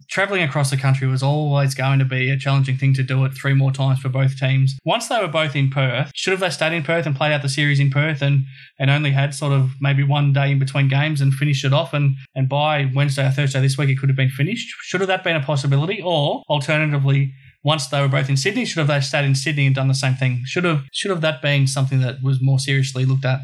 traveling 0.10 0.42
across 0.42 0.70
the 0.70 0.78
country 0.78 1.08
was 1.08 1.24
always 1.24 1.76
going 1.76 2.00
to 2.00 2.06
be 2.06 2.30
a 2.30 2.38
challenging 2.38 2.78
thing 2.78 2.94
to 2.94 3.04
do 3.04 3.24
it 3.26 3.34
three 3.34 3.54
more 3.54 3.72
times 3.72 4.00
for 4.00 4.10
both 4.10 4.38
teams. 4.38 4.78
Once 4.86 5.08
they 5.08 5.20
were 5.20 5.28
both 5.28 5.56
in 5.56 5.70
Perth, 5.70 6.12
should 6.16 6.32
have 6.32 6.40
they 6.40 6.50
stayed 6.50 6.74
in 6.74 6.84
Perth 6.84 7.06
and 7.06 7.16
played 7.16 7.32
out 7.32 7.42
the 7.42 7.50
series 7.50 7.80
in 7.80 7.90
Perth 7.90 8.22
and, 8.22 8.46
and 8.80 8.90
only 8.90 9.12
had 9.12 9.34
sort 9.34 9.54
of 9.54 9.72
maybe 9.82 10.04
one 10.04 10.34
day 10.34 10.52
in 10.52 10.60
between 10.60 10.88
games 10.88 11.22
and 11.22 11.34
finished 11.34 11.66
it 11.66 11.74
off 11.74 11.94
and, 11.94 12.16
and 12.36 12.48
by 12.50 12.90
Wednesday 12.94 13.28
or 13.28 13.32
Thursday 13.32 13.62
this 13.62 13.78
week 13.78 13.90
it 13.90 14.00
could 14.00 14.10
have 14.10 14.16
been 14.16 14.30
finished? 14.30 14.68
Should 14.82 15.02
have 15.02 15.08
that 15.08 15.24
been 15.24 15.36
a 15.36 15.44
possibility? 15.44 16.02
Or 16.02 16.44
alternatively, 16.50 17.34
once 17.64 17.88
they 17.88 18.02
were 18.02 18.08
both 18.08 18.30
in 18.30 18.38
Sydney, 18.38 18.66
should 18.66 18.80
have 18.80 18.88
they 18.88 19.02
stayed 19.02 19.26
in 19.26 19.36
Sydney 19.36 19.66
and 19.66 19.76
done 19.76 19.88
the 19.88 19.94
same 19.94 20.14
thing? 20.14 20.44
Should 20.46 20.64
have 20.64 20.84
should 20.94 21.12
have 21.12 21.22
that 21.22 21.42
been 21.42 21.68
something 21.68 22.00
that 22.00 22.24
was 22.24 22.40
more 22.42 22.60
seriously 22.60 23.06
looked 23.06 23.26
at? 23.26 23.40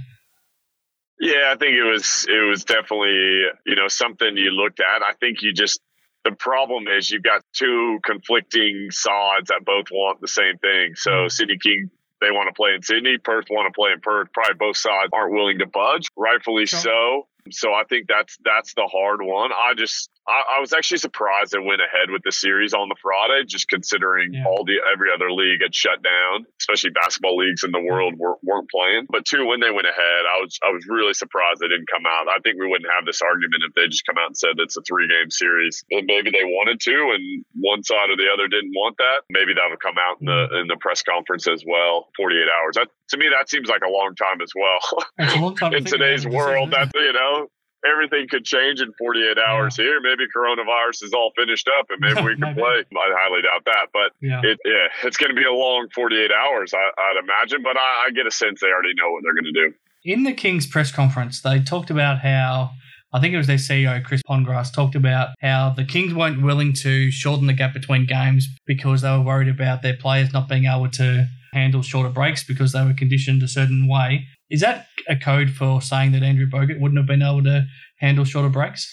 Yeah, 1.20 1.54
I 1.54 1.56
think 1.58 1.74
it 1.74 1.84
was 1.84 2.26
it 2.30 2.50
was 2.50 2.64
definitely 2.64 3.46
you 3.66 3.76
know 3.76 3.88
something 3.88 4.38
you 4.38 4.52
looked 4.52 4.80
at. 4.80 5.02
I 5.02 5.14
think 5.20 5.42
you 5.42 5.54
just 5.54 5.82
the 6.24 6.32
problem 6.32 6.86
is 6.88 7.10
you've 7.12 7.24
got 7.24 7.44
two 7.54 8.00
conflicting 8.06 8.88
sides 8.92 9.50
that 9.50 9.62
both 9.66 9.88
want 9.92 10.22
the 10.22 10.28
same 10.28 10.58
thing. 10.58 10.96
So 10.96 11.12
mm-hmm. 11.12 11.28
Sydney 11.30 11.58
King 11.62 11.90
they 12.24 12.32
want 12.32 12.48
to 12.48 12.54
play 12.54 12.74
in 12.74 12.82
Sydney. 12.82 13.18
Perth 13.18 13.48
want 13.50 13.68
to 13.68 13.76
play 13.76 13.92
in 13.92 14.00
Perth. 14.00 14.32
Probably 14.34 14.56
both 14.56 14.78
sides 14.78 15.10
aren't 15.12 15.34
willing 15.34 15.60
to 15.60 15.68
budge. 15.68 16.08
Rightfully 16.16 16.66
so. 16.66 17.28
So 17.52 17.74
I 17.74 17.84
think 17.84 18.08
that's 18.08 18.38
that's 18.44 18.74
the 18.74 18.88
hard 18.90 19.20
one. 19.22 19.52
I 19.52 19.74
just 19.76 20.10
I, 20.28 20.58
I, 20.58 20.60
was 20.60 20.72
actually 20.72 21.04
surprised 21.04 21.52
they 21.52 21.60
went 21.60 21.84
ahead 21.84 22.08
with 22.08 22.24
the 22.24 22.32
series 22.32 22.74
on 22.74 22.88
the 22.88 22.96
Friday, 23.02 23.44
just 23.44 23.68
considering 23.68 24.34
yeah. 24.34 24.48
all 24.48 24.64
the 24.64 24.80
every 24.88 25.12
other 25.12 25.32
league 25.32 25.62
had 25.62 25.76
shut 25.76 26.00
down, 26.02 26.46
especially 26.62 26.92
basketball 26.92 27.36
leagues 27.36 27.64
in 27.64 27.72
the 27.72 27.84
world 27.84 28.16
were, 28.18 28.40
weren't 28.42 28.70
playing. 28.72 29.08
But 29.10 29.26
two, 29.26 29.46
when 29.46 29.60
they 29.60 29.72
went 29.72 29.88
ahead, 29.88 30.24
I 30.24 30.40
was 30.40 30.60
I 30.64 30.72
was 30.72 30.88
really 30.88 31.14
surprised 31.14 31.60
they 31.60 31.68
didn't 31.68 31.92
come 31.92 32.08
out. 32.08 32.32
I 32.32 32.40
think 32.40 32.56
we 32.56 32.68
wouldn't 32.68 32.88
have 32.96 33.06
this 33.06 33.20
argument 33.22 33.68
if 33.68 33.76
they 33.76 33.88
just 33.92 34.06
come 34.06 34.16
out 34.16 34.32
and 34.32 34.38
said 34.38 34.56
it's 34.64 34.78
a 34.78 34.84
three 34.88 35.12
game 35.12 35.30
series. 35.30 35.84
And 35.92 36.08
maybe 36.08 36.32
they 36.32 36.48
wanted 36.48 36.80
to, 36.80 36.96
and 37.20 37.44
one 37.60 37.84
side 37.84 38.08
or 38.08 38.16
the 38.16 38.32
other 38.32 38.48
didn't 38.48 38.72
want 38.72 38.96
that. 39.04 39.28
Maybe 39.28 39.52
that 39.60 39.68
would 39.68 39.84
come 39.84 40.00
out 40.00 40.24
in 40.24 40.32
the 40.32 40.64
in 40.64 40.68
the 40.72 40.80
press 40.80 41.04
conference 41.04 41.52
as 41.52 41.68
well. 41.68 42.08
Forty 42.16 42.40
eight 42.40 42.48
hours. 42.48 42.80
That 42.80 42.88
to 43.12 43.18
me 43.20 43.28
that 43.28 43.52
seems 43.52 43.68
like 43.68 43.84
a 43.84 43.92
long 43.92 44.16
time 44.16 44.40
as 44.40 44.56
well. 44.56 44.80
in 45.76 45.84
today's 45.84 46.24
world, 46.24 46.72
that 46.72 46.96
you 46.96 47.12
know 47.12 47.52
everything 47.86 48.28
could 48.30 48.46
change 48.46 48.82
in 48.82 48.94
48 48.98 49.38
hours 49.38 49.78
yeah. 49.78 49.86
here. 49.86 50.02
Maybe 50.02 50.24
coronavirus 50.36 51.04
is 51.04 51.14
all 51.14 51.32
finished 51.36 51.70
up 51.80 51.88
and 51.90 52.00
maybe 52.00 52.22
we 52.22 52.36
can 52.40 52.56
play. 52.56 52.84
I 52.84 53.12
highly 53.16 53.42
doubt 53.42 53.66
that, 53.66 53.88
but 53.94 54.12
yeah, 54.22 54.42
it, 54.44 54.60
yeah 54.66 54.88
it's 55.04 55.18
going 55.18 55.30
to 55.30 55.36
be 55.36 55.46
a 55.46 55.52
long 55.52 55.88
48 55.94 56.32
hours, 56.32 56.74
I, 56.74 56.80
would 57.14 57.24
imagine. 57.24 57.64
But 57.64 57.78
I, 57.78 58.08
I 58.08 58.12
get 58.12 58.28
a 58.28 58.32
sense 58.32 58.62
they 58.62 58.68
already 58.68 58.94
know 58.96 59.12
what 59.12 59.24
they're 59.24 59.34
going 59.34 59.54
to 59.54 59.70
do. 59.70 59.74
In 60.06 60.24
the 60.24 60.34
Kings 60.34 60.68
press 60.68 60.92
conference, 60.92 61.42
they 61.42 61.62
talked 61.62 61.90
about 61.90 62.20
how 62.20 62.72
I 63.14 63.20
think 63.20 63.34
it 63.34 63.38
was 63.38 63.48
their 63.48 63.58
CEO, 63.58 64.04
Chris 64.04 64.22
Pongrass, 64.28 64.74
talked 64.74 64.96
about 64.96 65.30
how 65.40 65.70
the 65.70 65.86
Kings 65.86 66.14
weren't 66.14 66.42
willing 66.42 66.74
to 66.74 67.12
shorten 67.12 67.46
the 67.46 67.54
gap 67.54 67.74
between 67.74 68.08
games 68.08 68.48
because 68.66 69.02
they 69.02 69.10
were 69.12 69.22
worried 69.22 69.50
about 69.50 69.84
their 69.84 69.96
players 69.96 70.34
not 70.34 70.50
being 70.50 70.66
able 70.66 70.90
to 70.90 71.28
handle 71.54 71.84
shorter 71.84 72.10
breaks 72.10 72.44
because 72.44 72.72
they 72.72 72.84
were 72.84 72.96
conditioned 72.96 73.44
a 73.44 73.48
certain 73.48 73.88
way. 73.88 74.26
Is 74.54 74.62
that 74.62 74.86
a 75.10 75.16
code 75.16 75.50
for 75.50 75.82
saying 75.82 76.12
that 76.12 76.22
Andrew 76.22 76.46
Bogut 76.46 76.80
wouldn't 76.80 77.00
have 77.00 77.08
been 77.08 77.24
able 77.24 77.44
to 77.44 77.66
handle 77.98 78.24
shorter 78.24 78.50
breaks? 78.50 78.88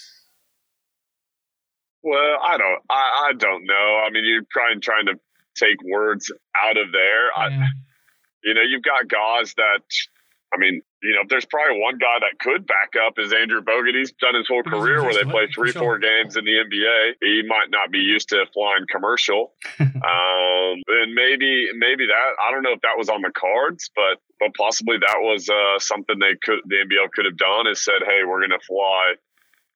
Well, 2.01 2.39
I 2.43 2.57
don't. 2.57 2.81
I, 2.89 3.29
I 3.29 3.33
don't 3.37 3.65
know. 3.65 4.01
I 4.03 4.09
mean, 4.09 4.25
you're 4.25 4.41
trying 4.51 4.81
trying 4.81 5.05
to 5.05 5.19
take 5.55 5.77
words 5.83 6.31
out 6.59 6.77
of 6.77 6.91
there. 6.91 7.25
Yeah. 7.25 7.59
I, 7.59 7.67
you 8.43 8.55
know, 8.55 8.63
you've 8.63 8.81
got 8.81 9.07
guys 9.07 9.53
that. 9.53 9.83
I 10.53 10.57
mean, 10.57 10.81
you 11.01 11.15
know, 11.15 11.21
there's 11.29 11.45
probably 11.45 11.79
one 11.79 11.97
guy 11.97 12.19
that 12.19 12.37
could 12.39 12.67
back 12.67 12.93
up 13.07 13.17
is 13.17 13.31
Andrew 13.33 13.61
Bogut. 13.61 13.95
He's 13.95 14.11
done 14.11 14.35
his 14.35 14.47
whole 14.47 14.63
career 14.63 15.01
where 15.01 15.13
they 15.13 15.23
play 15.23 15.47
three, 15.47 15.71
four 15.71 15.97
games 15.97 16.35
in 16.35 16.43
the 16.43 16.51
NBA. 16.51 17.13
He 17.21 17.43
might 17.47 17.69
not 17.69 17.89
be 17.89 17.99
used 17.99 18.29
to 18.29 18.45
flying 18.53 18.85
commercial. 18.89 19.53
um, 19.79 20.75
and 20.87 21.15
maybe, 21.15 21.69
maybe 21.73 22.05
that, 22.07 22.31
I 22.43 22.51
don't 22.51 22.63
know 22.63 22.73
if 22.73 22.81
that 22.81 22.97
was 22.97 23.07
on 23.07 23.21
the 23.21 23.31
cards, 23.31 23.89
but, 23.95 24.19
but 24.39 24.53
possibly 24.55 24.97
that 24.97 25.19
was 25.21 25.49
uh, 25.49 25.79
something 25.79 26.19
they 26.19 26.35
could, 26.43 26.59
the 26.65 26.75
NBL 26.75 27.11
could 27.11 27.25
have 27.25 27.37
done 27.37 27.67
is 27.67 27.83
said, 27.83 28.03
hey, 28.05 28.21
we're 28.27 28.39
going 28.39 28.51
to 28.51 28.65
fly, 28.67 29.15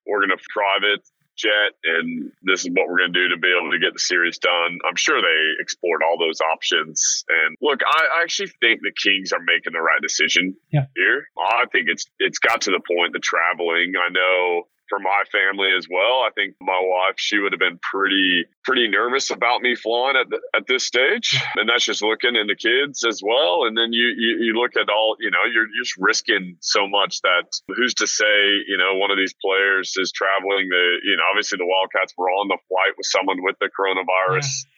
we're 0.06 0.20
going 0.20 0.38
to 0.38 0.44
private 0.54 1.02
jet 1.36 1.76
and 1.84 2.32
this 2.44 2.62
is 2.62 2.70
what 2.72 2.88
we're 2.88 3.00
going 3.00 3.14
to 3.14 3.20
do 3.20 3.30
to 3.30 3.38
be 3.38 3.52
able 3.52 3.72
to 3.72 3.80
get 3.80 3.94
the 3.94 4.00
series 4.00 4.38
done. 4.38 4.80
I'm 4.88 4.96
sure 4.96 5.22
they 5.22 5.62
explored 5.62 6.02
all 6.04 6.18
those 6.18 6.42
options. 6.42 7.26
And 7.28 7.58
look, 7.62 7.82
I, 7.86 8.20
I 8.20 8.22
actually 8.24 8.52
think 8.60 8.82
the 8.82 8.92
Kings 8.92 9.32
are 9.32 9.40
making 9.40 9.74
the 9.74 9.82
right 9.82 10.02
decision 10.02 10.56
yeah. 10.72 10.86
here. 10.96 11.28
I 11.38 11.66
think 11.72 11.88
it's 11.90 12.06
it's 12.20 12.40
got 12.40 12.62
to 12.62 12.72
the 12.72 12.82
point 12.82 13.14
the 13.14 13.20
traveling. 13.20 13.94
I 13.96 14.10
know 14.12 14.68
for 14.90 15.00
my 15.00 15.24
family 15.32 15.70
as 15.78 15.88
well. 15.90 16.22
I 16.22 16.30
think 16.36 16.56
my 16.62 16.80
wife, 16.82 17.16
she 17.18 17.40
would 17.40 17.54
have 17.54 17.60
been 17.60 17.80
pretty, 17.82 18.46
pretty 18.64 18.88
nervous 18.88 19.30
about 19.32 19.62
me 19.62 19.76
flying 19.76 20.16
at 20.16 20.30
the, 20.30 20.40
at 20.56 20.68
this 20.68 20.86
stage. 20.86 21.38
And 21.56 21.70
that's 21.70 21.86
just 21.86 22.02
looking 22.02 22.36
into 22.36 22.56
kids 22.56 23.04
as 23.04 23.22
well. 23.24 23.66
And 23.66 23.78
then 23.78 23.94
you, 23.94 24.14
you, 24.16 24.38
you 24.40 24.54
look 24.54 24.76
at 24.78 24.90
all, 24.90 25.18
you 25.20 25.32
know, 25.32 25.44
you're 25.52 25.68
just 25.82 25.96
risking 25.98 26.58
so 26.62 26.88
much 26.88 27.22
that 27.22 27.48
who's 27.76 27.94
to 27.96 28.08
say, 28.08 28.64
you 28.68 28.78
know, 28.78 28.96
one 28.96 29.12
of 29.12 29.18
these 29.18 29.34
players 29.42 29.94
is 29.98 30.12
traveling 30.12 30.70
the, 30.70 30.86
you 31.04 31.18
know, 31.18 31.24
obviously 31.30 31.58
the 31.58 31.66
Wildcats 31.66 32.14
were 32.18 32.30
on 32.30 32.48
the 32.48 32.58
flight 32.68 32.94
with 32.98 33.08
someone 33.08 33.38
with 33.42 33.56
the 33.60 33.70
coronavirus. 33.70 34.46
Yeah 34.46 34.72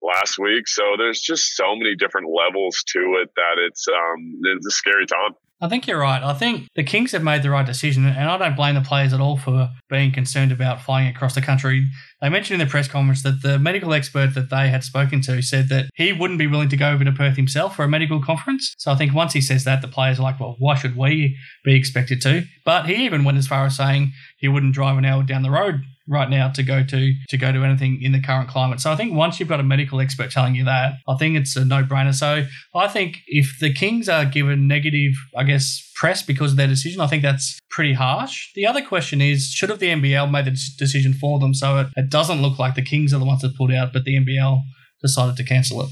last 0.00 0.38
week. 0.38 0.68
So 0.68 0.94
there's 0.96 1.20
just 1.20 1.56
so 1.56 1.74
many 1.74 1.96
different 1.96 2.28
levels 2.30 2.84
to 2.92 3.18
it 3.22 3.30
that 3.34 3.58
it's 3.58 3.86
um, 3.88 4.40
it's 4.44 4.66
a 4.66 4.70
scary 4.70 5.06
time. 5.06 5.34
I 5.60 5.68
think 5.68 5.88
you're 5.88 5.98
right. 5.98 6.22
I 6.22 6.34
think 6.34 6.68
the 6.76 6.84
Kings 6.84 7.10
have 7.12 7.22
made 7.22 7.42
the 7.42 7.50
right 7.50 7.66
decision, 7.66 8.06
and 8.06 8.30
I 8.30 8.38
don't 8.38 8.54
blame 8.54 8.76
the 8.76 8.80
players 8.80 9.12
at 9.12 9.20
all 9.20 9.36
for 9.36 9.70
being 9.90 10.12
concerned 10.12 10.52
about 10.52 10.82
flying 10.82 11.08
across 11.08 11.34
the 11.34 11.42
country. 11.42 11.88
They 12.20 12.28
mentioned 12.28 12.60
in 12.60 12.66
the 12.66 12.70
press 12.70 12.86
conference 12.86 13.24
that 13.24 13.42
the 13.42 13.58
medical 13.58 13.92
expert 13.92 14.34
that 14.34 14.50
they 14.50 14.68
had 14.68 14.84
spoken 14.84 15.20
to 15.22 15.42
said 15.42 15.68
that 15.70 15.90
he 15.94 16.12
wouldn't 16.12 16.38
be 16.38 16.46
willing 16.46 16.68
to 16.68 16.76
go 16.76 16.90
over 16.90 17.04
to 17.04 17.10
Perth 17.10 17.36
himself 17.36 17.74
for 17.74 17.82
a 17.82 17.88
medical 17.88 18.22
conference. 18.22 18.72
So 18.78 18.92
I 18.92 18.94
think 18.94 19.12
once 19.14 19.32
he 19.32 19.40
says 19.40 19.64
that, 19.64 19.82
the 19.82 19.88
players 19.88 20.20
are 20.20 20.22
like, 20.22 20.38
well, 20.38 20.54
why 20.60 20.76
should 20.76 20.96
we 20.96 21.36
be 21.64 21.74
expected 21.74 22.22
to? 22.22 22.44
But 22.64 22.86
he 22.86 23.04
even 23.04 23.24
went 23.24 23.38
as 23.38 23.48
far 23.48 23.66
as 23.66 23.76
saying 23.76 24.12
he 24.38 24.46
wouldn't 24.46 24.74
drive 24.74 24.96
an 24.96 25.04
hour 25.04 25.24
down 25.24 25.42
the 25.42 25.50
road 25.50 25.82
right 26.08 26.30
now 26.30 26.48
to 26.48 26.62
go 26.62 26.82
to 26.82 27.14
to 27.28 27.36
go 27.36 27.52
to 27.52 27.62
anything 27.64 28.00
in 28.02 28.12
the 28.12 28.20
current 28.20 28.48
climate. 28.48 28.80
So 28.80 28.90
I 28.90 28.96
think 28.96 29.14
once 29.14 29.38
you've 29.38 29.48
got 29.48 29.60
a 29.60 29.64
medical 29.64 30.00
expert 30.00 30.30
telling 30.30 30.54
you 30.54 30.64
that, 30.64 30.94
I 31.06 31.16
think 31.16 31.36
it's 31.36 31.54
a 31.54 31.64
no 31.64 31.84
brainer. 31.84 32.14
So 32.14 32.46
I 32.74 32.88
think 32.88 33.18
if 33.26 33.58
the 33.60 33.72
Kings 33.72 34.08
are 34.08 34.24
given 34.24 34.66
negative, 34.66 35.12
I 35.36 35.44
guess, 35.44 35.90
press 35.94 36.22
because 36.22 36.52
of 36.52 36.56
their 36.56 36.66
decision, 36.66 37.00
I 37.00 37.06
think 37.06 37.22
that's 37.22 37.58
pretty 37.70 37.92
harsh. 37.92 38.50
The 38.54 38.66
other 38.66 38.82
question 38.82 39.20
is, 39.20 39.50
should 39.50 39.68
have 39.68 39.78
the 39.78 39.88
NBL 39.88 40.30
made 40.30 40.46
the 40.46 40.58
decision 40.78 41.12
for 41.12 41.38
them 41.38 41.54
so 41.54 41.78
it, 41.78 41.86
it 41.96 42.10
doesn't 42.10 42.42
look 42.42 42.58
like 42.58 42.74
the 42.74 42.82
Kings 42.82 43.12
are 43.12 43.18
the 43.18 43.24
ones 43.24 43.42
that 43.42 43.56
pulled 43.56 43.72
out, 43.72 43.92
but 43.92 44.04
the 44.04 44.16
NBL 44.16 44.60
decided 45.02 45.36
to 45.36 45.44
cancel 45.44 45.82
it? 45.82 45.90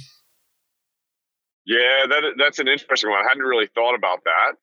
Yeah, 1.67 2.07
that 2.09 2.23
that's 2.39 2.61
an 2.61 2.69
interesting 2.69 3.11
one. 3.11 3.19
I 3.19 3.29
hadn't 3.29 3.43
really 3.43 3.69
thought 3.75 3.97
about 3.97 4.23
that 4.25 4.55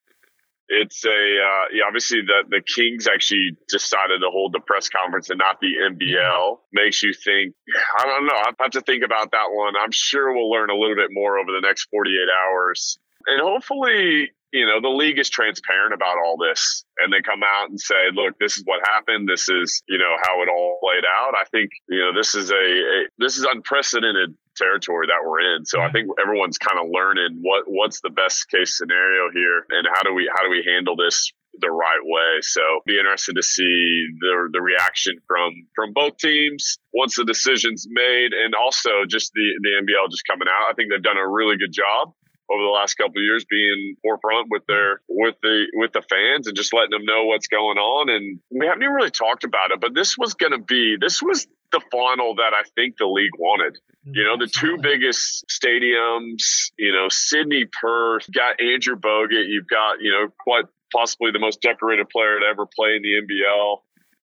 it's 0.67 1.05
a 1.05 1.09
uh, 1.09 1.65
yeah, 1.73 1.83
obviously 1.87 2.21
the 2.21 2.43
the 2.49 2.61
Kings 2.61 3.07
actually 3.07 3.57
decided 3.67 4.19
to 4.21 4.29
hold 4.31 4.53
the 4.53 4.59
press 4.59 4.89
conference 4.89 5.29
and 5.29 5.39
not 5.39 5.59
the 5.59 5.73
NBL 5.91 6.59
makes 6.71 7.03
you 7.03 7.13
think. 7.13 7.53
I 7.99 8.05
don't 8.05 8.25
know. 8.25 8.33
I 8.33 8.51
have 8.59 8.71
to 8.71 8.81
think 8.81 9.03
about 9.03 9.31
that 9.31 9.47
one. 9.51 9.73
I'm 9.75 9.91
sure 9.91 10.33
we'll 10.33 10.49
learn 10.49 10.69
a 10.69 10.75
little 10.75 10.95
bit 10.95 11.09
more 11.11 11.37
over 11.37 11.51
the 11.51 11.65
next 11.65 11.87
48 11.91 12.15
hours, 12.47 12.97
and 13.27 13.41
hopefully. 13.41 14.31
You 14.53 14.67
know, 14.67 14.79
the 14.79 14.95
league 14.95 15.19
is 15.19 15.29
transparent 15.29 15.93
about 15.93 16.17
all 16.23 16.37
this 16.37 16.85
and 16.99 17.11
they 17.11 17.21
come 17.21 17.41
out 17.43 17.69
and 17.69 17.79
say, 17.79 18.13
look, 18.13 18.37
this 18.39 18.57
is 18.57 18.63
what 18.65 18.85
happened. 18.85 19.27
This 19.27 19.49
is, 19.49 19.81
you 19.87 19.97
know, 19.97 20.15
how 20.21 20.41
it 20.43 20.49
all 20.49 20.77
played 20.79 21.03
out. 21.03 21.33
I 21.35 21.45
think, 21.51 21.71
you 21.89 21.99
know, 21.99 22.13
this 22.13 22.35
is 22.35 22.51
a, 22.51 22.55
a 22.55 22.97
this 23.17 23.37
is 23.37 23.43
unprecedented 23.43 24.37
territory 24.55 25.07
that 25.07 25.27
we're 25.27 25.55
in. 25.55 25.65
So 25.65 25.81
I 25.81 25.91
think 25.91 26.07
everyone's 26.21 26.57
kind 26.57 26.79
of 26.79 26.85
learning 26.91 27.39
what 27.41 27.63
what's 27.65 28.01
the 28.01 28.11
best 28.11 28.49
case 28.49 28.77
scenario 28.77 29.31
here 29.33 29.65
and 29.71 29.87
how 29.91 30.03
do 30.03 30.13
we 30.13 30.29
how 30.33 30.43
do 30.43 30.49
we 30.49 30.63
handle 30.65 30.95
this 30.95 31.31
the 31.59 31.69
right 31.69 32.01
way. 32.03 32.41
So 32.41 32.61
be 32.85 32.97
interested 32.97 33.35
to 33.35 33.43
see 33.43 34.07
the 34.19 34.49
the 34.53 34.61
reaction 34.61 35.17
from 35.27 35.53
from 35.75 35.93
both 35.93 36.17
teams 36.17 36.77
once 36.93 37.15
the 37.15 37.25
decision's 37.25 37.87
made 37.89 38.33
and 38.33 38.55
also 38.55 39.05
just 39.07 39.31
the 39.33 39.47
the 39.61 39.69
NBL 39.81 40.09
just 40.11 40.25
coming 40.29 40.47
out. 40.47 40.69
I 40.69 40.73
think 40.73 40.91
they've 40.91 41.01
done 41.01 41.17
a 41.17 41.27
really 41.27 41.57
good 41.57 41.73
job 41.73 42.13
over 42.51 42.61
the 42.61 42.69
last 42.69 42.95
couple 42.95 43.17
of 43.17 43.23
years 43.23 43.45
being 43.49 43.95
forefront 44.01 44.47
with 44.49 44.63
their 44.67 45.01
with 45.07 45.35
the 45.41 45.65
with 45.73 45.91
the 45.93 46.01
fans 46.01 46.47
and 46.47 46.55
just 46.55 46.73
letting 46.73 46.91
them 46.91 47.05
know 47.05 47.25
what's 47.25 47.47
going 47.47 47.77
on 47.77 48.09
and 48.09 48.39
we 48.51 48.65
haven't 48.65 48.83
even 48.83 48.93
really 48.93 49.09
talked 49.09 49.43
about 49.43 49.71
it 49.71 49.79
but 49.79 49.93
this 49.93 50.17
was 50.17 50.33
going 50.33 50.51
to 50.51 50.59
be 50.59 50.97
this 50.99 51.21
was 51.21 51.47
the 51.73 51.81
final 51.91 52.35
that 52.35 52.53
I 52.53 52.61
think 52.75 52.97
the 52.97 53.07
league 53.07 53.35
wanted. 53.37 53.77
You 54.05 54.23
know, 54.23 54.37
the 54.37 54.47
two 54.47 54.77
biggest 54.81 55.45
stadiums, 55.49 56.71
you 56.77 56.93
know, 56.93 57.07
Sydney, 57.09 57.65
Perth, 57.65 58.31
got 58.31 58.61
Andrew 58.61 58.95
Bogut, 58.95 59.49
you've 59.49 59.67
got, 59.67 59.97
you 59.99 60.11
know, 60.11 60.27
quite 60.39 60.65
possibly 60.93 61.31
the 61.31 61.39
most 61.39 61.61
decorated 61.61 62.07
player 62.09 62.39
to 62.39 62.45
ever 62.45 62.65
play 62.67 62.95
in 62.95 63.01
the 63.01 63.21
NBL. 63.25 63.77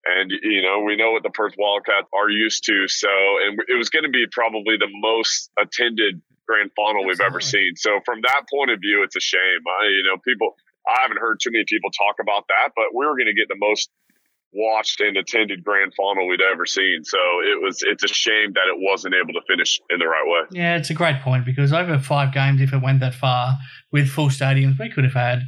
And, 0.07 0.31
you 0.43 0.63
know, 0.63 0.81
we 0.81 0.97
know 0.97 1.13
what 1.13 1.23
the 1.23 1.31
Perth 1.31 1.55
Wildcats 1.57 2.09
are 2.13 2.29
used 2.29 2.65
to. 2.67 2.87
So, 2.89 3.09
and 3.09 3.59
it 3.69 3.77
was 3.77 3.91
going 3.91 4.05
to 4.05 4.11
be 4.11 4.27
probably 4.31 4.77
the 4.77 4.91
most 4.91 5.51
attended 5.59 6.21
grand 6.47 6.71
final 6.75 7.03
Absolutely. 7.03 7.11
we've 7.11 7.27
ever 7.27 7.41
seen. 7.41 7.77
So, 7.77 8.01
from 8.05 8.23
that 8.23 8.47
point 8.49 8.71
of 8.71 8.81
view, 8.81 9.03
it's 9.03 9.17
a 9.17 9.21
shame. 9.21 9.63
I, 9.67 9.87
you 9.91 10.05
know, 10.07 10.17
people, 10.23 10.57
I 10.87 11.03
haven't 11.03 11.19
heard 11.19 11.39
too 11.43 11.51
many 11.51 11.65
people 11.69 11.91
talk 11.91 12.17
about 12.21 12.47
that, 12.49 12.73
but 12.75 12.95
we 12.95 13.05
were 13.05 13.19
going 13.19 13.31
to 13.31 13.35
get 13.35 13.49
the 13.49 13.59
most 13.59 13.91
watched 14.57 15.01
and 15.01 15.17
attended 15.17 15.63
grand 15.63 15.93
final 15.95 16.27
we'd 16.27 16.41
ever 16.41 16.67
seen. 16.67 17.05
So 17.05 17.19
it 17.45 17.63
was 17.63 17.83
it's 17.83 18.05
a 18.05 18.09
shame 18.09 18.53
that 18.55 18.67
it 18.73 18.79
wasn't 18.79 19.15
able 19.15 19.35
to 19.35 19.47
finish 19.47 19.81
in 19.91 19.99
the 19.99 20.07
right 20.07 20.25
way. 20.27 20.59
Yeah, 20.59 20.77
it's 20.77 20.91
a 20.91 20.95
great 20.95 21.21
point 21.21 21.45
because 21.45 21.73
over 21.73 21.99
five 21.99 22.33
games, 22.33 22.61
if 22.61 22.73
it 22.73 22.83
went 22.83 23.01
that 23.01 23.15
far 23.15 23.57
with 23.93 24.09
full 24.09 24.29
stadiums, 24.29 24.79
we 24.79 24.91
could 24.91 25.05
have 25.05 25.15
had. 25.15 25.43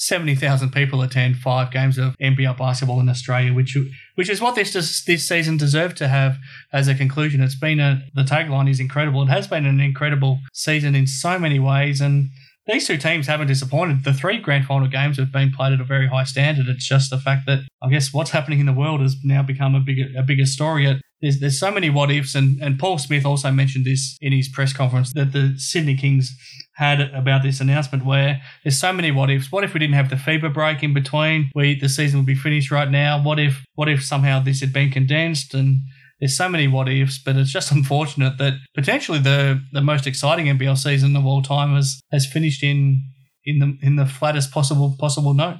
70,000 0.00 0.72
people 0.72 1.02
attend 1.02 1.36
five 1.36 1.70
games 1.70 1.98
of 1.98 2.16
NBL 2.18 2.56
basketball 2.56 3.00
in 3.00 3.08
Australia, 3.10 3.52
which 3.52 3.76
which 4.14 4.30
is 4.30 4.40
what 4.40 4.54
this 4.54 4.72
this 5.04 5.28
season 5.28 5.58
deserved 5.58 5.98
to 5.98 6.08
have 6.08 6.38
as 6.72 6.88
a 6.88 6.94
conclusion. 6.94 7.42
It's 7.42 7.54
been 7.54 7.80
a 7.80 8.02
the 8.14 8.22
tagline 8.22 8.68
is 8.68 8.80
incredible. 8.80 9.22
It 9.22 9.28
has 9.28 9.46
been 9.46 9.66
an 9.66 9.78
incredible 9.78 10.40
season 10.54 10.94
in 10.94 11.06
so 11.06 11.38
many 11.38 11.58
ways, 11.58 12.00
and 12.00 12.30
these 12.66 12.86
two 12.86 12.96
teams 12.96 13.26
haven't 13.26 13.48
disappointed. 13.48 14.04
The 14.04 14.14
three 14.14 14.38
grand 14.38 14.64
final 14.64 14.88
games 14.88 15.18
have 15.18 15.32
been 15.32 15.52
played 15.52 15.74
at 15.74 15.80
a 15.80 15.84
very 15.84 16.06
high 16.06 16.24
standard. 16.24 16.68
It's 16.68 16.88
just 16.88 17.10
the 17.10 17.18
fact 17.18 17.46
that 17.46 17.60
I 17.82 17.90
guess 17.90 18.12
what's 18.12 18.30
happening 18.30 18.60
in 18.60 18.66
the 18.66 18.72
world 18.72 19.00
has 19.02 19.16
now 19.22 19.42
become 19.42 19.74
a 19.74 19.80
bigger 19.80 20.06
a 20.16 20.22
bigger 20.22 20.46
story. 20.46 20.86
It, 20.86 21.02
There's 21.20 21.40
there's 21.40 21.60
so 21.60 21.70
many 21.70 21.90
what 21.90 22.10
ifs, 22.10 22.34
and 22.34 22.58
and 22.62 22.78
Paul 22.78 22.96
Smith 22.96 23.26
also 23.26 23.50
mentioned 23.50 23.84
this 23.84 24.16
in 24.22 24.32
his 24.32 24.48
press 24.48 24.72
conference 24.72 25.12
that 25.12 25.32
the 25.32 25.56
Sydney 25.58 25.96
Kings 25.96 26.34
had 26.80 27.02
about 27.12 27.42
this 27.42 27.60
announcement 27.60 28.06
where 28.06 28.40
there's 28.64 28.80
so 28.80 28.90
many 28.90 29.10
what 29.10 29.28
ifs. 29.28 29.52
What 29.52 29.64
if 29.64 29.74
we 29.74 29.80
didn't 29.80 29.96
have 29.96 30.08
the 30.08 30.16
FIBA 30.16 30.54
break 30.54 30.82
in 30.82 30.94
between? 30.94 31.50
We 31.54 31.78
the 31.78 31.90
season 31.90 32.20
would 32.20 32.26
be 32.26 32.34
finished 32.34 32.70
right 32.70 32.90
now. 32.90 33.22
What 33.22 33.38
if 33.38 33.62
what 33.74 33.90
if 33.90 34.02
somehow 34.02 34.40
this 34.40 34.60
had 34.60 34.72
been 34.72 34.90
condensed 34.90 35.52
and 35.52 35.82
there's 36.20 36.36
so 36.36 36.48
many 36.48 36.68
what 36.68 36.88
ifs, 36.88 37.18
but 37.22 37.36
it's 37.36 37.52
just 37.52 37.70
unfortunate 37.78 38.38
that 38.38 38.54
potentially 38.74 39.18
the 39.18 39.62
the 39.72 39.82
most 39.82 40.06
exciting 40.06 40.46
NBL 40.46 40.78
season 40.78 41.16
of 41.16 41.26
all 41.26 41.42
time 41.42 41.74
has 41.74 42.00
has 42.10 42.26
finished 42.26 42.62
in 42.62 43.04
in 43.44 43.58
the 43.58 43.78
in 43.82 43.96
the 43.96 44.06
flattest 44.06 44.50
possible 44.50 44.96
possible 44.98 45.34
note. 45.34 45.58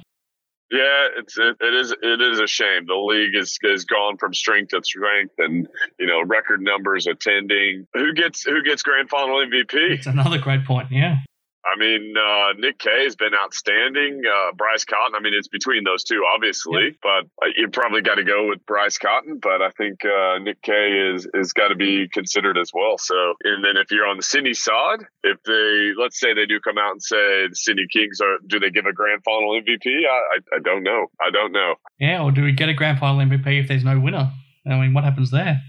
Yeah, 0.71 1.07
it's 1.17 1.37
it, 1.37 1.57
it 1.59 1.73
is 1.73 1.93
it 2.01 2.21
is 2.21 2.39
a 2.39 2.47
shame. 2.47 2.85
The 2.87 2.95
league 2.95 3.35
is 3.35 3.59
is 3.61 3.83
gone 3.83 4.17
from 4.17 4.33
strength 4.33 4.69
to 4.69 4.81
strength, 4.81 5.33
and 5.37 5.67
you 5.99 6.07
know 6.07 6.21
record 6.21 6.61
numbers 6.61 7.07
attending. 7.07 7.87
Who 7.93 8.13
gets 8.13 8.43
who 8.43 8.63
gets 8.63 8.81
grand 8.81 9.09
final 9.09 9.35
MVP? 9.35 9.73
It's 9.73 10.07
another 10.07 10.37
great 10.37 10.63
point. 10.63 10.87
Yeah, 10.89 11.17
I 11.65 11.77
mean, 11.77 12.13
uh, 12.17 12.53
Nick 12.57 12.79
Kay 12.79 13.03
has 13.03 13.15
been 13.15 13.33
outstanding. 13.33 14.21
Uh, 14.25 14.53
Bryce 14.53 14.83
Cotton, 14.83 15.15
I 15.15 15.21
mean, 15.21 15.33
it's 15.35 15.47
between 15.47 15.83
those 15.83 16.03
two, 16.03 16.23
obviously, 16.33 16.85
yep. 16.85 16.95
but 17.01 17.45
uh, 17.45 17.51
you 17.55 17.69
probably 17.69 18.01
got 18.01 18.15
to 18.15 18.23
go 18.23 18.47
with 18.47 18.65
Bryce 18.65 18.97
Cotton. 18.97 19.39
But 19.41 19.61
I 19.61 19.69
think 19.71 20.03
uh, 20.03 20.39
Nick 20.39 20.61
Kay 20.61 21.13
is 21.13 21.27
is 21.33 21.53
got 21.53 21.69
to 21.69 21.75
be 21.75 22.07
considered 22.07 22.57
as 22.57 22.71
well. 22.73 22.97
So, 22.97 23.35
and 23.43 23.63
then 23.63 23.77
if 23.77 23.91
you're 23.91 24.07
on 24.07 24.17
the 24.17 24.23
Sydney 24.23 24.53
side, 24.53 25.05
if 25.23 25.37
they 25.43 25.93
let's 26.01 26.19
say 26.19 26.33
they 26.33 26.45
do 26.45 26.59
come 26.59 26.77
out 26.77 26.91
and 26.91 27.03
say 27.03 27.47
the 27.47 27.55
Sydney 27.55 27.85
Kings 27.91 28.19
are, 28.21 28.37
do 28.47 28.59
they 28.59 28.71
give 28.71 28.85
a 28.85 28.93
grand 28.93 29.23
final 29.23 29.51
MVP? 29.51 29.85
I, 29.85 30.09
I, 30.09 30.55
I 30.55 30.59
don't 30.63 30.83
know. 30.83 31.07
I 31.21 31.29
don't 31.29 31.51
know. 31.51 31.75
Yeah, 31.99 32.23
or 32.23 32.31
do 32.31 32.43
we 32.43 32.53
get 32.53 32.69
a 32.69 32.73
grand 32.73 32.99
final 32.99 33.19
MVP 33.19 33.61
if 33.61 33.67
there's 33.67 33.83
no 33.83 33.99
winner? 33.99 34.31
I 34.65 34.79
mean, 34.79 34.93
what 34.93 35.03
happens 35.03 35.31
there? 35.31 35.61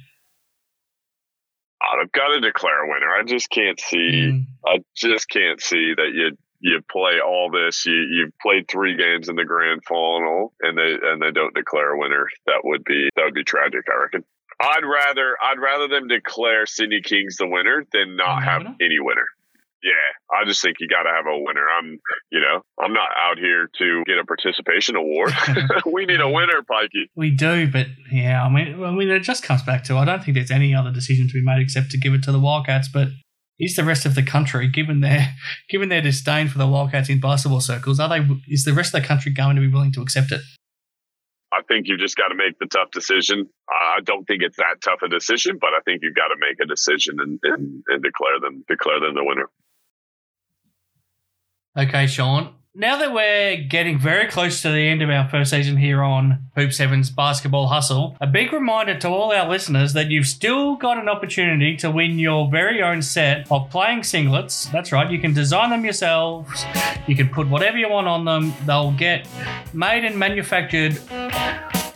I've 2.00 2.12
got 2.12 2.28
to 2.28 2.40
declare 2.40 2.84
a 2.84 2.88
winner. 2.88 3.08
I 3.08 3.22
just 3.24 3.50
can't 3.50 3.78
see. 3.78 4.32
Mm. 4.32 4.46
I 4.66 4.78
just 4.94 5.28
can't 5.28 5.60
see 5.60 5.94
that 5.96 6.10
you 6.14 6.36
you 6.60 6.80
play 6.90 7.18
all 7.24 7.50
this. 7.50 7.84
You 7.86 7.94
you've 7.94 8.38
played 8.40 8.68
three 8.68 8.96
games 8.96 9.28
in 9.28 9.36
the 9.36 9.44
grand 9.44 9.82
final, 9.84 10.54
and 10.60 10.78
they 10.78 10.96
and 11.02 11.20
they 11.20 11.32
don't 11.32 11.54
declare 11.54 11.92
a 11.92 11.98
winner. 11.98 12.28
That 12.46 12.60
would 12.64 12.84
be 12.84 13.08
that 13.16 13.24
would 13.24 13.34
be 13.34 13.44
tragic. 13.44 13.82
I 13.90 14.02
reckon. 14.02 14.24
I'd 14.60 14.84
rather 14.84 15.36
I'd 15.42 15.58
rather 15.58 15.88
them 15.88 16.06
declare 16.06 16.66
Sydney 16.66 17.00
Kings 17.02 17.36
the 17.36 17.48
winner 17.48 17.84
than 17.92 18.16
not 18.16 18.44
have 18.44 18.62
any 18.80 18.98
winner. 19.00 19.26
Yeah, 19.82 20.36
I 20.38 20.44
just 20.44 20.62
think 20.62 20.76
you 20.78 20.86
got 20.86 21.02
to 21.02 21.10
have 21.10 21.26
a 21.26 21.36
winner. 21.36 21.66
I'm, 21.68 21.98
you 22.30 22.40
know, 22.40 22.62
I'm 22.80 22.92
not 22.92 23.08
out 23.20 23.38
here 23.38 23.68
to 23.78 24.04
get 24.06 24.18
a 24.18 24.24
participation 24.24 24.94
award. 24.94 25.32
we 25.92 26.06
need 26.06 26.20
a 26.20 26.28
winner, 26.28 26.62
Pikey. 26.70 27.08
We 27.16 27.30
do, 27.30 27.70
but 27.70 27.86
yeah, 28.10 28.44
I 28.44 28.48
mean, 28.48 28.82
I 28.82 28.92
mean, 28.92 29.10
it 29.10 29.20
just 29.20 29.42
comes 29.42 29.62
back 29.62 29.82
to 29.84 29.96
I 29.96 30.04
don't 30.04 30.22
think 30.22 30.36
there's 30.36 30.52
any 30.52 30.74
other 30.74 30.92
decision 30.92 31.26
to 31.26 31.34
be 31.34 31.42
made 31.42 31.60
except 31.60 31.90
to 31.90 31.98
give 31.98 32.14
it 32.14 32.22
to 32.24 32.32
the 32.32 32.38
Wildcats. 32.38 32.88
But 32.92 33.08
is 33.58 33.76
the 33.76 33.84
rest 33.84 34.06
of 34.06 34.14
the 34.14 34.22
country, 34.22 34.68
given 34.68 35.00
their 35.00 35.34
given 35.68 35.88
their 35.88 36.02
disdain 36.02 36.48
for 36.48 36.58
the 36.58 36.66
Wildcats 36.66 37.08
in 37.08 37.20
basketball 37.20 37.60
circles, 37.60 37.98
are 37.98 38.08
they? 38.08 38.26
Is 38.48 38.64
the 38.64 38.74
rest 38.74 38.94
of 38.94 39.02
the 39.02 39.08
country 39.08 39.32
going 39.32 39.56
to 39.56 39.62
be 39.62 39.68
willing 39.68 39.92
to 39.92 40.02
accept 40.02 40.30
it? 40.30 40.42
I 41.52 41.60
think 41.68 41.86
you've 41.86 42.00
just 42.00 42.16
got 42.16 42.28
to 42.28 42.34
make 42.34 42.58
the 42.58 42.66
tough 42.66 42.90
decision. 42.92 43.46
I 43.68 44.00
don't 44.02 44.24
think 44.24 44.42
it's 44.42 44.56
that 44.56 44.76
tough 44.82 45.02
a 45.02 45.08
decision, 45.08 45.58
but 45.60 45.70
I 45.76 45.80
think 45.84 46.00
you've 46.02 46.14
got 46.14 46.28
to 46.28 46.36
make 46.40 46.56
a 46.62 46.66
decision 46.66 47.16
and, 47.20 47.38
and, 47.42 47.82
and 47.88 48.02
declare 48.02 48.40
them 48.40 48.64
declare 48.68 49.00
them 49.00 49.14
the 49.14 49.24
winner. 49.24 49.48
Okay, 51.76 52.06
Sean. 52.06 52.54
Now 52.74 52.98
that 52.98 53.14
we're 53.14 53.64
getting 53.64 53.98
very 53.98 54.28
close 54.28 54.60
to 54.62 54.70
the 54.70 54.88
end 54.88 55.02
of 55.02 55.08
our 55.08 55.28
first 55.28 55.50
season 55.50 55.76
here 55.76 56.02
on 56.02 56.48
Hoops 56.54 56.78
Heaven's 56.78 57.10
Basketball 57.10 57.68
Hustle, 57.68 58.16
a 58.20 58.26
big 58.26 58.52
reminder 58.52 58.98
to 58.98 59.08
all 59.08 59.32
our 59.32 59.48
listeners 59.48 59.92
that 59.94 60.08
you've 60.08 60.26
still 60.26 60.76
got 60.76 60.98
an 60.98 61.08
opportunity 61.08 61.76
to 61.78 61.90
win 61.90 62.18
your 62.18 62.50
very 62.50 62.82
own 62.82 63.00
set 63.00 63.50
of 63.50 63.70
playing 63.70 64.00
singlets. 64.00 64.70
That's 64.70 64.90
right, 64.92 65.10
you 65.10 65.18
can 65.18 65.34
design 65.34 65.70
them 65.70 65.84
yourselves, 65.84 66.64
you 67.06 67.16
can 67.16 67.28
put 67.28 67.48
whatever 67.48 67.76
you 67.76 67.90
want 67.90 68.08
on 68.08 68.24
them, 68.24 68.54
they'll 68.66 68.92
get 68.92 69.28
made 69.74 70.04
and 70.04 70.18
manufactured 70.18 70.98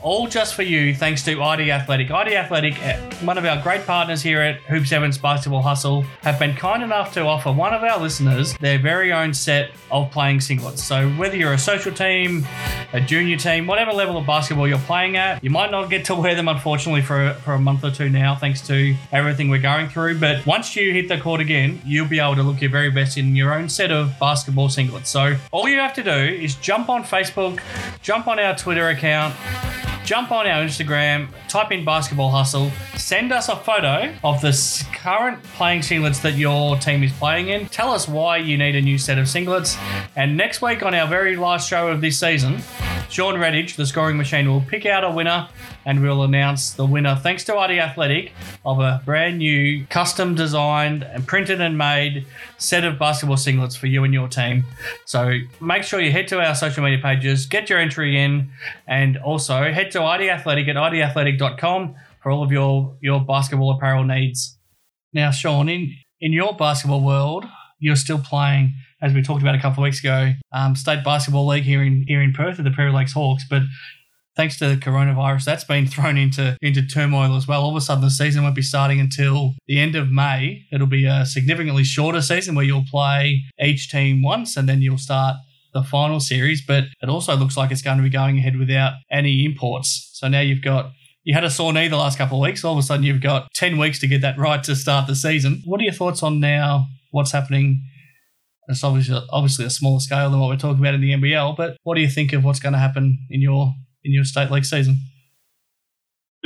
all 0.07 0.29
just 0.29 0.55
for 0.55 0.63
you, 0.63 0.95
thanks 0.95 1.25
to 1.25 1.43
ID 1.43 1.73
Athletic. 1.73 2.13
ID 2.13 2.37
Athletic, 2.37 2.81
uh, 2.81 2.97
one 3.25 3.37
of 3.37 3.45
our 3.45 3.61
great 3.61 3.85
partners 3.85 4.23
here 4.23 4.41
at 4.41 4.61
Hoops 4.61 4.89
Heaven's 4.89 5.19
Basketball 5.19 5.63
Hustle, 5.63 6.03
have 6.23 6.39
been 6.39 6.55
kind 6.55 6.85
enough 6.85 7.13
to 7.15 7.23
offer 7.23 7.51
one 7.51 7.75
of 7.75 7.83
our 7.83 7.99
listeners 8.01 8.57
their 8.59 8.79
very 8.79 9.13
own 9.13 9.35
set 9.35 9.73
of 9.91 10.13
playing 10.13 10.39
singlets. 10.39 10.79
So 10.79 11.11
whether 11.15 11.37
you're 11.37 11.55
a 11.55 11.59
social 11.59 11.93
team, 11.93 12.47
a 12.93 13.01
junior 13.01 13.37
team, 13.37 13.67
whatever 13.67 13.91
level 13.91 14.17
of 14.17 14.25
basketball 14.25 14.69
you're 14.69 14.79
playing 14.79 15.17
at, 15.17 15.43
you 15.43 15.51
might 15.51 15.73
not 15.73 15.91
get 15.91 16.05
to 16.05 16.15
wear 16.15 16.37
them 16.37 16.47
unfortunately 16.47 17.03
for 17.03 17.35
for 17.43 17.55
a 17.55 17.59
month 17.59 17.83
or 17.83 17.91
two 17.91 18.09
now, 18.09 18.37
thanks 18.37 18.65
to 18.69 18.95
everything 19.11 19.49
we're 19.49 19.61
going 19.61 19.89
through. 19.89 20.21
But 20.21 20.47
once 20.47 20.77
you 20.77 20.93
hit 20.93 21.09
the 21.09 21.19
court 21.19 21.41
again, 21.41 21.83
you'll 21.85 22.07
be 22.07 22.21
able 22.21 22.37
to 22.37 22.45
look 22.45 22.61
your 22.61 22.71
very 22.71 22.93
best 22.93 23.19
in 23.19 23.35
your 23.35 23.53
own 23.53 23.69
set 23.69 23.91
of 23.91 24.17
basketball 24.21 24.69
singlets. 24.69 25.07
So 25.07 25.37
all 25.51 25.69
you 25.69 25.81
have 25.81 25.95
to 25.95 26.05
do 26.05 26.13
is 26.13 26.55
jump 26.55 26.91
on 26.91 27.03
Facebook, 27.03 27.61
jump 28.03 28.29
on 28.29 28.39
our 28.39 28.57
Twitter 28.57 28.89
account 28.91 29.35
jump 30.07 30.31
on 30.31 30.47
our 30.47 30.63
Instagram, 30.63 31.29
type 31.49 31.73
in 31.73 31.85
basketball 31.85 32.31
hustle, 32.31 32.71
send 32.97 33.33
us 33.33 33.49
a 33.49 33.57
photo 33.57 34.15
of 34.23 34.41
the 34.41 34.87
current 34.95 35.43
playing 35.43 35.81
singlets 35.81 36.23
that 36.23 36.35
your 36.35 36.77
team 36.79 37.03
is 37.03 37.13
playing 37.13 37.49
in. 37.49 37.67
Tell 37.67 37.91
us 37.91 38.07
why 38.07 38.37
you 38.37 38.57
need 38.57 38.77
a 38.77 38.81
new 38.81 38.99
set 38.99 39.19
of 39.19 39.27
singlets. 39.27 39.77
And 40.15 40.37
next 40.37 40.63
week 40.63 40.85
on 40.85 40.95
our 40.95 41.09
very 41.09 41.35
last 41.37 41.69
show 41.69 41.89
of 41.89 42.01
this 42.01 42.21
season, 42.21 42.63
Sean 43.11 43.35
Redhage, 43.35 43.75
the 43.75 43.85
scoring 43.85 44.17
machine, 44.17 44.49
will 44.49 44.61
pick 44.61 44.87
out 44.87 45.03
a 45.03 45.11
winner 45.11 45.49
and 45.87 46.03
we'll 46.03 46.25
announce 46.25 46.73
the 46.73 46.85
winner, 46.85 47.15
thanks 47.15 47.45
to 47.45 47.57
ID 47.57 47.79
Athletic, 47.79 48.33
of 48.65 48.81
a 48.81 49.01
brand 49.05 49.39
new 49.39 49.87
custom 49.87 50.35
designed 50.35 51.05
and 51.05 51.27
printed 51.27 51.61
and 51.61 51.79
made 51.79 52.27
set 52.59 52.85
of 52.85 52.99
basketball 52.99 53.37
singlets 53.37 53.79
for 53.79 53.87
you 53.87 54.03
and 54.03 54.13
your 54.13 54.27
team. 54.27 54.65
So 55.05 55.39
make 55.61 55.85
sure 55.85 56.01
you 56.01 56.11
head 56.11 56.27
to 56.29 56.41
our 56.41 56.57
social 56.57 56.83
media 56.83 56.99
pages, 57.01 57.47
get 57.47 57.71
your 57.71 57.79
entry 57.79 58.21
in, 58.21 58.51
and 58.89 59.17
also 59.19 59.73
head 59.73 59.93
to 59.93 60.03
ID 60.03 60.29
Athletic 60.29 60.67
at 60.67 60.75
idathletic.com 60.75 61.95
for 62.21 62.33
all 62.33 62.43
of 62.43 62.51
your, 62.51 62.97
your 63.01 63.25
basketball 63.25 63.71
apparel 63.71 64.03
needs. 64.03 64.59
Now, 65.13 65.31
Sean, 65.31 65.69
in, 65.69 65.95
in 66.21 66.33
your 66.33 66.57
basketball 66.57 67.05
world, 67.05 67.45
you're 67.79 67.97
still 67.97 68.19
playing, 68.19 68.75
as 69.01 69.13
we 69.13 69.23
talked 69.23 69.43
about 69.43 69.55
a 69.55 69.61
couple 69.61 69.83
of 69.83 69.85
weeks 69.85 70.01
ago, 70.01 70.33
um, 70.53 70.75
state 70.75 71.05
basketball 71.05 71.47
league 71.47 71.65
here 71.65 71.83
in 71.83 72.05
here 72.09 72.23
in 72.23 72.33
Perth 72.33 72.59
at 72.59 72.65
the 72.65 72.71
Perry 72.71 72.91
Lakes 72.91 73.13
Hawks. 73.13 73.45
But 73.49 73.63
thanks 74.37 74.59
to 74.59 74.69
the 74.69 74.77
coronavirus, 74.77 75.45
that's 75.45 75.65
been 75.65 75.87
thrown 75.87 76.17
into 76.17 76.57
into 76.61 76.87
turmoil 76.87 77.37
as 77.37 77.49
well. 77.49 77.63
All 77.63 77.71
of 77.71 77.77
a 77.77 77.81
sudden, 77.81 78.05
the 78.05 78.11
season 78.11 78.43
won't 78.43 78.55
be 78.55 78.63
starting 78.63 79.01
until 79.01 79.55
the 79.67 79.81
end 79.81 79.97
of 79.97 80.11
May. 80.11 80.63
It'll 80.73 80.87
be 80.87 81.07
a 81.07 81.27
significantly 81.27 81.85
shorter 81.85 82.23
season 82.23 82.55
where 82.55 82.65
you'll 82.65 82.85
play 82.91 83.43
each 83.61 83.91
team 83.91 84.23
once, 84.23 84.57
and 84.57 84.69
then 84.69 84.83
you'll 84.83 84.99
start 84.99 85.37
the 85.73 85.83
final 85.83 86.21
series. 86.21 86.65
But 86.65 86.85
it 87.03 87.09
also 87.09 87.35
looks 87.37 87.57
like 87.57 87.71
it's 87.71 87.83
going 87.83 87.97
to 87.97 88.03
be 88.03 88.11
going 88.11 88.39
ahead 88.39 88.57
without 88.57 88.95
any 89.11 89.45
imports. 89.45 90.11
So 90.15 90.29
now 90.29 90.41
you've 90.41 90.63
got. 90.63 90.93
You 91.25 91.35
had 91.35 91.43
a 91.43 91.51
sore 91.51 91.73
knee 91.73 91.89
the 91.89 91.97
last 91.97 92.19
couple 92.19 92.39
of 92.39 92.43
weeks. 92.43 92.65
All 92.65 92.75
of 92.75 92.79
a 92.79 92.83
sudden, 92.83 93.05
you've 93.05 93.21
got 93.21 93.49
10 93.55 93.79
weeks 93.79 93.99
to 93.99 94.07
get 94.07 94.21
that 94.21 94.39
right 94.39 94.63
to 94.63 94.77
start 94.77 95.09
the 95.09 95.17
season. 95.17 95.61
What 95.65 95.81
are 95.81 95.83
your 95.83 95.93
thoughts 95.93 96.23
on 96.23 96.39
now 96.39 96.87
what's 97.11 97.33
happening 97.33 97.83
it's 98.69 98.83
obviously 98.83 99.21
obviously 99.31 99.65
a 99.65 99.71
smaller 99.71 100.01
scale 100.01 100.31
than 100.31 100.41
what 100.41 100.49
we're 100.49 100.57
talking 100.57 100.81
about 100.81 100.95
in 100.95 101.01
the 101.01 101.13
NBL, 101.13 101.57
but 101.57 101.77
what 101.85 101.95
do 101.95 102.01
you 102.01 102.09
think 102.09 102.33
of 102.33 102.45
what's 102.45 102.61
going 102.61 102.73
to 102.73 102.79
happen 102.79 103.19
in 103.31 103.41
your 103.41 103.73
in 104.07 104.13
your 104.13 104.25
state 104.25 104.51
league 104.51 104.65
season? 104.65 104.99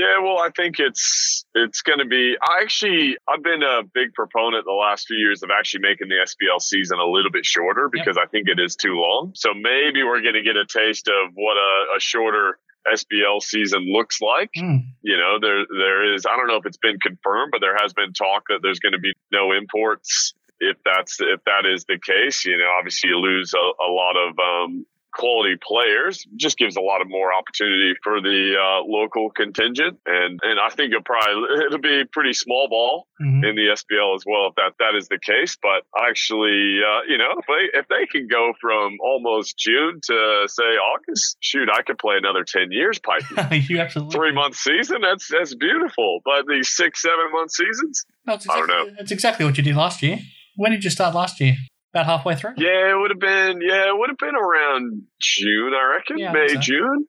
Yeah, 0.01 0.23
well, 0.23 0.39
I 0.39 0.49
think 0.57 0.81
it's 0.81 1.45
it's 1.55 1.83
going 1.83 1.99
to 1.99 2.07
be. 2.07 2.35
I 2.41 2.63
actually 2.63 3.19
I've 3.29 3.43
been 3.43 3.63
a 3.63 3.83
big 3.83 4.15
proponent 4.15 4.65
the 4.65 4.73
last 4.73 5.07
few 5.07 5.19
years 5.19 5.43
of 5.43 5.51
actually 5.51 5.81
making 5.81 6.09
the 6.09 6.25
SBL 6.25 6.61
season 6.63 6.99
a 6.99 7.05
little 7.05 7.31
bit 7.31 7.45
shorter 7.45 7.91
because 7.93 8.17
yep. 8.17 8.27
I 8.27 8.31
think 8.31 8.49
it 8.49 8.59
is 8.59 8.77
too 8.77 8.95
long. 8.95 9.33
So 9.35 9.53
maybe 9.53 10.03
we're 10.03 10.23
going 10.23 10.41
to 10.41 10.43
get 10.43 10.57
a 10.57 10.65
taste 10.65 11.09
of 11.09 11.33
what 11.35 11.59
a, 11.59 11.97
a 11.99 12.01
shorter 12.01 12.59
SBL 12.89 13.43
season 13.43 13.93
looks 13.93 14.23
like. 14.23 14.51
Mm. 14.57 14.89
You 15.03 15.19
know, 15.19 15.39
there 15.39 15.67
there 15.69 16.15
is. 16.15 16.25
I 16.25 16.37
don't 16.37 16.47
know 16.47 16.57
if 16.57 16.65
it's 16.65 16.79
been 16.79 16.99
confirmed, 16.99 17.51
but 17.53 17.61
there 17.61 17.77
has 17.77 17.93
been 17.93 18.15
talk 18.15 18.45
that 18.49 18.61
there's 18.63 18.81
going 18.81 18.95
to 18.95 19.01
be 19.01 19.13
no 19.31 19.53
imports. 19.53 20.33
If 20.61 20.79
that's 20.83 21.21
if 21.21 21.45
that 21.45 21.67
is 21.67 21.85
the 21.85 21.99
case, 21.99 22.47
you 22.47 22.57
know, 22.57 22.73
obviously 22.79 23.11
you 23.11 23.19
lose 23.19 23.53
a, 23.53 23.59
a 23.59 23.91
lot 23.91 24.17
of 24.17 24.39
um, 24.39 24.87
quality 25.13 25.57
players 25.61 26.27
just 26.37 26.59
gives 26.59 26.77
a 26.77 26.81
lot 26.81 27.01
of 27.01 27.09
more 27.09 27.33
opportunity 27.33 27.95
for 28.03 28.21
the 28.21 28.55
uh, 28.57 28.85
local 28.87 29.31
contingent. 29.31 29.99
And 30.07 30.41
and 30.43 30.61
I 30.61 30.69
think 30.71 30.93
it'll 30.93 31.03
probably 31.03 31.43
it'll 31.67 31.81
be 31.81 32.05
pretty 32.11 32.33
small 32.33 32.69
ball 32.69 33.07
mm-hmm. 33.21 33.45
in 33.45 33.57
the 33.57 33.75
SBL 33.75 34.15
as 34.15 34.25
well 34.27 34.49
if 34.49 34.55
that 34.57 34.73
that 34.79 34.97
is 34.97 35.09
the 35.09 35.19
case. 35.19 35.57
But 35.61 35.85
actually 35.99 36.81
uh, 36.81 37.03
you 37.09 37.19
know 37.19 37.33
if 37.39 37.47
they 37.47 37.79
if 37.79 37.89
they 37.89 38.07
can 38.07 38.27
go 38.29 38.53
from 38.61 38.99
almost 39.03 39.59
June 39.59 40.01
to 40.05 40.45
say 40.47 40.63
August 40.63 41.37
shoot 41.41 41.69
I 41.73 41.83
could 41.83 41.99
play 41.99 42.17
another 42.17 42.45
10 42.45 42.71
years 42.71 42.99
Pikey 42.99 43.69
you 43.69 43.81
absolutely 43.81 44.13
three 44.13 44.33
month 44.33 44.57
season 44.57 45.01
that's 45.03 45.29
that's 45.29 45.55
beautiful. 45.55 46.21
But 46.25 46.47
these 46.47 46.75
six 46.75 47.03
seven 47.03 47.31
month 47.33 47.53
seasons 47.53 48.05
no, 48.27 48.35
exactly, 48.35 48.63
I 48.63 48.67
don't 48.67 48.69
know. 48.69 48.95
that's 48.99 49.13
exactly 49.13 49.47
what 49.47 49.57
you 49.57 49.65
did 49.65 49.77
last 49.77 50.03
year. 50.03 50.19
When 50.57 50.73
did 50.73 50.85
you 50.85 50.91
start 50.91 51.15
last 51.15 51.41
year 51.41 51.57
about 51.93 52.07
halfway 52.07 52.36
through? 52.36 52.55
Yeah, 52.57 52.93
it 52.93 52.99
would 52.99 53.11
have 53.11 53.20
been. 53.20 53.61
Yeah, 53.62 53.88
it 53.88 53.99
would 53.99 54.11
have 54.11 54.18
been 54.18 54.36
around 54.36 55.03
June, 55.20 55.72
I 55.74 55.97
reckon. 55.97 56.18
Yeah, 56.18 56.32
May, 56.32 56.49
so. 56.49 56.61
June. 56.61 57.07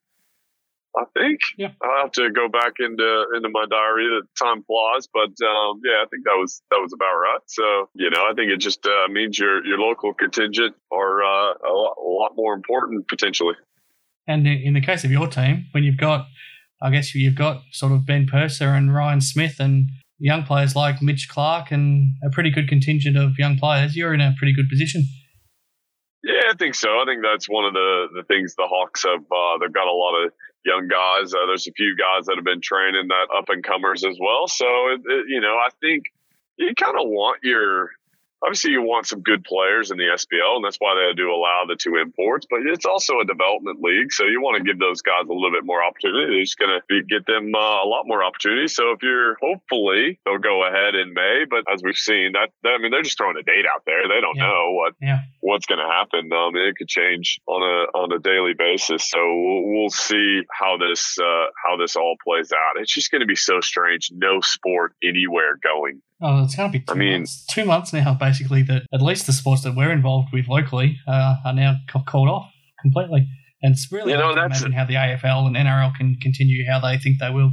I 0.97 1.05
think. 1.17 1.39
Yeah. 1.57 1.71
I'll 1.82 2.03
have 2.03 2.11
to 2.13 2.32
go 2.32 2.49
back 2.49 2.73
into 2.79 3.25
into 3.36 3.49
my 3.49 3.65
diary. 3.69 4.07
The 4.07 4.27
time 4.38 4.63
flies, 4.63 5.07
but 5.07 5.32
um, 5.47 5.79
yeah, 5.86 6.03
I 6.03 6.05
think 6.11 6.25
that 6.25 6.36
was 6.38 6.61
that 6.69 6.79
was 6.82 6.91
about 6.93 7.15
right. 7.15 7.39
So 7.47 7.89
you 7.93 8.09
know, 8.09 8.25
I 8.29 8.34
think 8.36 8.51
it 8.51 8.57
just 8.59 8.86
uh, 8.86 9.07
means 9.09 9.39
your 9.39 9.65
your 9.65 9.79
local 9.79 10.13
contingent 10.13 10.75
are 10.91 11.23
uh, 11.23 11.53
a, 11.65 11.71
lot, 11.71 11.95
a 11.97 12.03
lot 12.03 12.32
more 12.36 12.53
important 12.53 13.07
potentially. 13.07 13.55
And 14.27 14.45
in 14.45 14.73
the 14.73 14.82
case 14.82 15.03
of 15.03 15.11
your 15.11 15.27
team, 15.27 15.67
when 15.71 15.84
you've 15.84 15.97
got, 15.97 16.27
I 16.82 16.89
guess 16.91 17.15
you've 17.15 17.36
got 17.36 17.61
sort 17.71 17.91
of 17.91 18.05
Ben 18.05 18.27
Purser 18.27 18.69
and 18.69 18.93
Ryan 18.93 19.21
Smith 19.21 19.59
and 19.59 19.89
young 20.22 20.43
players 20.43 20.76
like 20.76 21.01
Mitch 21.01 21.28
Clark 21.28 21.72
and 21.72 22.13
a 22.24 22.30
pretty 22.30 22.51
good 22.51 22.69
contingent 22.69 23.17
of 23.17 23.38
young 23.38 23.57
players, 23.57 23.95
you're 23.95 24.13
in 24.13 24.22
a 24.22 24.34
pretty 24.38 24.53
good 24.53 24.69
position. 24.69 25.03
Yeah, 26.24 26.51
I 26.51 26.53
think 26.57 26.76
so. 26.76 26.89
I 26.89 27.05
think 27.05 27.24
that's 27.24 27.49
one 27.49 27.65
of 27.65 27.74
the, 27.74 28.07
the 28.13 28.24
things 28.24 28.53
the 28.55 28.67
Hawks 28.69 29.03
have. 29.03 29.22
Uh, 29.24 29.57
they've 29.59 29.74
got 29.74 29.88
a 29.88 29.91
lot 29.91 30.24
of 30.24 30.32
young 30.63 30.88
guys. 30.88 31.34
Uh, 31.34 31.47
there's 31.47 31.65
a 31.65 31.74
few 31.74 31.97
guys 31.97 32.28
that 32.28 32.36
have 32.36 32.45
been 32.45 32.61
training 32.61 33.07
that 33.09 33.36
up 33.36 33.49
and 33.49 33.63
comers 33.63 34.03
as 34.03 34.17
well. 34.22 34.47
So, 34.47 34.65
it, 34.93 35.01
it, 35.03 35.26
you 35.28 35.41
know, 35.41 35.57
I 35.57 35.69
think 35.82 36.05
you 36.57 36.74
kind 36.78 36.95
of 36.99 37.09
want 37.09 37.39
your 37.43 37.89
obviously 38.44 38.72
you 38.72 38.82
want 38.82 39.08
some 39.08 39.22
good 39.22 39.44
players 39.44 39.92
in 39.92 39.98
the 39.98 40.06
SBL, 40.06 40.56
and 40.56 40.66
that's 40.66 40.78
why 40.78 40.96
they 40.96 41.14
do 41.14 41.32
allow 41.32 41.64
the 41.68 41.76
two 41.76 41.96
imports. 41.98 42.46
But 42.50 42.62
it's 42.66 42.86
also 42.86 43.20
a 43.20 43.26
development 43.26 43.82
league, 43.82 44.12
so 44.12 44.26
you 44.26 44.42
want 44.42 44.58
to 44.58 44.64
give 44.64 44.80
those 44.80 45.02
guys 45.02 45.24
a 45.30 45.34
little 45.34 45.52
bit 45.52 45.66
more 45.66 45.84
opportunity. 45.84 46.42
It's 46.42 46.56
going 46.56 46.80
to 46.80 47.04
get 47.04 47.26
them 47.26 47.54
uh, 47.54 47.84
a 47.84 47.88
lot 47.88 48.08
more 48.08 48.24
opportunity. 48.24 48.68
So 48.68 48.92
if 48.92 49.04
you're 49.04 49.38
hopefully 49.42 50.20
they'll 50.26 50.38
go 50.38 50.66
ahead 50.66 50.96
in 50.96 51.14
May, 51.14 51.46
but 51.50 51.64
as 51.72 51.82
we've 51.84 51.96
seen, 51.96 52.34
that, 52.34 52.50
that 52.64 52.74
I 52.74 52.78
mean 52.78 52.92
they're 52.92 53.04
just 53.04 53.18
throwing 53.18 53.38
a 53.38 53.44
date 53.44 53.66
out 53.74 53.84
there. 53.86 54.08
They 54.08 54.22
don't 54.22 54.38
yeah. 54.38 54.48
know 54.48 54.72
what 54.72 54.94
yeah. 55.02 55.20
What's 55.42 55.66
going 55.66 55.80
to 55.80 55.92
happen. 55.92 56.32
Um, 56.32 56.56
it 56.56 56.76
could 56.78 56.88
change 56.88 57.39
on 57.48 57.62
a 57.62 57.98
on 57.98 58.12
a 58.12 58.20
daily 58.20 58.54
basis. 58.58 59.10
So 59.10 59.20
we'll, 59.20 59.64
we'll 59.66 59.89
see 59.89 60.42
how 60.52 60.78
this 60.78 61.18
uh, 61.20 61.48
how 61.66 61.78
this 61.78 61.96
all 61.96 62.16
plays 62.24 62.52
out. 62.52 62.80
It's 62.80 62.94
just 62.94 63.12
going 63.12 63.22
to 63.22 63.28
be 63.28 63.36
so 63.36 63.60
strange. 63.60 64.10
No 64.14 64.39
sport 64.42 64.94
anywhere 65.04 65.58
going 65.62 66.02
Oh, 66.22 66.44
it's 66.44 66.56
going 66.56 66.72
to 66.72 66.78
be. 66.78 66.86
Two 66.86 66.94
I 66.94 66.96
mean, 66.96 67.14
months, 67.22 67.46
two 67.48 67.66
months 67.66 67.94
now, 67.94 68.14
basically. 68.14 68.62
That 68.62 68.84
at 68.94 69.02
least 69.02 69.26
the 69.26 69.34
sports 69.34 69.64
that 69.64 69.76
we're 69.76 69.92
involved 69.92 70.30
with 70.32 70.48
locally 70.48 71.00
uh, 71.08 71.38
are 71.44 71.54
now 71.54 71.78
called 72.06 72.30
off 72.30 72.52
completely, 72.80 73.28
and 73.64 73.74
it's 73.74 73.92
really 73.92 74.12
you 74.12 74.18
know, 74.18 74.26
hard 74.26 74.36
to 74.36 74.46
imagine 74.46 74.72
how 74.72 74.86
the 74.86 74.94
AFL 74.94 75.48
and 75.48 75.56
NRL 75.56 75.96
can 75.96 76.16
continue 76.22 76.64
how 76.70 76.80
they 76.80 76.98
think 77.00 77.20
they 77.20 77.32
will. 77.32 77.52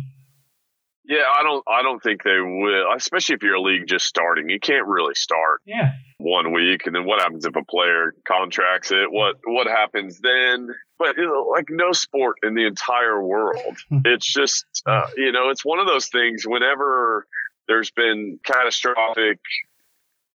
Yeah, 1.08 1.24
I 1.38 1.42
don't. 1.42 1.64
I 1.66 1.82
don't 1.82 2.02
think 2.02 2.22
they 2.22 2.38
will. 2.38 2.92
Especially 2.94 3.34
if 3.34 3.42
you're 3.42 3.54
a 3.54 3.60
league 3.60 3.86
just 3.86 4.04
starting, 4.04 4.50
you 4.50 4.60
can't 4.60 4.86
really 4.86 5.14
start. 5.14 5.62
Yeah. 5.64 5.92
One 6.18 6.52
week, 6.52 6.86
and 6.86 6.94
then 6.94 7.06
what 7.06 7.22
happens 7.22 7.46
if 7.46 7.56
a 7.56 7.64
player 7.64 8.14
contracts 8.26 8.92
it? 8.92 9.10
What 9.10 9.36
What 9.44 9.66
happens 9.66 10.20
then? 10.20 10.68
But 10.98 11.16
you 11.16 11.24
know, 11.24 11.50
like 11.50 11.68
no 11.70 11.92
sport 11.92 12.36
in 12.42 12.54
the 12.54 12.66
entire 12.66 13.22
world, 13.22 13.78
hmm. 13.88 14.00
it's 14.04 14.30
just 14.30 14.66
uh, 14.84 15.06
you 15.16 15.32
know, 15.32 15.48
it's 15.48 15.64
one 15.64 15.78
of 15.78 15.86
those 15.86 16.08
things. 16.08 16.42
Whenever 16.46 17.26
there's 17.68 17.90
been 17.90 18.38
catastrophic 18.44 19.38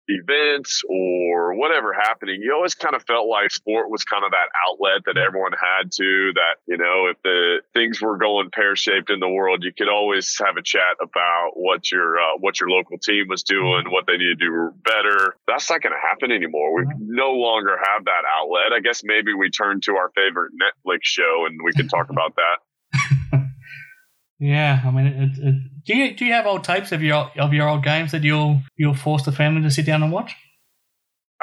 events 0.07 0.83
or 0.89 1.55
whatever 1.55 1.93
happening, 1.93 2.41
you 2.41 2.53
always 2.53 2.75
kind 2.75 2.95
of 2.95 3.03
felt 3.03 3.27
like 3.27 3.51
sport 3.51 3.89
was 3.89 4.03
kind 4.03 4.23
of 4.23 4.31
that 4.31 4.49
outlet 4.67 5.05
that 5.05 5.15
mm-hmm. 5.15 5.27
everyone 5.27 5.53
had 5.53 5.91
to. 5.91 6.31
That 6.35 6.55
you 6.67 6.77
know, 6.77 7.07
if 7.07 7.21
the 7.23 7.61
things 7.73 8.01
were 8.01 8.17
going 8.17 8.49
pear 8.51 8.75
shaped 8.75 9.09
in 9.09 9.19
the 9.19 9.29
world, 9.29 9.63
you 9.63 9.71
could 9.73 9.89
always 9.89 10.35
have 10.43 10.57
a 10.57 10.63
chat 10.63 10.97
about 11.01 11.51
what 11.55 11.91
your 11.91 12.19
uh, 12.19 12.37
what 12.39 12.59
your 12.59 12.69
local 12.69 12.97
team 12.97 13.27
was 13.29 13.43
doing, 13.43 13.83
mm-hmm. 13.83 13.91
what 13.91 14.05
they 14.07 14.17
need 14.17 14.39
to 14.39 14.45
do 14.45 14.73
better. 14.83 15.35
That's 15.47 15.69
not 15.69 15.81
going 15.81 15.93
to 15.93 16.07
happen 16.07 16.31
anymore. 16.31 16.75
We 16.75 16.83
mm-hmm. 16.83 17.15
no 17.15 17.31
longer 17.31 17.77
have 17.77 18.05
that 18.05 18.23
outlet. 18.39 18.73
I 18.73 18.79
guess 18.79 19.01
maybe 19.03 19.33
we 19.33 19.49
turn 19.49 19.81
to 19.85 19.95
our 19.95 20.11
favorite 20.15 20.51
Netflix 20.53 20.99
show 21.03 21.45
and 21.47 21.59
we 21.63 21.71
can 21.73 21.87
talk 21.87 22.09
about 22.13 22.35
that. 22.35 22.59
Yeah, 24.43 24.81
I 24.83 24.91
mean, 24.91 25.07
it, 25.07 25.37
it, 25.37 25.55
do 25.85 25.95
you 25.95 26.15
do 26.15 26.25
you 26.25 26.33
have 26.33 26.45
old 26.45 26.63
tapes 26.63 26.91
of 26.91 27.01
your 27.01 27.31
of 27.37 27.53
your 27.53 27.67
old 27.67 27.83
games 27.83 28.11
that 28.11 28.23
you'll 28.23 28.61
you'll 28.77 28.93
force 28.93 29.23
the 29.23 29.31
family 29.31 29.61
to 29.61 29.71
sit 29.71 29.85
down 29.85 30.03
and 30.03 30.11
watch? 30.11 30.35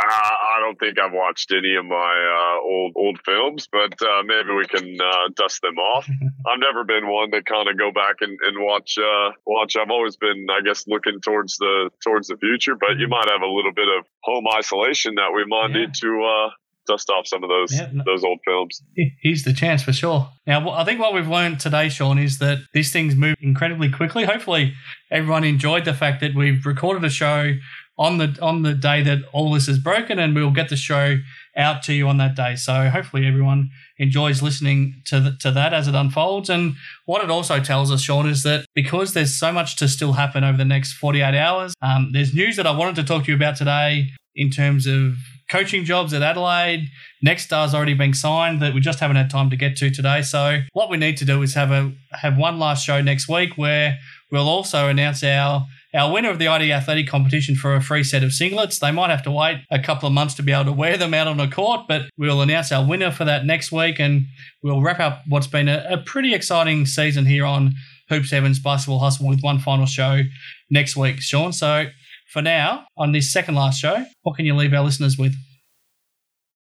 Uh, 0.01 0.07
I 0.07 0.61
don't 0.61 0.79
think 0.79 0.99
I've 0.99 1.13
watched 1.13 1.53
any 1.53 1.75
of 1.77 1.85
my 1.85 1.95
uh, 1.95 2.65
old 2.65 2.93
old 2.97 3.21
films, 3.25 3.69
but 3.71 3.93
uh, 4.01 4.23
maybe 4.25 4.55
we 4.55 4.67
can 4.67 4.97
uh, 4.99 5.29
dust 5.37 5.61
them 5.61 5.77
off. 5.77 6.09
I've 6.47 6.59
never 6.59 6.85
been 6.85 7.09
one 7.09 7.31
to 7.33 7.43
kind 7.43 7.69
of 7.69 7.77
go 7.77 7.93
back 7.93 8.17
and, 8.21 8.39
and 8.41 8.65
watch 8.65 8.97
uh, 8.97 9.33
watch. 9.45 9.77
I've 9.77 9.91
always 9.91 10.17
been, 10.17 10.47
I 10.51 10.63
guess, 10.65 10.87
looking 10.87 11.21
towards 11.21 11.59
the 11.59 11.91
towards 12.03 12.29
the 12.29 12.37
future. 12.37 12.77
But 12.81 12.97
you 12.99 13.09
might 13.09 13.29
have 13.29 13.43
a 13.43 13.47
little 13.47 13.73
bit 13.75 13.89
of 13.89 14.07
home 14.23 14.47
isolation 14.57 15.17
that 15.17 15.33
we 15.35 15.45
might 15.45 15.71
yeah. 15.71 15.85
need 15.85 15.95
to 15.95 16.25
uh, 16.25 16.51
dust 16.91 17.09
off 17.11 17.27
some 17.27 17.45
of 17.45 17.49
those 17.49 17.73
yeah, 17.73 17.89
no, 17.93 18.03
those 18.05 18.25
old 18.25 18.41
films. 18.45 18.83
He's 19.21 19.45
the 19.45 19.53
chance 19.53 19.83
for 19.83 19.93
sure. 19.93 20.29
Now, 20.47 20.71
I 20.71 20.85
think 20.85 21.01
what 21.01 21.15
we've 21.15 21.29
learned 21.29 21.61
today, 21.61 21.89
Sean, 21.89 22.19
is 22.19 22.39
that 22.39 22.59
these 22.75 22.93
things 22.93 23.15
move 23.15 23.37
incredibly 23.41 23.91
quickly. 23.91 24.25
Hopefully, 24.25 24.75
everyone 25.11 25.45
enjoyed 25.45 25.85
the 25.85 25.95
fact 25.95 26.21
that 26.21 26.35
we've 26.35 26.67
recorded 26.67 27.05
a 27.05 27.11
show 27.11 27.55
on 27.99 28.17
the 28.17 28.37
on 28.41 28.63
the 28.63 28.75
day 28.75 29.03
that 29.03 29.19
all 29.33 29.53
this 29.53 29.69
is 29.69 29.79
broken, 29.79 30.19
and 30.19 30.35
we'll 30.35 30.51
get 30.51 30.69
the 30.69 30.77
show 30.77 31.19
out 31.57 31.83
to 31.85 31.93
you 31.93 32.09
on 32.09 32.17
that 32.17 32.35
day. 32.35 32.57
So 32.57 32.89
hopefully, 32.89 33.27
everyone 33.27 33.71
enjoys 33.99 34.43
listening 34.43 35.03
to 35.07 35.21
the, 35.21 35.37
to 35.41 35.51
that 35.53 35.73
as 35.73 35.87
it 35.87 35.95
unfolds. 35.95 36.51
And 36.51 36.75
what 37.05 37.23
it 37.23 37.31
also 37.31 37.61
tells 37.61 37.93
us, 37.93 38.01
Sean, 38.01 38.29
is 38.29 38.43
that 38.43 38.65
because 38.75 39.13
there's 39.13 39.39
so 39.39 39.53
much 39.53 39.77
to 39.77 39.89
still 39.89 40.15
happen 40.15 40.43
over 40.43 40.57
the 40.57 40.65
next 40.65 40.95
48 40.95 41.35
hours, 41.35 41.75
um, 41.83 42.11
there's 42.13 42.35
news 42.35 42.57
that 42.57 42.67
I 42.67 42.71
wanted 42.73 42.97
to 42.97 43.05
talk 43.05 43.25
to 43.25 43.31
you 43.31 43.37
about 43.37 43.57
today 43.57 44.07
in 44.35 44.51
terms 44.51 44.87
of 44.87 45.15
coaching 45.51 45.85
jobs 45.85 46.15
at 46.15 46.23
Adelaide. 46.23 46.89
Next 47.23 47.45
star's 47.45 47.75
already 47.75 47.95
been 47.95 48.15
signed 48.15 48.63
that 48.63 48.73
we 48.73 48.81
just 48.81 49.01
haven't 49.01 49.17
had 49.17 49.29
time 49.29 49.51
to 49.51 49.57
get 49.57 49.77
to 49.79 49.91
today. 49.91 50.23
So 50.23 50.61
what 50.73 50.89
we 50.89 50.97
need 50.97 51.17
to 51.19 51.25
do 51.25 51.43
is 51.43 51.55
have 51.55 51.71
a 51.71 51.93
have 52.13 52.37
one 52.37 52.59
last 52.59 52.85
show 52.85 53.03
next 53.03 53.29
week 53.29 53.57
where 53.57 53.99
we'll 54.31 54.49
also 54.49 54.89
announce 54.89 55.23
our 55.25 55.67
our 55.93 56.13
winner 56.13 56.31
of 56.31 56.39
the 56.39 56.47
ID 56.47 56.71
Athletic 56.71 57.09
competition 57.09 57.57
for 57.57 57.75
a 57.75 57.81
free 57.81 58.05
set 58.05 58.23
of 58.23 58.31
singlets. 58.31 58.79
They 58.79 58.93
might 58.93 59.11
have 59.11 59.25
to 59.25 59.31
wait 59.31 59.63
a 59.71 59.81
couple 59.81 60.07
of 60.07 60.13
months 60.13 60.35
to 60.35 60.43
be 60.43 60.53
able 60.53 60.67
to 60.67 60.73
wear 60.73 60.97
them 60.97 61.13
out 61.15 61.27
on 61.27 61.41
a 61.41 61.51
court, 61.51 61.87
but 61.89 62.03
we'll 62.17 62.41
announce 62.41 62.71
our 62.71 62.87
winner 62.87 63.11
for 63.11 63.25
that 63.25 63.45
next 63.45 63.73
week 63.73 63.99
and 63.99 64.27
we'll 64.63 64.81
wrap 64.81 65.01
up 65.01 65.23
what's 65.27 65.49
been 65.49 65.69
a, 65.69 65.85
a 65.91 65.99
pretty 65.99 66.33
exciting 66.33 66.87
season 66.87 67.27
here 67.27 67.45
on 67.45 67.75
Hoops 68.09 68.31
Heaven's 68.31 68.61
Basketball 68.61 69.01
Hustle 69.01 69.29
with 69.29 69.41
one 69.41 69.59
final 69.59 69.87
show 69.87 70.23
next 70.71 70.97
week, 70.97 71.21
Sean. 71.21 71.53
So 71.53 71.87
for 72.31 72.43
now, 72.43 72.87
on 72.97 73.13
this 73.13 73.33
second 73.33 73.57
last 73.57 73.81
show, 73.81 74.05
what 74.23 74.37
can 74.37 74.47
you 74.47 74.55
leave 74.55 74.73
our 74.73 74.83
listeners 74.83 75.19
with? 75.19 75.35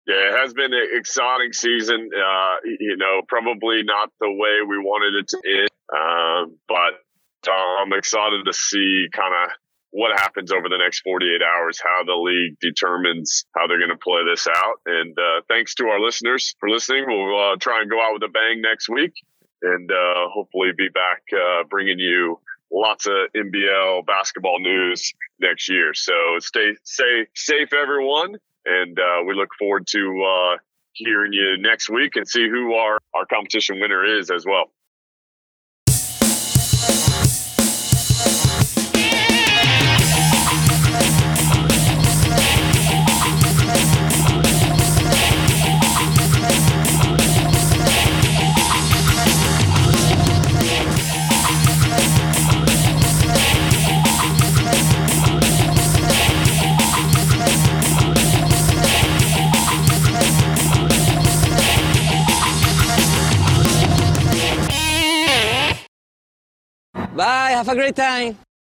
Yeah, 0.07 0.33
it 0.33 0.41
has 0.41 0.53
been 0.53 0.73
an 0.73 0.87
exciting 0.93 1.53
season. 1.53 2.09
Uh, 2.11 2.55
you 2.65 2.97
know, 2.97 3.21
probably 3.27 3.83
not 3.83 4.09
the 4.19 4.31
way 4.31 4.65
we 4.67 4.79
wanted 4.79 5.19
it 5.21 5.27
to 5.29 5.37
end, 5.45 5.69
uh, 5.93 6.49
but 6.67 7.51
uh, 7.51 7.81
I'm 7.81 7.93
excited 7.93 8.45
to 8.45 8.53
see 8.53 9.05
kind 9.13 9.33
of 9.45 9.51
what 9.91 10.19
happens 10.19 10.51
over 10.51 10.69
the 10.69 10.77
next 10.77 11.01
48 11.01 11.41
hours, 11.41 11.79
how 11.81 12.03
the 12.03 12.15
league 12.15 12.57
determines 12.59 13.45
how 13.55 13.67
they're 13.67 13.77
going 13.77 13.89
to 13.89 13.97
play 13.97 14.21
this 14.27 14.47
out. 14.47 14.81
And 14.87 15.17
uh, 15.17 15.41
thanks 15.47 15.75
to 15.75 15.85
our 15.85 15.99
listeners 15.99 16.55
for 16.59 16.69
listening. 16.69 17.05
We'll 17.07 17.53
uh, 17.53 17.55
try 17.57 17.81
and 17.81 17.89
go 17.89 18.01
out 18.01 18.13
with 18.13 18.23
a 18.23 18.31
bang 18.31 18.61
next 18.61 18.89
week 18.89 19.13
and 19.61 19.91
uh, 19.91 20.29
hopefully 20.33 20.69
be 20.75 20.89
back 20.89 21.21
bringing 21.69 21.99
you 21.99 22.39
lots 22.71 23.05
of 23.05 23.13
NBL 23.35 24.05
basketball 24.05 24.59
news 24.59 25.13
next 25.39 25.69
year. 25.69 25.93
So 25.93 26.13
stay, 26.39 26.75
stay 26.83 27.25
safe, 27.35 27.73
everyone. 27.73 28.35
And 28.65 28.99
uh, 28.99 29.23
we 29.25 29.33
look 29.33 29.49
forward 29.57 29.87
to 29.87 30.23
uh, 30.23 30.57
hearing 30.93 31.33
you 31.33 31.57
next 31.59 31.89
week 31.89 32.15
and 32.15 32.27
see 32.27 32.47
who 32.47 32.73
our, 32.73 32.99
our 33.13 33.25
competition 33.25 33.79
winner 33.79 34.05
is 34.19 34.29
as 34.29 34.45
well. 34.45 34.71
Bye, 67.19 67.51
have 67.51 67.67
a 67.67 67.75
great 67.75 67.97
time. 67.97 68.48